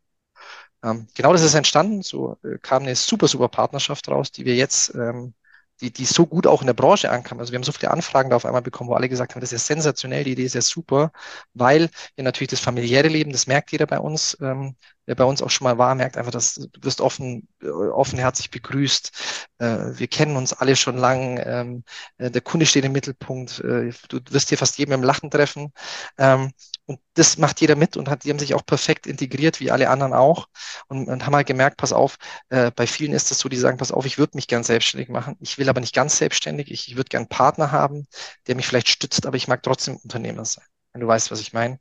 [0.84, 4.56] Ähm, genau das ist entstanden, so äh, kam eine super, super Partnerschaft raus, die wir
[4.56, 5.34] jetzt ähm,
[5.82, 7.40] die, die so gut auch in der Branche ankam.
[7.40, 9.54] Also wir haben so viele Anfragen da auf einmal bekommen, wo alle gesagt haben, das
[9.54, 11.12] ist ja sensationell, die Idee ist ja super,
[11.54, 14.76] weil ja natürlich das familiäre Leben, das merkt jeder bei uns, ähm,
[15.08, 18.52] wer bei uns auch schon mal war, merkt einfach, dass du wirst offen, äh, offenherzig
[18.52, 19.12] begrüßt.
[19.60, 21.42] Äh, wir kennen uns alle schon lang.
[21.44, 21.84] Ähm,
[22.18, 23.60] äh, der Kunde steht im Mittelpunkt.
[23.60, 25.72] Du wirst hier fast jedem im Lachen treffen.
[26.18, 26.52] Ähm,
[26.86, 29.90] und das macht jeder mit und hat, die haben sich auch perfekt integriert, wie alle
[29.90, 30.48] anderen auch.
[30.88, 32.18] Und, und haben halt gemerkt, pass auf,
[32.50, 35.36] bei vielen ist das so, die sagen, pass auf, ich würde mich gern selbstständig machen.
[35.42, 36.72] Ich will aber nicht ganz selbstständig.
[36.72, 38.08] Ich, ich würde gern einen Partner haben,
[38.48, 40.66] der mich vielleicht stützt, aber ich mag trotzdem Unternehmer sein
[40.98, 41.80] wenn du weißt, was ich meine.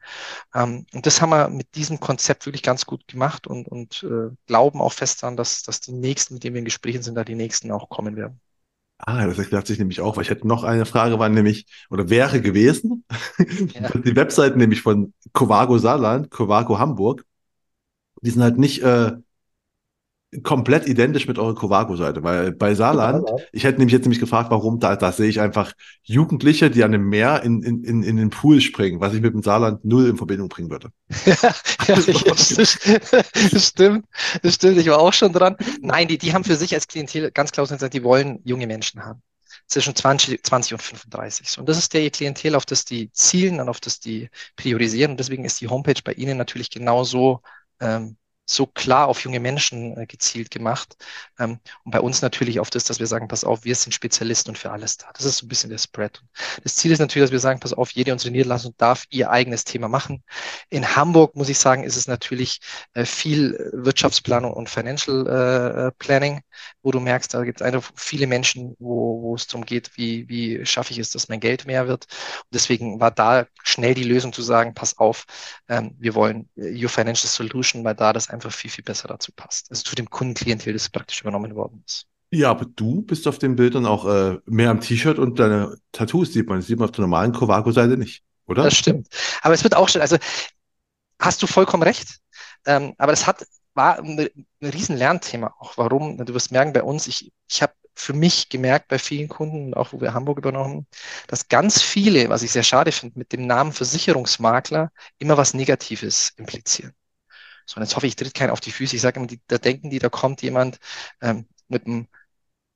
[0.54, 4.34] Ähm, und das haben wir mit diesem Konzept wirklich ganz gut gemacht und, und äh,
[4.46, 7.24] glauben auch fest daran, dass, dass die nächsten, mit denen wir in Gesprächen sind, da
[7.24, 8.40] die nächsten auch kommen werden.
[8.98, 12.08] Ah, das erklärt sich nämlich auch, weil ich hätte noch eine Frage, war nämlich, oder
[12.08, 13.04] wäre gewesen,
[13.74, 13.90] ja.
[13.90, 17.24] die Webseiten nämlich von Covago Saarland, Covago Hamburg,
[18.22, 19.12] die sind halt nicht äh,
[20.42, 24.80] komplett identisch mit eurer Covago-Seite, weil bei Saarland, ich hätte nämlich jetzt nämlich gefragt, warum,
[24.80, 25.72] da, da sehe ich einfach
[26.02, 29.34] Jugendliche, die an dem Meer in, in, in, in den Pool springen, was ich mit
[29.34, 30.90] dem Saarland null in Verbindung bringen würde.
[31.26, 31.36] ja,
[31.86, 31.96] ja,
[32.26, 32.78] das,
[33.52, 34.06] das stimmt,
[34.42, 35.56] das stimmt, ich war auch schon dran.
[35.80, 39.04] Nein, die, die haben für sich als Klientel ganz klar gesagt, die wollen junge Menschen
[39.04, 39.22] haben
[39.66, 41.58] zwischen 20, 20 und 35.
[41.58, 45.12] Und das ist der Klientel, auf das die zielen und auf das die priorisieren.
[45.12, 47.42] Und deswegen ist die Homepage bei Ihnen natürlich genauso
[47.80, 48.16] ähm,
[48.46, 50.96] so klar auf junge Menschen äh, gezielt gemacht.
[51.38, 54.50] Ähm, und bei uns natürlich auf das, dass wir sagen, pass auf, wir sind Spezialisten
[54.50, 55.08] und für alles da.
[55.12, 56.22] Das ist so ein bisschen der Spread.
[56.62, 59.64] Das Ziel ist natürlich, dass wir sagen, pass auf, jede unsere Niederlassung darf ihr eigenes
[59.64, 60.22] Thema machen.
[60.70, 62.60] In Hamburg, muss ich sagen, ist es natürlich
[62.94, 66.42] äh, viel Wirtschaftsplanung und Financial äh, Planning,
[66.82, 70.64] wo du merkst, da gibt es einfach viele Menschen, wo, es darum geht, wie, wie
[70.64, 72.06] schaffe ich es, dass mein Geld mehr wird.
[72.06, 75.24] Und deswegen war da schnell die Lösung zu sagen, pass auf,
[75.68, 79.70] ähm, wir wollen Your Financial Solution, weil da das einfach viel, viel besser dazu passt.
[79.70, 82.06] Also zu dem Kundenklientel, das praktisch übernommen worden ist.
[82.30, 86.32] Ja, aber du bist auf den Bildern auch äh, mehr am T-Shirt und deine Tattoos
[86.32, 86.58] sieht man.
[86.58, 88.64] Das sieht man auf der normalen Covago-Seite nicht, oder?
[88.64, 89.08] Das stimmt.
[89.42, 90.16] Aber es wird auch schon, also
[91.20, 92.18] hast du vollkommen recht.
[92.66, 95.76] Ähm, aber es hat, war ein, ein riesen Lernthema auch.
[95.78, 96.18] Warum?
[96.18, 99.92] Du wirst merken, bei uns, ich, ich habe für mich gemerkt bei vielen Kunden, auch
[99.92, 100.86] wo wir Hamburg übernommen,
[101.28, 106.32] dass ganz viele, was ich sehr schade finde, mit dem Namen Versicherungsmakler immer was Negatives
[106.36, 106.92] implizieren.
[107.66, 108.96] So, und jetzt hoffe ich, ich tritt keinen auf die Füße.
[108.96, 110.78] Ich sage immer, die, da denken die, da kommt jemand
[111.20, 112.08] ähm, mit einem,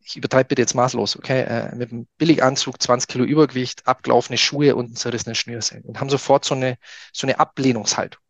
[0.01, 4.76] ich übertreibe bitte jetzt maßlos, okay, äh, mit einem Billiganzug, 20 Kilo Übergewicht, abgelaufene Schuhe
[4.76, 6.78] und einen zerrissenen Schnürsenkel und haben sofort so eine,
[7.12, 8.20] so eine Ablehnungshaltung.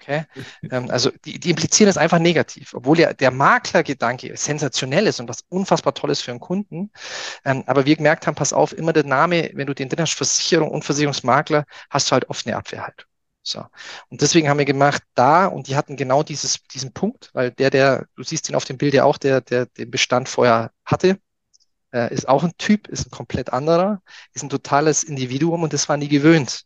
[0.00, 0.24] Okay?
[0.70, 5.28] Ähm, also die, die implizieren es einfach negativ, obwohl ja der Maklergedanke sensationell ist und
[5.28, 6.90] was unfassbar Tolles für einen Kunden.
[7.44, 10.14] Ähm, aber wir gemerkt haben, pass auf, immer der Name, wenn du den drin hast,
[10.14, 13.06] Versicherung und Versicherungsmakler, hast du halt oft eine Abwehrhaltung.
[13.42, 13.64] So.
[14.08, 17.70] Und deswegen haben wir gemacht, da, und die hatten genau dieses, diesen Punkt, weil der,
[17.70, 21.18] der, du siehst ihn auf dem Bild ja auch, der, der den Bestand vorher hatte,
[21.92, 24.00] äh, ist auch ein Typ, ist ein komplett anderer,
[24.32, 26.64] ist ein totales Individuum und das waren die gewöhnt.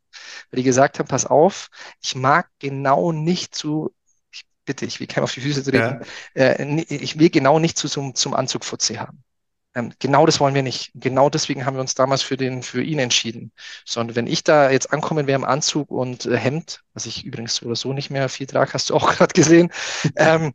[0.50, 1.68] Weil die gesagt haben, pass auf,
[2.02, 3.94] ich mag genau nicht zu,
[4.30, 6.04] ich, bitte, ich will keinem auf die Füße treten,
[6.34, 6.42] ja.
[6.42, 9.24] äh, ich will genau nicht zu, zum, zum Anzug Fuzzi haben.
[9.76, 10.90] Ähm, genau das wollen wir nicht.
[10.94, 13.52] Genau deswegen haben wir uns damals für den, für ihn entschieden.
[13.84, 17.56] Sondern wenn ich da jetzt ankommen wäre im Anzug und äh, Hemd, was ich übrigens
[17.56, 19.70] so oder so nicht mehr viel trage, hast du auch gerade gesehen,
[20.16, 20.54] ähm,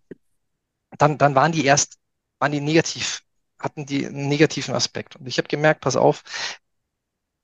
[0.97, 1.99] dann, dann waren die erst,
[2.39, 3.21] waren die negativ,
[3.59, 5.15] hatten die einen negativen Aspekt.
[5.15, 6.23] Und ich habe gemerkt, pass auf,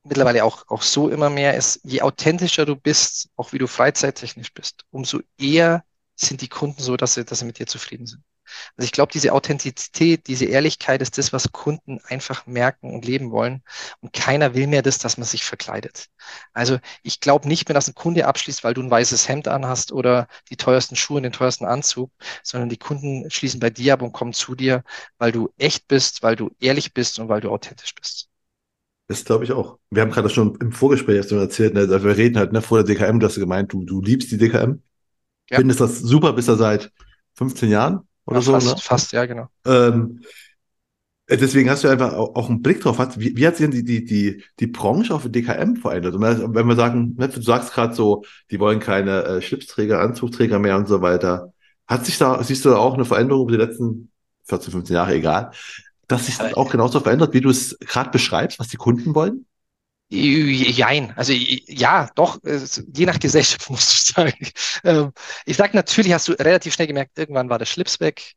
[0.04, 4.54] mittlerweile auch, auch so immer mehr ist, je authentischer du bist, auch wie du freizeittechnisch
[4.54, 5.84] bist, umso eher
[6.16, 8.24] sind die Kunden so, dass sie, dass sie mit dir zufrieden sind.
[8.76, 13.32] Also ich glaube, diese Authentizität, diese Ehrlichkeit ist das, was Kunden einfach merken und leben
[13.32, 13.64] wollen.
[14.02, 16.10] Und keiner will mehr das, dass man sich verkleidet.
[16.54, 19.92] Also ich glaube nicht mehr, dass ein Kunde abschließt, weil du ein weißes Hemd anhast
[19.92, 22.12] oder die teuersten Schuhe, den teuersten Anzug,
[22.44, 24.84] sondern die Kunden schließen bei dir ab und kommen zu dir,
[25.18, 28.30] weil du echt bist, weil du ehrlich bist und weil du authentisch bist.
[29.08, 29.80] Das glaube ich auch.
[29.90, 32.96] Wir haben gerade schon im Vorgespräch erst erzählt, ne, wir reden halt ne, vor der
[32.96, 34.82] DKM, du hast gemeint, du, du liebst die DKM.
[35.50, 35.60] Ja.
[35.60, 36.92] Findest das super, bist da seit
[37.36, 38.52] 15 Jahren oder ja, so.
[38.54, 38.76] Fast, ne?
[38.80, 39.48] fast, ja, genau.
[39.66, 40.22] Ähm,
[41.28, 43.00] äh, deswegen hast du einfach auch einen Blick drauf.
[43.18, 46.16] Wie, wie hat sich denn die, die, die, die Branche auf DKM verändert?
[46.16, 50.60] Und wenn wir sagen, ne, du sagst gerade so, die wollen keine äh, Schlipsträger, Anzugträger
[50.60, 51.54] mehr und so weiter.
[51.88, 54.12] Hat sich da, siehst du da auch eine Veränderung über die letzten
[54.46, 55.52] 14, 15 Jahre, egal,
[56.08, 59.46] dass sich das auch genauso verändert, wie du es gerade beschreibst, was die Kunden wollen?
[60.10, 64.48] Jein, also ja, doch, je nach Gesellschaft muss ich sagen.
[64.84, 65.12] Ähm,
[65.46, 68.34] ich sag natürlich, hast du relativ schnell gemerkt, irgendwann war der Schlips weg,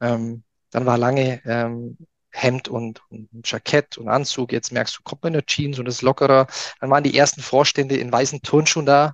[0.00, 1.98] ähm, dann war lange ähm,
[2.30, 3.02] Hemd und,
[3.44, 6.46] Jackett und Anzug, jetzt merkst du, kommt man in Jeans und ist lockerer.
[6.80, 9.12] Dann waren die ersten Vorstände in weißen Turnschuhen da.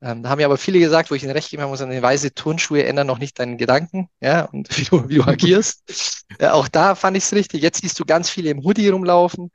[0.00, 2.34] Ähm, da haben ja aber viele gesagt, wo ich ihnen recht geben muss, den weiße
[2.34, 6.24] Turnschuhe ändern noch nicht deinen Gedanken, ja, und wie du, wie du agierst.
[6.38, 7.62] äh, auch da fand ich es richtig.
[7.62, 9.50] Jetzt siehst du ganz viele im Hoodie rumlaufen.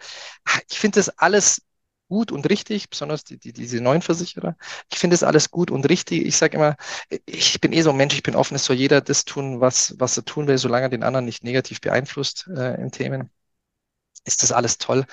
[0.70, 1.62] Ich finde das alles
[2.08, 4.56] gut und richtig, besonders die, die, diese neuen Versicherer.
[4.92, 6.26] Ich finde es alles gut und richtig.
[6.26, 6.78] Ich sage immer,
[7.26, 9.96] ich bin eh so ein Mensch, ich bin offen, es soll jeder das tun, was,
[10.00, 13.30] was er tun will, solange er den anderen nicht negativ beeinflusst äh, in Themen.
[14.26, 15.06] Ist das alles toll?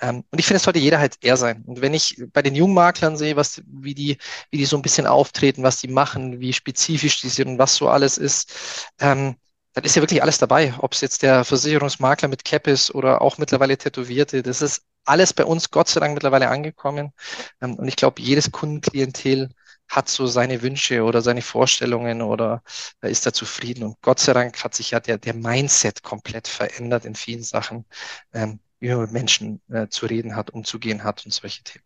[0.00, 1.62] Ähm, und ich finde, es sollte jeder halt er sein.
[1.66, 4.16] Und wenn ich bei den Jungmaklern sehe, was, wie die,
[4.50, 7.76] wie die so ein bisschen auftreten, was die machen, wie spezifisch die sind und was
[7.76, 8.50] so alles ist,
[8.98, 9.36] ähm,
[9.74, 10.74] dann ist ja wirklich alles dabei.
[10.78, 15.32] Ob es jetzt der Versicherungsmakler mit Cap ist oder auch mittlerweile Tätowierte, das ist alles
[15.32, 17.12] bei uns Gott sei Dank mittlerweile angekommen.
[17.60, 19.50] Ähm, und ich glaube, jedes Kundenklientel
[19.88, 22.62] hat so seine Wünsche oder seine Vorstellungen oder
[23.02, 23.84] ist da zufrieden.
[23.84, 27.84] Und Gott sei Dank hat sich ja der, der Mindset komplett verändert in vielen Sachen,
[28.32, 31.84] ähm, wie man mit Menschen äh, zu reden hat, umzugehen hat und solche Themen.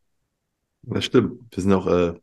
[0.82, 1.40] Das stimmt.
[1.50, 2.14] Wir sind auch, äh,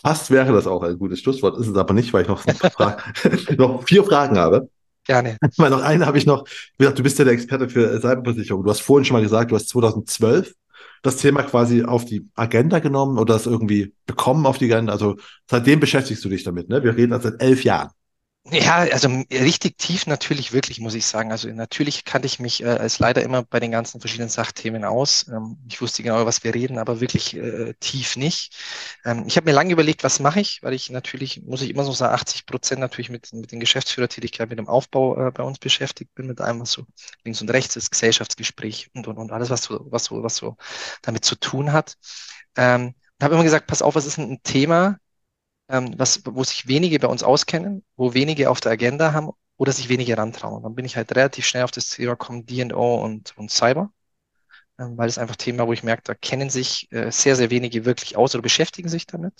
[0.00, 2.44] fast wäre das auch ein gutes Schlusswort, ist es aber nicht, weil ich noch,
[3.56, 4.68] noch vier Fragen habe.
[5.04, 5.36] Gerne.
[5.56, 6.46] Mal noch eine habe ich noch.
[6.46, 8.62] Wie gesagt, du bist ja der Experte für Cyberversicherung.
[8.62, 10.54] Du hast vorhin schon mal gesagt, du hast 2012
[11.02, 14.92] das Thema quasi auf die Agenda genommen oder das irgendwie bekommen auf die Agenda.
[14.92, 15.16] Also
[15.50, 16.82] seitdem beschäftigst du dich damit, ne?
[16.84, 17.90] Wir reden also seit elf Jahren.
[18.50, 21.30] Ja, also richtig tief natürlich wirklich, muss ich sagen.
[21.30, 25.28] Also natürlich kannte ich mich äh, als Leiter immer bei den ganzen verschiedenen Sachthemen aus.
[25.28, 28.56] Ähm, ich wusste genau, was wir reden, aber wirklich äh, tief nicht.
[29.04, 31.84] Ähm, ich habe mir lange überlegt, was mache ich, weil ich natürlich, muss ich immer
[31.84, 35.60] so sagen, 80 Prozent natürlich mit, mit den Geschäftsführertätigkeiten, mit dem Aufbau äh, bei uns
[35.60, 36.84] beschäftigt bin, mit allem, was so
[37.24, 40.56] links und rechts ist, Gesellschaftsgespräch und, und, und alles, was so, was so, was so
[41.02, 41.96] damit zu tun hat.
[42.56, 42.86] Ähm,
[43.20, 44.98] und habe immer gesagt, pass auf, was ist ein Thema,
[45.68, 49.72] ähm, was, wo sich wenige bei uns auskennen, wo wenige auf der Agenda haben oder
[49.72, 50.56] sich wenige rantrauen.
[50.56, 53.92] Und dann bin ich halt relativ schnell auf das Thema kommen, D&O und, und Cyber,
[54.78, 57.84] ähm, weil es einfach Thema, wo ich merke, da kennen sich äh, sehr, sehr wenige
[57.84, 59.34] wirklich aus oder beschäftigen sich damit.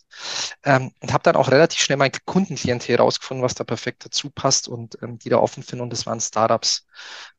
[0.64, 4.68] Ähm, und habe dann auch relativ schnell mein Kundenklientel herausgefunden, was da perfekt dazu passt
[4.68, 5.82] und ähm, die da offen finden.
[5.84, 6.86] Und das waren Startups.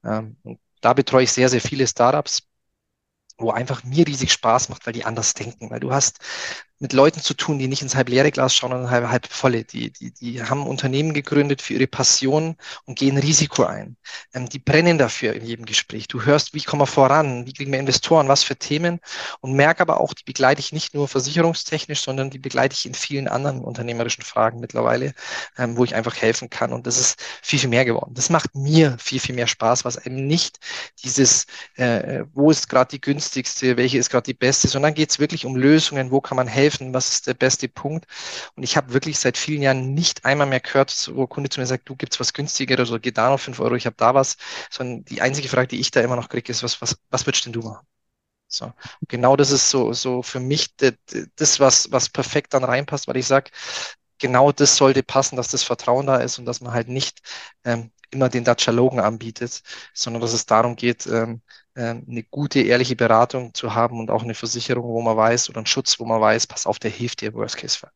[0.03, 2.43] Ähm, und da betreue ich sehr, sehr viele Startups
[3.37, 6.19] wo einfach mir riesig Spaß macht, weil die anders denken, weil du hast
[6.83, 9.63] mit Leuten zu tun, die nicht ins halb leere Glas schauen, sondern halb, halb volle.
[9.63, 13.95] Die, die, die haben Unternehmen gegründet für ihre Passion und gehen Risiko ein.
[14.33, 16.09] Ähm, die brennen dafür in jedem Gespräch.
[16.09, 18.99] Du hörst, wie kommen wir voran, wie kriegen wir Investoren, was für Themen
[19.39, 22.93] und merke aber auch, die begleite ich nicht nur versicherungstechnisch, sondern die begleite ich in
[22.93, 25.13] vielen anderen unternehmerischen Fragen mittlerweile,
[25.57, 26.73] ähm, wo ich einfach helfen kann.
[26.73, 28.13] Und das ist viel, viel mehr geworden.
[28.13, 30.59] Das macht mir viel, viel mehr Spaß, was eben nicht
[31.01, 35.19] dieses, äh, wo ist gerade die günstigste, welche ist gerade die beste, sondern geht es
[35.19, 38.05] wirklich um Lösungen, wo kann man helfen, helfen, was ist der beste Punkt.
[38.55, 41.65] Und ich habe wirklich seit vielen Jahren nicht einmal mehr gehört, wo Kunde zu mir
[41.67, 44.37] sagt, du gibt's was günstigeres oder geht da noch fünf Euro, ich habe da was,
[44.69, 47.45] sondern die einzige Frage, die ich da immer noch kriege, ist, was, was, was würdest
[47.45, 47.85] denn du machen?
[48.47, 48.71] So.
[49.07, 53.25] genau das ist so, so für mich das, was, was perfekt dann reinpasst, weil ich
[53.25, 53.49] sage,
[54.19, 57.21] genau das sollte passen, dass das Vertrauen da ist und dass man halt nicht
[57.65, 59.63] ähm, immer den Dacia-Logan anbietet,
[59.93, 64.23] sondern dass es darum geht, ähm, äh, eine gute, ehrliche Beratung zu haben und auch
[64.23, 67.21] eine Versicherung, wo man weiß oder einen Schutz, wo man weiß, pass auf, der hilft
[67.21, 67.91] dir Worst-Case-Fall.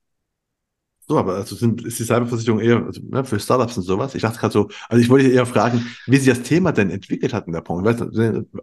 [1.10, 4.14] So, aber also sind, ist die Cyberversicherung eher also, ne, für Startups und sowas?
[4.14, 7.34] Ich dachte gerade so, also ich wollte eher fragen, wie sich das Thema denn entwickelt
[7.34, 7.86] hat in der Branche.
[7.86, 8.04] Weißt,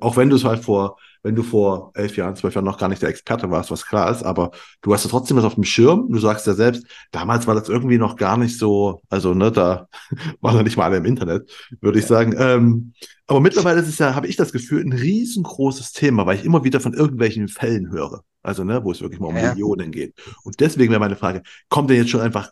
[0.03, 2.91] auch wenn du es halt vor, wenn du vor elf Jahren, zwölf Jahren noch gar
[2.91, 4.51] nicht der Experte warst, was klar ist, aber
[4.83, 6.11] du hast ja trotzdem was auf dem Schirm.
[6.11, 9.89] Du sagst ja selbst, damals war das irgendwie noch gar nicht so, also ne, da
[10.43, 12.35] waren ja nicht mal alle im Internet, würde ich sagen.
[12.37, 12.93] Ähm,
[13.27, 16.63] aber mittlerweile ist es ja, habe ich das Gefühl, ein riesengroßes Thema, weil ich immer
[16.63, 18.23] wieder von irgendwelchen Fällen höre.
[18.45, 19.51] Also, ne, wo es wirklich mal um ja.
[19.51, 20.15] Millionen geht.
[20.45, 22.51] Und deswegen wäre meine Frage, kommt denn jetzt schon einfach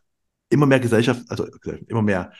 [0.48, 1.46] immer mehr Gesellschaft, also
[1.86, 2.32] immer mehr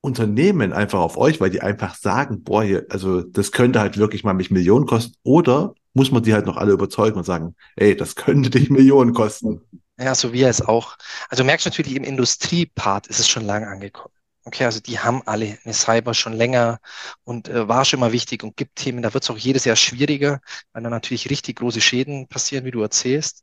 [0.00, 4.24] Unternehmen einfach auf euch, weil die einfach sagen, boah, hier, also das könnte halt wirklich
[4.24, 5.14] mal mich Millionen kosten.
[5.22, 9.12] Oder muss man die halt noch alle überzeugen und sagen, ey, das könnte dich Millionen
[9.12, 9.60] kosten.
[9.98, 10.96] Ja, so wie es auch.
[11.28, 14.14] Also du merkst natürlich, im Industriepart ist es schon lange angekommen.
[14.48, 16.80] Okay, also die haben alle eine Cyber schon länger
[17.24, 19.76] und äh, war schon mal wichtig und gibt Themen, da wird es auch jedes Jahr
[19.76, 20.40] schwieriger,
[20.72, 23.42] weil da natürlich richtig große Schäden passieren, wie du erzählst.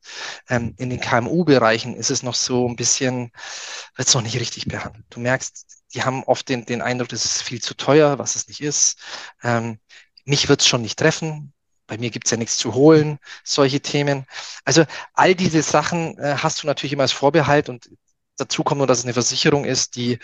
[0.49, 3.31] Ähm, in den KMU-Bereichen ist es noch so ein bisschen,
[3.95, 5.05] wird es noch nicht richtig behandelt.
[5.11, 8.47] Du merkst, die haben oft den, den Eindruck, das ist viel zu teuer, was es
[8.47, 8.97] nicht ist.
[9.43, 9.77] Ähm,
[10.25, 11.53] mich wird es schon nicht treffen.
[11.85, 14.25] Bei mir gibt es ja nichts zu holen, solche Themen.
[14.63, 17.91] Also all diese Sachen äh, hast du natürlich immer als Vorbehalt und
[18.37, 20.17] dazu kommt nur, dass es eine Versicherung ist, die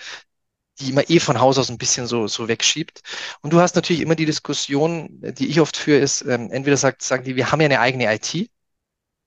[0.82, 3.02] die man eh von Haus aus ein bisschen so, so wegschiebt.
[3.42, 7.02] Und du hast natürlich immer die Diskussion, die ich oft führe, ist, ähm, entweder sagt,
[7.04, 8.50] sagen die, wir haben ja eine eigene IT.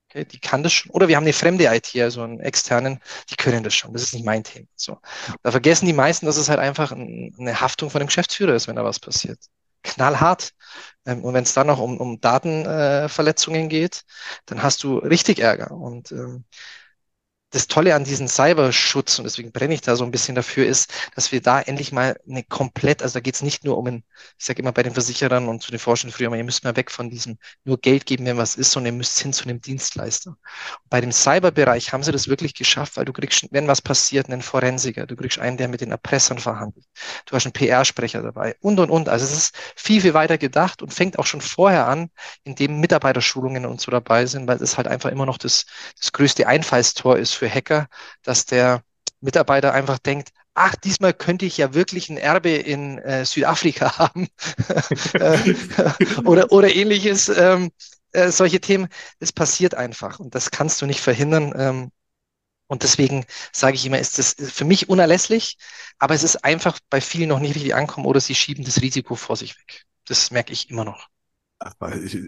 [0.09, 0.91] Okay, die kann das schon.
[0.91, 2.99] Oder wir haben eine fremde IT, also einen externen,
[3.29, 3.93] die können das schon.
[3.93, 4.67] Das ist nicht mein Thema.
[4.75, 4.99] So.
[5.43, 8.75] Da vergessen die meisten, dass es halt einfach eine Haftung von dem Geschäftsführer ist, wenn
[8.75, 9.39] da was passiert.
[9.83, 10.53] Knallhart.
[11.05, 14.03] Ähm, und wenn es dann noch um, um Datenverletzungen äh, geht,
[14.45, 15.71] dann hast du richtig Ärger.
[15.71, 16.45] Und ähm,
[17.55, 20.91] das Tolle an diesem Cyberschutz, und deswegen brenne ich da so ein bisschen dafür, ist,
[21.15, 24.03] dass wir da endlich mal eine komplett, also da geht es nicht nur um ein,
[24.37, 26.91] ich sage immer bei den Versicherern und zu den Forschern früher, ihr müsst mal weg
[26.91, 30.31] von diesem nur Geld geben, wenn was ist, sondern ihr müsst hin zu einem Dienstleister.
[30.31, 34.27] Und bei dem Cyberbereich haben sie das wirklich geschafft, weil du kriegst, wenn was passiert,
[34.27, 36.85] einen Forensiker, du kriegst einen, der mit den Erpressern verhandelt,
[37.25, 39.07] du hast einen PR-Sprecher dabei und, und, und.
[39.07, 42.09] Also es ist viel, viel weiter gedacht und fängt auch schon vorher an,
[42.43, 45.65] indem Mitarbeiterschulungen und so dabei sind, weil es halt einfach immer noch das,
[45.97, 47.87] das größte Einfallstor ist für für Hacker,
[48.23, 48.83] dass der
[49.21, 54.27] Mitarbeiter einfach denkt, ach, diesmal könnte ich ja wirklich ein Erbe in äh, Südafrika haben
[55.13, 55.53] äh,
[56.23, 57.29] oder, oder ähnliches.
[57.29, 57.71] Ähm,
[58.13, 58.87] äh, solche Themen,
[59.19, 61.53] es passiert einfach und das kannst du nicht verhindern.
[61.57, 61.91] Ähm,
[62.67, 65.57] und deswegen sage ich immer, ist das für mich unerlässlich,
[65.99, 69.15] aber es ist einfach bei vielen noch nicht richtig ankommen oder sie schieben das Risiko
[69.15, 69.85] vor sich weg.
[70.05, 71.09] Das merke ich immer noch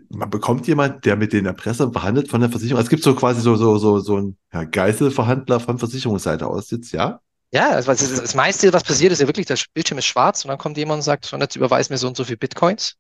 [0.10, 2.82] man bekommt jemand, der mit den Erpressern verhandelt von der Versicherung.
[2.82, 6.92] Es gibt so quasi so, so, so, so einen ja, Geißelverhandler von Versicherungsseite aus jetzt,
[6.94, 7.20] ja?
[7.52, 10.50] Ja, also das, das meiste, was passiert, ist ja wirklich, der Bildschirm ist schwarz und
[10.50, 12.96] dann kommt jemand und sagt, so, jetzt überweis mir so und so viel Bitcoins.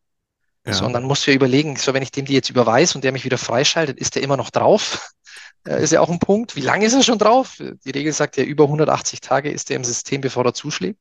[0.65, 0.73] Ja.
[0.73, 3.03] So, und dann musst du ja überlegen, so, wenn ich dem die jetzt überweise und
[3.03, 5.11] der mich wieder freischaltet, ist der immer noch drauf?
[5.65, 6.55] Äh, ist ja auch ein Punkt.
[6.55, 7.57] Wie lange ist er schon drauf?
[7.57, 10.99] Die Regel sagt ja, über 180 Tage ist er im System, bevor er zuschlägt.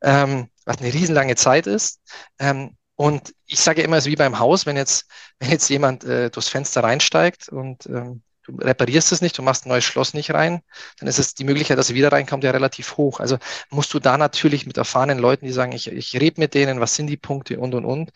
[0.00, 1.98] Ähm, was eine riesenlange Zeit ist.
[2.38, 5.06] Ähm, und ich sage immer, es ist wie beim Haus, wenn jetzt,
[5.38, 9.64] wenn jetzt jemand äh, durchs Fenster reinsteigt und ähm, du reparierst es nicht, du machst
[9.64, 10.60] ein neues Schloss nicht rein,
[10.98, 13.18] dann ist es die Möglichkeit, dass er wieder reinkommt, ja relativ hoch.
[13.18, 13.38] Also
[13.70, 16.94] musst du da natürlich mit erfahrenen Leuten, die sagen, ich, ich rede mit denen, was
[16.94, 18.10] sind die Punkte und und und.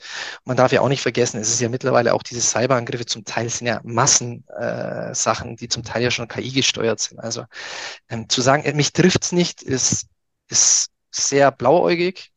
[0.45, 3.49] Man darf ja auch nicht vergessen, es ist ja mittlerweile auch diese Cyberangriffe zum Teil
[3.49, 7.20] sind ja Massensachen, äh, die zum Teil ja schon KI gesteuert sind.
[7.20, 7.45] Also
[8.11, 10.09] ähm, zu sagen, mich trifft's nicht, ist,
[10.51, 12.34] ist sehr blauäugig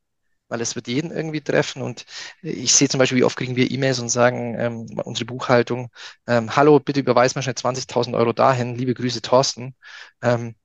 [0.50, 1.82] weil es wird jeden irgendwie treffen.
[1.82, 2.06] Und
[2.42, 5.90] ich sehe zum Beispiel, wie oft kriegen wir E-Mails und sagen, ähm, unsere Buchhaltung,
[6.28, 9.76] ähm, hallo, bitte überweis mal schnell 20.000 Euro dahin, liebe Grüße, Thorsten.
[10.22, 10.56] Ähm,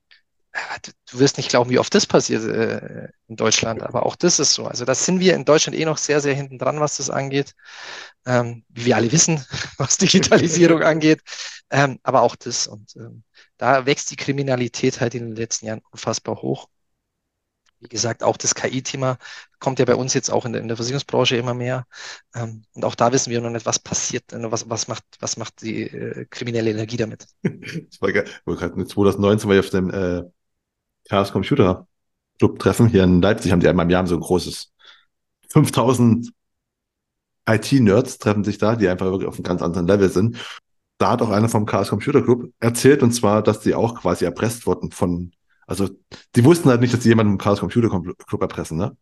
[1.11, 4.53] du wirst nicht glauben, wie oft das passiert äh, in Deutschland, aber auch das ist
[4.53, 4.65] so.
[4.67, 7.55] Also da sind wir in Deutschland eh noch sehr, sehr hinten dran, was das angeht.
[8.25, 9.43] Ähm, wie wir alle wissen,
[9.77, 11.21] was Digitalisierung angeht.
[11.69, 12.67] Ähm, aber auch das.
[12.67, 13.23] Und ähm,
[13.57, 16.67] da wächst die Kriminalität halt in den letzten Jahren unfassbar hoch.
[17.83, 19.17] Wie gesagt, auch das KI-Thema
[19.59, 21.85] kommt ja bei uns jetzt auch in der, in der Versicherungsbranche immer mehr.
[22.33, 25.35] Ähm, und auch da wissen wir noch nicht, was passiert, äh, was, was, macht, was
[25.37, 27.27] macht die äh, kriminelle Energie damit.
[27.43, 28.25] das war geil.
[28.45, 30.23] 2019 war ich auf dem äh,
[31.09, 31.87] Chaos Computer
[32.39, 34.71] Club Treffen hier in Leipzig, haben die einmal im Jahr so ein großes
[35.49, 36.31] 5000
[37.45, 40.37] IT-Nerds treffen sich da, die einfach wirklich auf einem ganz anderen Level sind.
[40.97, 44.25] Da hat auch einer vom Chaos Computer Club erzählt, und zwar, dass die auch quasi
[44.25, 45.31] erpresst wurden von
[45.79, 45.93] also
[46.35, 48.95] die wussten halt nicht, dass die jemanden im Chaos Computer Club erpressen, ne?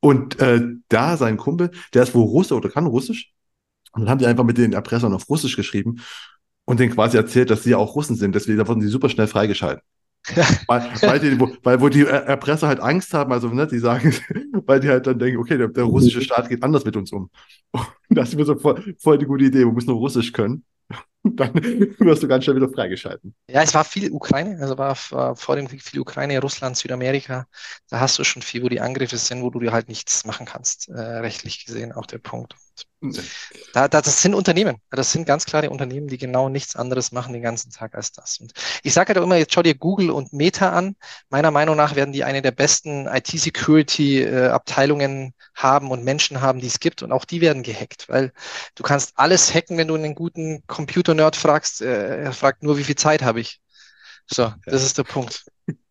[0.00, 3.32] Und äh, da sein Kumpel, der ist wohl Russe oder kann Russisch.
[3.92, 6.00] Und dann haben die einfach mit den Erpressern auf Russisch geschrieben
[6.64, 8.34] und denen quasi erzählt, dass sie auch Russen sind.
[8.34, 9.84] Deswegen wurden die super schnell freigeschaltet.
[10.66, 14.14] weil, weil, die, wo, weil wo die Erpresser halt Angst haben, also ne, die sagen,
[14.66, 17.30] weil die halt dann denken, okay, der, der russische Staat geht anders mit uns um.
[17.72, 20.64] Und das ist mir so voll, voll die gute Idee, wir müssen nur Russisch können.
[21.22, 23.34] dann wirst du ganz schnell wieder freigeschalten.
[23.48, 27.46] Ja, es war viel Ukraine, also war, war, vor dem Krieg viel Ukraine, Russland, Südamerika.
[27.88, 30.46] Da hast du schon viel, wo die Angriffe sind, wo du dir halt nichts machen
[30.46, 32.56] kannst, äh, rechtlich gesehen, auch der Punkt.
[33.72, 37.32] Da, da, das sind Unternehmen, das sind ganz klare Unternehmen, die genau nichts anderes machen
[37.32, 38.36] den ganzen Tag als das.
[38.38, 38.52] Und
[38.82, 40.96] ich sage halt immer, jetzt schau dir Google und Meta an.
[41.30, 46.78] Meiner Meinung nach werden die eine der besten IT-Security-Abteilungen haben und Menschen haben, die es
[46.78, 47.02] gibt.
[47.02, 48.34] Und auch die werden gehackt, weil
[48.74, 51.80] du kannst alles hacken, wenn du einen guten Computer-Nerd fragst.
[51.80, 53.62] Äh, er fragt nur, wie viel Zeit habe ich.
[54.26, 55.46] So, das ist der Punkt.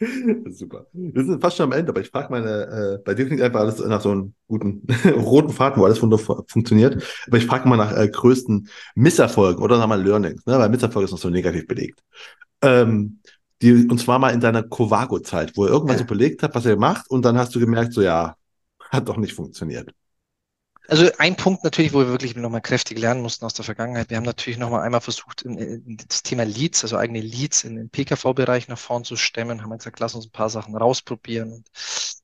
[0.50, 0.86] Super.
[0.92, 3.60] Wir sind fast schon am Ende, aber ich frage meine, äh, bei dir klingt einfach
[3.60, 7.02] alles nach so einem guten roten Faden, wo alles wundervoll funktioniert.
[7.26, 10.58] Aber ich frage mal nach äh, größten Misserfolgen oder wir mal Learnings, ne?
[10.58, 12.00] weil Misserfolg ist noch so negativ belegt.
[12.60, 13.20] Ähm,
[13.62, 16.76] die, und zwar mal in deiner Covago-Zeit, wo ihr irgendwann so belegt habt, was ihr
[16.76, 18.36] macht, und dann hast du gemerkt, so ja,
[18.90, 19.90] hat doch nicht funktioniert.
[20.86, 24.10] Also ein Punkt natürlich, wo wir wirklich nochmal kräftig lernen mussten aus der Vergangenheit.
[24.10, 27.88] Wir haben natürlich nochmal einmal versucht, in das Thema Leads, also eigene Leads in den
[27.88, 31.70] PKV-Bereich nach vorn zu stemmen, haben wir gesagt, lass uns ein paar Sachen rausprobieren und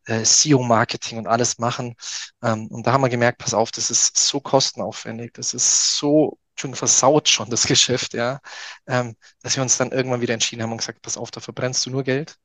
[0.04, 1.94] äh, SEO-Marketing und alles machen.
[2.42, 6.38] Ähm, und da haben wir gemerkt, pass auf, das ist so kostenaufwendig, das ist so
[6.58, 8.40] schon versaut schon das Geschäft, ja,
[8.86, 11.86] ähm, dass wir uns dann irgendwann wieder entschieden haben und gesagt, pass auf, da verbrennst
[11.86, 12.36] du nur Geld,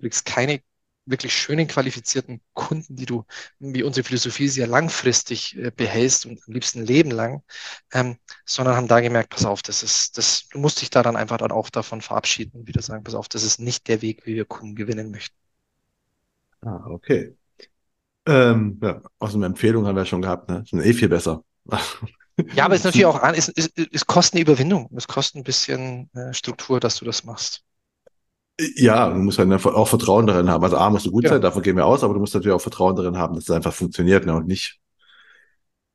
[0.00, 0.60] kriegst keine
[1.04, 3.24] wirklich schönen, qualifizierten Kunden, die du,
[3.58, 7.42] wie unsere Philosophie sehr langfristig äh, behältst und am liebsten Leben lang,
[7.92, 11.16] ähm, sondern haben da gemerkt, pass auf, das ist, das, du musst dich da dann
[11.16, 14.26] einfach dann auch davon verabschieden und wieder sagen, pass auf, das ist nicht der Weg,
[14.26, 15.36] wie wir Kunden gewinnen möchten.
[16.60, 17.36] Ah, okay.
[18.26, 20.64] Ähm, ja, aus einer Empfehlung haben wir schon gehabt, ne?
[20.68, 21.44] Sind eh viel besser.
[22.54, 24.88] Ja, aber es ist natürlich auch es, es, es kostet eine Überwindung.
[24.96, 27.62] Es kostet ein bisschen äh, Struktur, dass du das machst.
[28.58, 30.62] Ja, du musst halt auch Vertrauen darin haben.
[30.62, 31.30] Also A musst du gut ja.
[31.30, 33.50] sein, davon gehen wir aus, aber du musst natürlich auch Vertrauen darin haben, dass es
[33.50, 34.34] einfach funktioniert ne?
[34.34, 34.78] und nicht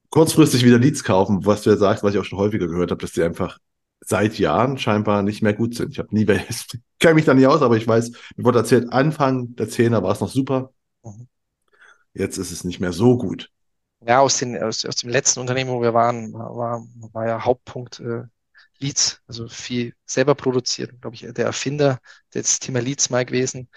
[0.10, 3.02] kurzfristig wieder Leads kaufen, was du ja sagst, was ich auch schon häufiger gehört habe,
[3.02, 3.60] dass die einfach
[4.00, 5.92] seit Jahren scheinbar nicht mehr gut sind.
[5.92, 6.68] Ich habe nie, ich
[7.00, 10.12] kenne mich da nicht aus, aber ich weiß, mir wurde erzählt, Anfang der Zehner war
[10.12, 10.72] es noch super.
[11.04, 11.28] Mhm.
[12.14, 13.52] Jetzt ist es nicht mehr so gut.
[14.06, 18.00] Ja, aus, den, aus, aus dem letzten Unternehmen, wo wir waren, war, war ja Hauptpunkt
[18.00, 18.24] äh,
[18.80, 22.00] Leads, also viel selber produziert, glaube ich, der Erfinder
[22.34, 23.70] des Thema Leads mal gewesen.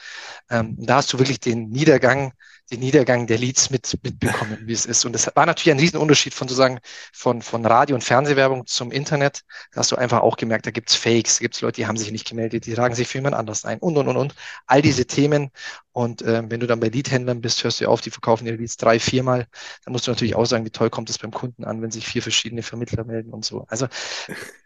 [0.50, 2.32] Ähm, da hast du wirklich den Niedergang
[2.70, 5.04] den Niedergang der Leads mit, mitbekommen, wie es ist.
[5.04, 6.78] Und das war natürlich ein Riesenunterschied von sozusagen
[7.12, 9.42] von, von Radio- und Fernsehwerbung zum Internet.
[9.72, 12.12] Da hast du einfach auch gemerkt, da gibt's Fakes, da gibt's Leute, die haben sich
[12.12, 14.34] nicht gemeldet, die tragen sich für jemand anders ein und, und, und, und.
[14.66, 15.50] All diese Themen.
[15.92, 18.76] Und äh, wenn du dann bei Leadhändlern bist, hörst du auf, die verkaufen ihre Leads
[18.76, 19.46] drei, viermal.
[19.84, 22.06] Dann musst du natürlich auch sagen, wie toll kommt es beim Kunden an, wenn sich
[22.06, 23.66] vier verschiedene Vermittler melden und so.
[23.68, 23.88] Also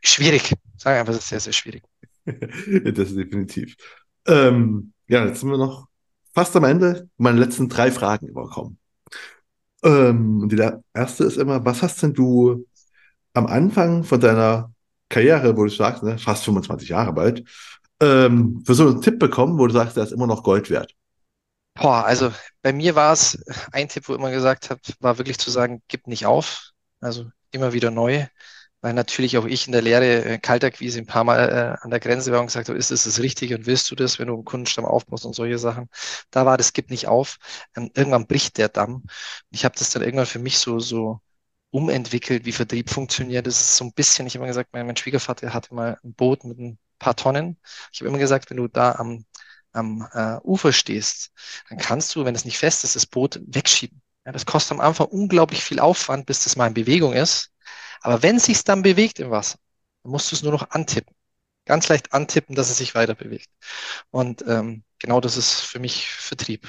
[0.02, 0.52] schwierig.
[0.76, 1.82] Sagen einfach, das ist sehr, sehr schwierig.
[2.26, 3.76] das ist definitiv.
[4.26, 5.88] Ähm, ja, jetzt sind wir noch
[6.34, 8.78] fast am Ende meine letzten drei Fragen überkommen.
[9.84, 10.62] Ähm, die
[10.94, 12.66] erste ist immer, was hast denn du
[13.34, 14.72] am Anfang von deiner
[15.08, 17.44] Karriere, wo du sagst, ne, fast 25 Jahre bald,
[18.00, 20.94] ähm, für so einen Tipp bekommen, wo du sagst, der ist immer noch Gold wert?
[21.74, 22.32] Boah, also
[22.62, 23.42] bei mir war es
[23.72, 26.70] ein Tipp, wo immer gesagt habe, war wirklich zu sagen, gib nicht auf.
[27.00, 28.26] Also immer wieder neu
[28.84, 32.00] weil natürlich auch ich in der Lehre äh, Kaltakquise ein paar Mal äh, an der
[32.00, 34.34] Grenze war und gesagt habe, ist das das Richtige und willst du das, wenn du
[34.34, 35.88] einen Kundenstamm aufbaust und solche Sachen.
[36.30, 37.38] Da war das gibt nicht auf.
[37.74, 39.04] Ähm, irgendwann bricht der Damm.
[39.50, 41.20] Ich habe das dann irgendwann für mich so, so
[41.70, 43.46] umentwickelt, wie Vertrieb funktioniert.
[43.46, 46.12] Das ist so ein bisschen, ich habe immer gesagt, mein, mein Schwiegervater hatte mal ein
[46.12, 47.56] Boot mit ein paar Tonnen.
[47.90, 49.24] Ich habe immer gesagt, wenn du da am,
[49.72, 51.32] am äh, Ufer stehst,
[51.70, 54.02] dann kannst du, wenn es nicht fest ist, das Boot wegschieben.
[54.26, 57.50] Ja, das kostet am Anfang unglaublich viel Aufwand, bis das mal in Bewegung ist.
[58.04, 59.58] Aber wenn es sich dann bewegt im Wasser,
[60.02, 61.14] dann musst du es nur noch antippen.
[61.64, 63.48] Ganz leicht antippen, dass es sich weiter bewegt.
[64.10, 66.68] Und ähm, genau das ist für mich Vertrieb.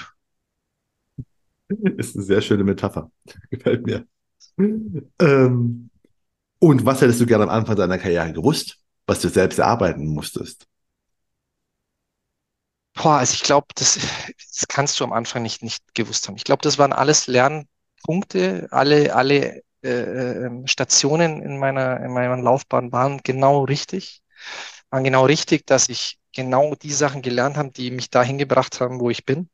[1.97, 3.11] Ist eine sehr schöne Metapher.
[3.49, 4.07] Gefällt mir.
[4.57, 5.89] Ähm,
[6.59, 10.67] und was hättest du gerne am Anfang deiner Karriere gewusst, was du selbst erarbeiten musstest?
[12.93, 13.99] Boah, also ich glaube, das,
[14.37, 16.37] das kannst du am Anfang nicht, nicht gewusst haben.
[16.37, 22.37] Ich glaube, das waren alles Lernpunkte, alle, alle äh, ähm, Stationen in meiner, in meiner
[22.37, 24.21] Laufbahn waren genau richtig.
[24.89, 28.99] Waren genau richtig, dass ich genau die Sachen gelernt habe, die mich dahin gebracht haben,
[28.99, 29.49] wo ich bin.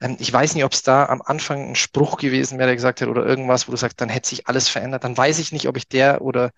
[0.00, 3.00] Ähm, ich weiß nicht, ob es da am Anfang ein Spruch gewesen wäre, der gesagt
[3.00, 5.04] hat, oder irgendwas, wo du sagst, dann hätte sich alles verändert.
[5.04, 6.50] Dann weiß ich nicht, ob ich der oder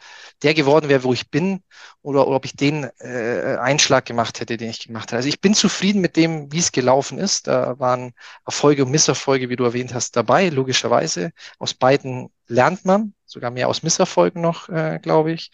[0.42, 1.62] der geworden wäre, wo ich bin,
[2.02, 5.18] oder, oder ob ich den äh, Einschlag gemacht hätte, den ich gemacht habe.
[5.18, 7.46] Also ich bin zufrieden mit dem, wie es gelaufen ist.
[7.46, 8.12] Da waren
[8.46, 11.32] Erfolge und Misserfolge, wie du erwähnt hast, dabei, logischerweise.
[11.58, 15.50] Aus beiden lernt man, sogar mehr aus Misserfolgen noch, äh, glaube ich.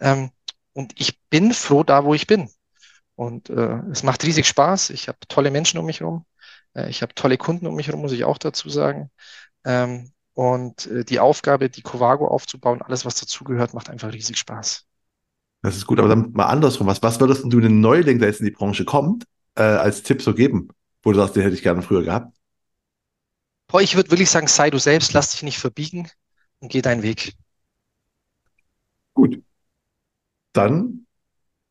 [0.00, 0.30] Ähm,
[0.72, 2.48] und ich bin froh da, wo ich bin.
[3.14, 4.90] Und äh, es macht riesig Spaß.
[4.90, 6.24] Ich habe tolle Menschen um mich herum.
[6.74, 9.10] Äh, ich habe tolle Kunden um mich herum, muss ich auch dazu sagen.
[9.64, 14.86] Ähm, und äh, die Aufgabe, die Covago aufzubauen, alles, was dazugehört, macht einfach riesig Spaß.
[15.62, 16.86] Das ist gut, aber dann mal andersrum.
[16.86, 19.24] Was, was würdest du den Neuling, der jetzt in die Branche kommt,
[19.56, 20.68] äh, als Tipp so geben,
[21.02, 22.34] wo du sagst, den hätte ich gerne früher gehabt?
[23.66, 26.10] Boah, ich würde wirklich sagen, sei du selbst, lass dich nicht verbiegen
[26.60, 27.34] und geh deinen Weg.
[29.14, 29.42] Gut.
[30.52, 31.06] Dann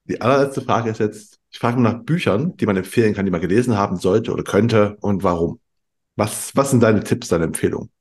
[0.06, 3.32] die allerletzte Frage ist jetzt, ich frage mal nach Büchern, die man empfehlen kann, die
[3.32, 5.61] man gelesen haben sollte oder könnte und warum.
[6.18, 7.91] Was, was sind deine Tipps, deine Empfehlungen?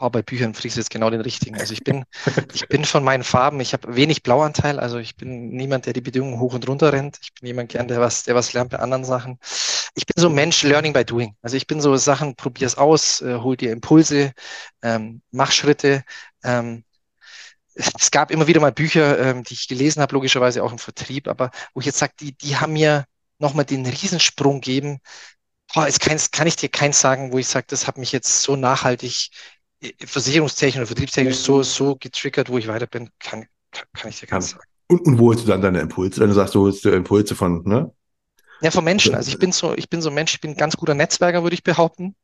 [0.00, 1.56] Oh, bei Büchern kriegst du jetzt genau den richtigen.
[1.58, 2.04] Also ich bin,
[2.54, 6.00] ich bin von meinen Farben, ich habe wenig Blauanteil, also ich bin niemand, der die
[6.00, 7.18] Bedingungen hoch und runter rennt.
[7.22, 9.38] Ich bin jemand gern, der was, der was lernt bei anderen Sachen.
[9.94, 11.34] Ich bin so ein Mensch, Learning by Doing.
[11.42, 14.32] Also ich bin so Sachen, probier's aus, äh, hol dir Impulse,
[14.82, 16.04] ähm, mach Schritte.
[16.44, 16.84] Ähm,
[17.74, 21.28] es gab immer wieder mal Bücher, ähm, die ich gelesen habe, logischerweise auch im Vertrieb,
[21.28, 23.04] aber wo ich jetzt sage, die, die haben mir
[23.38, 24.98] nochmal den Riesensprung gegeben.
[25.72, 28.42] Boah, jetzt kann, kann ich dir keins sagen, wo ich sage, das hat mich jetzt
[28.42, 29.30] so nachhaltig
[30.04, 33.46] versicherungstechnisch oder vertriebstechnisch so, so getriggert, wo ich weiter bin, kann,
[33.92, 34.62] kann, ich dir keins sagen.
[34.88, 36.20] Und, und wo holst du dann deine Impulse?
[36.20, 37.92] Wenn du sagst, du holst dir Impulse von, ne?
[38.60, 39.14] Ja, von Menschen.
[39.14, 41.42] Also ich bin so, ich bin so ein Mensch, ich bin ein ganz guter Netzwerker,
[41.42, 42.16] würde ich behaupten.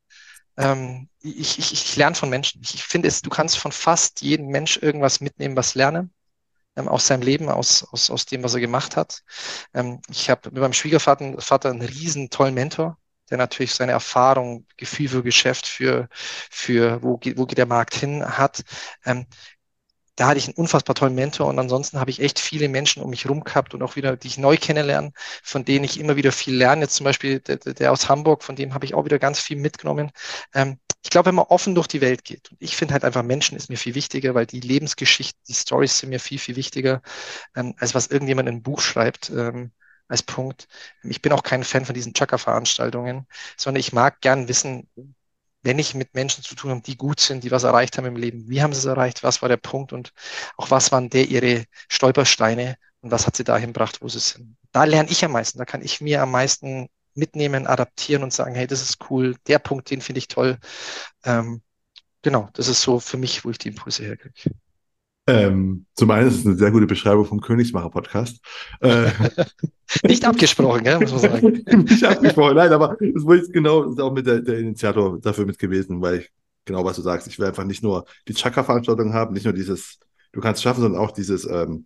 [0.57, 2.61] Ähm, ich, ich, ich lerne von Menschen.
[2.63, 6.11] Ich, ich finde es, du kannst von fast jedem Mensch irgendwas mitnehmen, was lernen.
[6.75, 9.23] Ähm, aus seinem Leben, aus, aus, aus dem, was er gemacht hat.
[9.73, 12.97] Ähm, ich habe mit meinem Schwiegervater Vater einen riesen tollen Mentor.
[13.29, 17.95] Der natürlich seine Erfahrung, Gefühl für Geschäft, für, für wo, geht, wo geht der Markt
[17.95, 18.63] hin hat.
[19.05, 19.25] Ähm,
[20.15, 23.09] da hatte ich einen unfassbar tollen Mentor und ansonsten habe ich echt viele Menschen um
[23.09, 25.11] mich rum gehabt und auch wieder, die ich neu kennenlerne,
[25.43, 26.83] von denen ich immer wieder viel lerne.
[26.83, 29.57] Jetzt zum Beispiel der, der aus Hamburg, von dem habe ich auch wieder ganz viel
[29.57, 30.11] mitgenommen.
[30.53, 33.23] Ähm, ich glaube, wenn man offen durch die Welt geht, und ich finde halt einfach
[33.23, 37.01] Menschen ist mir viel wichtiger, weil die Lebensgeschichten, die Stories sind mir viel, viel wichtiger,
[37.55, 39.29] ähm, als was irgendjemand in ein Buch schreibt.
[39.29, 39.71] Ähm,
[40.07, 40.67] als Punkt.
[41.03, 43.27] Ich bin auch kein Fan von diesen Chaka-Veranstaltungen,
[43.57, 44.89] sondern ich mag gern wissen,
[45.63, 48.15] wenn ich mit Menschen zu tun habe, die gut sind, die was erreicht haben im
[48.17, 50.13] Leben, wie haben sie es erreicht, was war der Punkt und
[50.57, 54.57] auch was waren der ihre Stolpersteine und was hat sie dahin gebracht, wo sie sind.
[54.71, 58.55] Da lerne ich am meisten, da kann ich mir am meisten mitnehmen, adaptieren und sagen,
[58.55, 60.59] hey, das ist cool, der Punkt, den finde ich toll.
[61.23, 61.61] Ähm,
[62.21, 64.51] genau, das ist so für mich, wo ich die Impulse herkriege.
[65.27, 68.39] Ähm, zum einen ist es eine sehr gute Beschreibung vom Königsmacher-Podcast.
[68.81, 69.09] Äh,
[70.03, 71.63] nicht abgesprochen, gell, muss man sagen.
[71.89, 75.45] nicht abgesprochen, nein, aber das war jetzt genau, ist auch mit der, der Initiator dafür
[75.45, 76.31] mit gewesen, weil ich
[76.65, 77.27] genau was du sagst.
[77.27, 79.99] Ich will einfach nicht nur die Chakra-Veranstaltung haben, nicht nur dieses,
[80.31, 81.85] du kannst es schaffen, sondern auch dieses, ähm,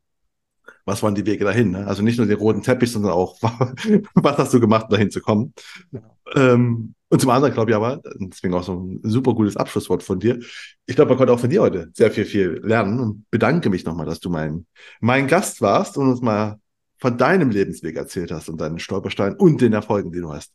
[0.86, 1.72] was waren die Wege dahin?
[1.72, 1.88] Ne?
[1.88, 3.38] Also nicht nur den roten Teppich, sondern auch,
[4.16, 5.53] was hast du gemacht, dahin zu kommen?
[5.91, 6.18] Genau.
[6.36, 10.19] Ähm, und zum anderen glaube ich aber, deswegen auch so ein super gutes Abschlusswort von
[10.19, 10.40] dir.
[10.86, 13.84] Ich glaube, man konnte auch von dir heute sehr viel, viel lernen und bedanke mich
[13.84, 14.68] nochmal, dass du mein,
[14.99, 16.60] mein Gast warst und uns mal
[16.99, 20.52] von deinem Lebensweg erzählt hast und deinen Stolpersteinen und den Erfolgen, die du hast.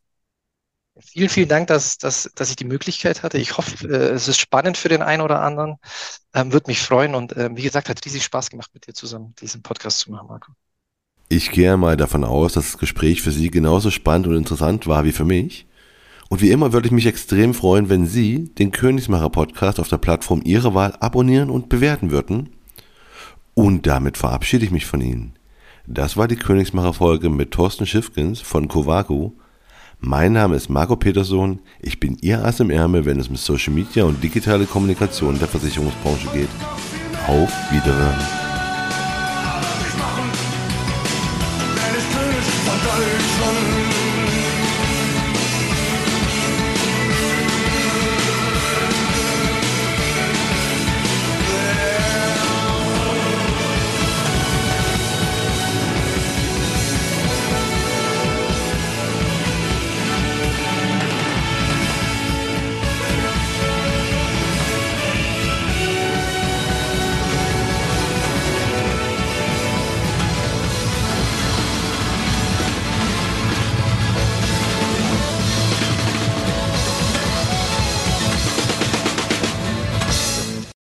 [1.01, 3.37] Vielen, vielen Dank, dass, dass, dass ich die Möglichkeit hatte.
[3.37, 5.75] Ich hoffe, äh, es ist spannend für den einen oder anderen.
[6.33, 9.35] Ähm, Würde mich freuen und äh, wie gesagt, hat riesig Spaß gemacht, mit dir zusammen
[9.41, 10.53] diesen Podcast zu machen, Marco.
[11.27, 15.03] Ich gehe mal davon aus, dass das Gespräch für Sie genauso spannend und interessant war
[15.03, 15.67] wie für mich.
[16.29, 19.97] Und wie immer würde ich mich extrem freuen, wenn Sie den Königsmacher Podcast auf der
[19.97, 22.49] Plattform Ihrer Wahl abonnieren und bewerten würden.
[23.53, 25.33] Und damit verabschiede ich mich von Ihnen.
[25.87, 29.31] Das war die Königsmacher Folge mit Thorsten Schiffkens von Kovaku.
[29.99, 31.59] Mein Name ist Marco Peterson.
[31.79, 35.47] Ich bin Ihr Ass im Ärmel, wenn es um Social Media und digitale Kommunikation der
[35.47, 36.49] Versicherungsbranche geht.
[37.27, 38.44] Auf Wiederhören.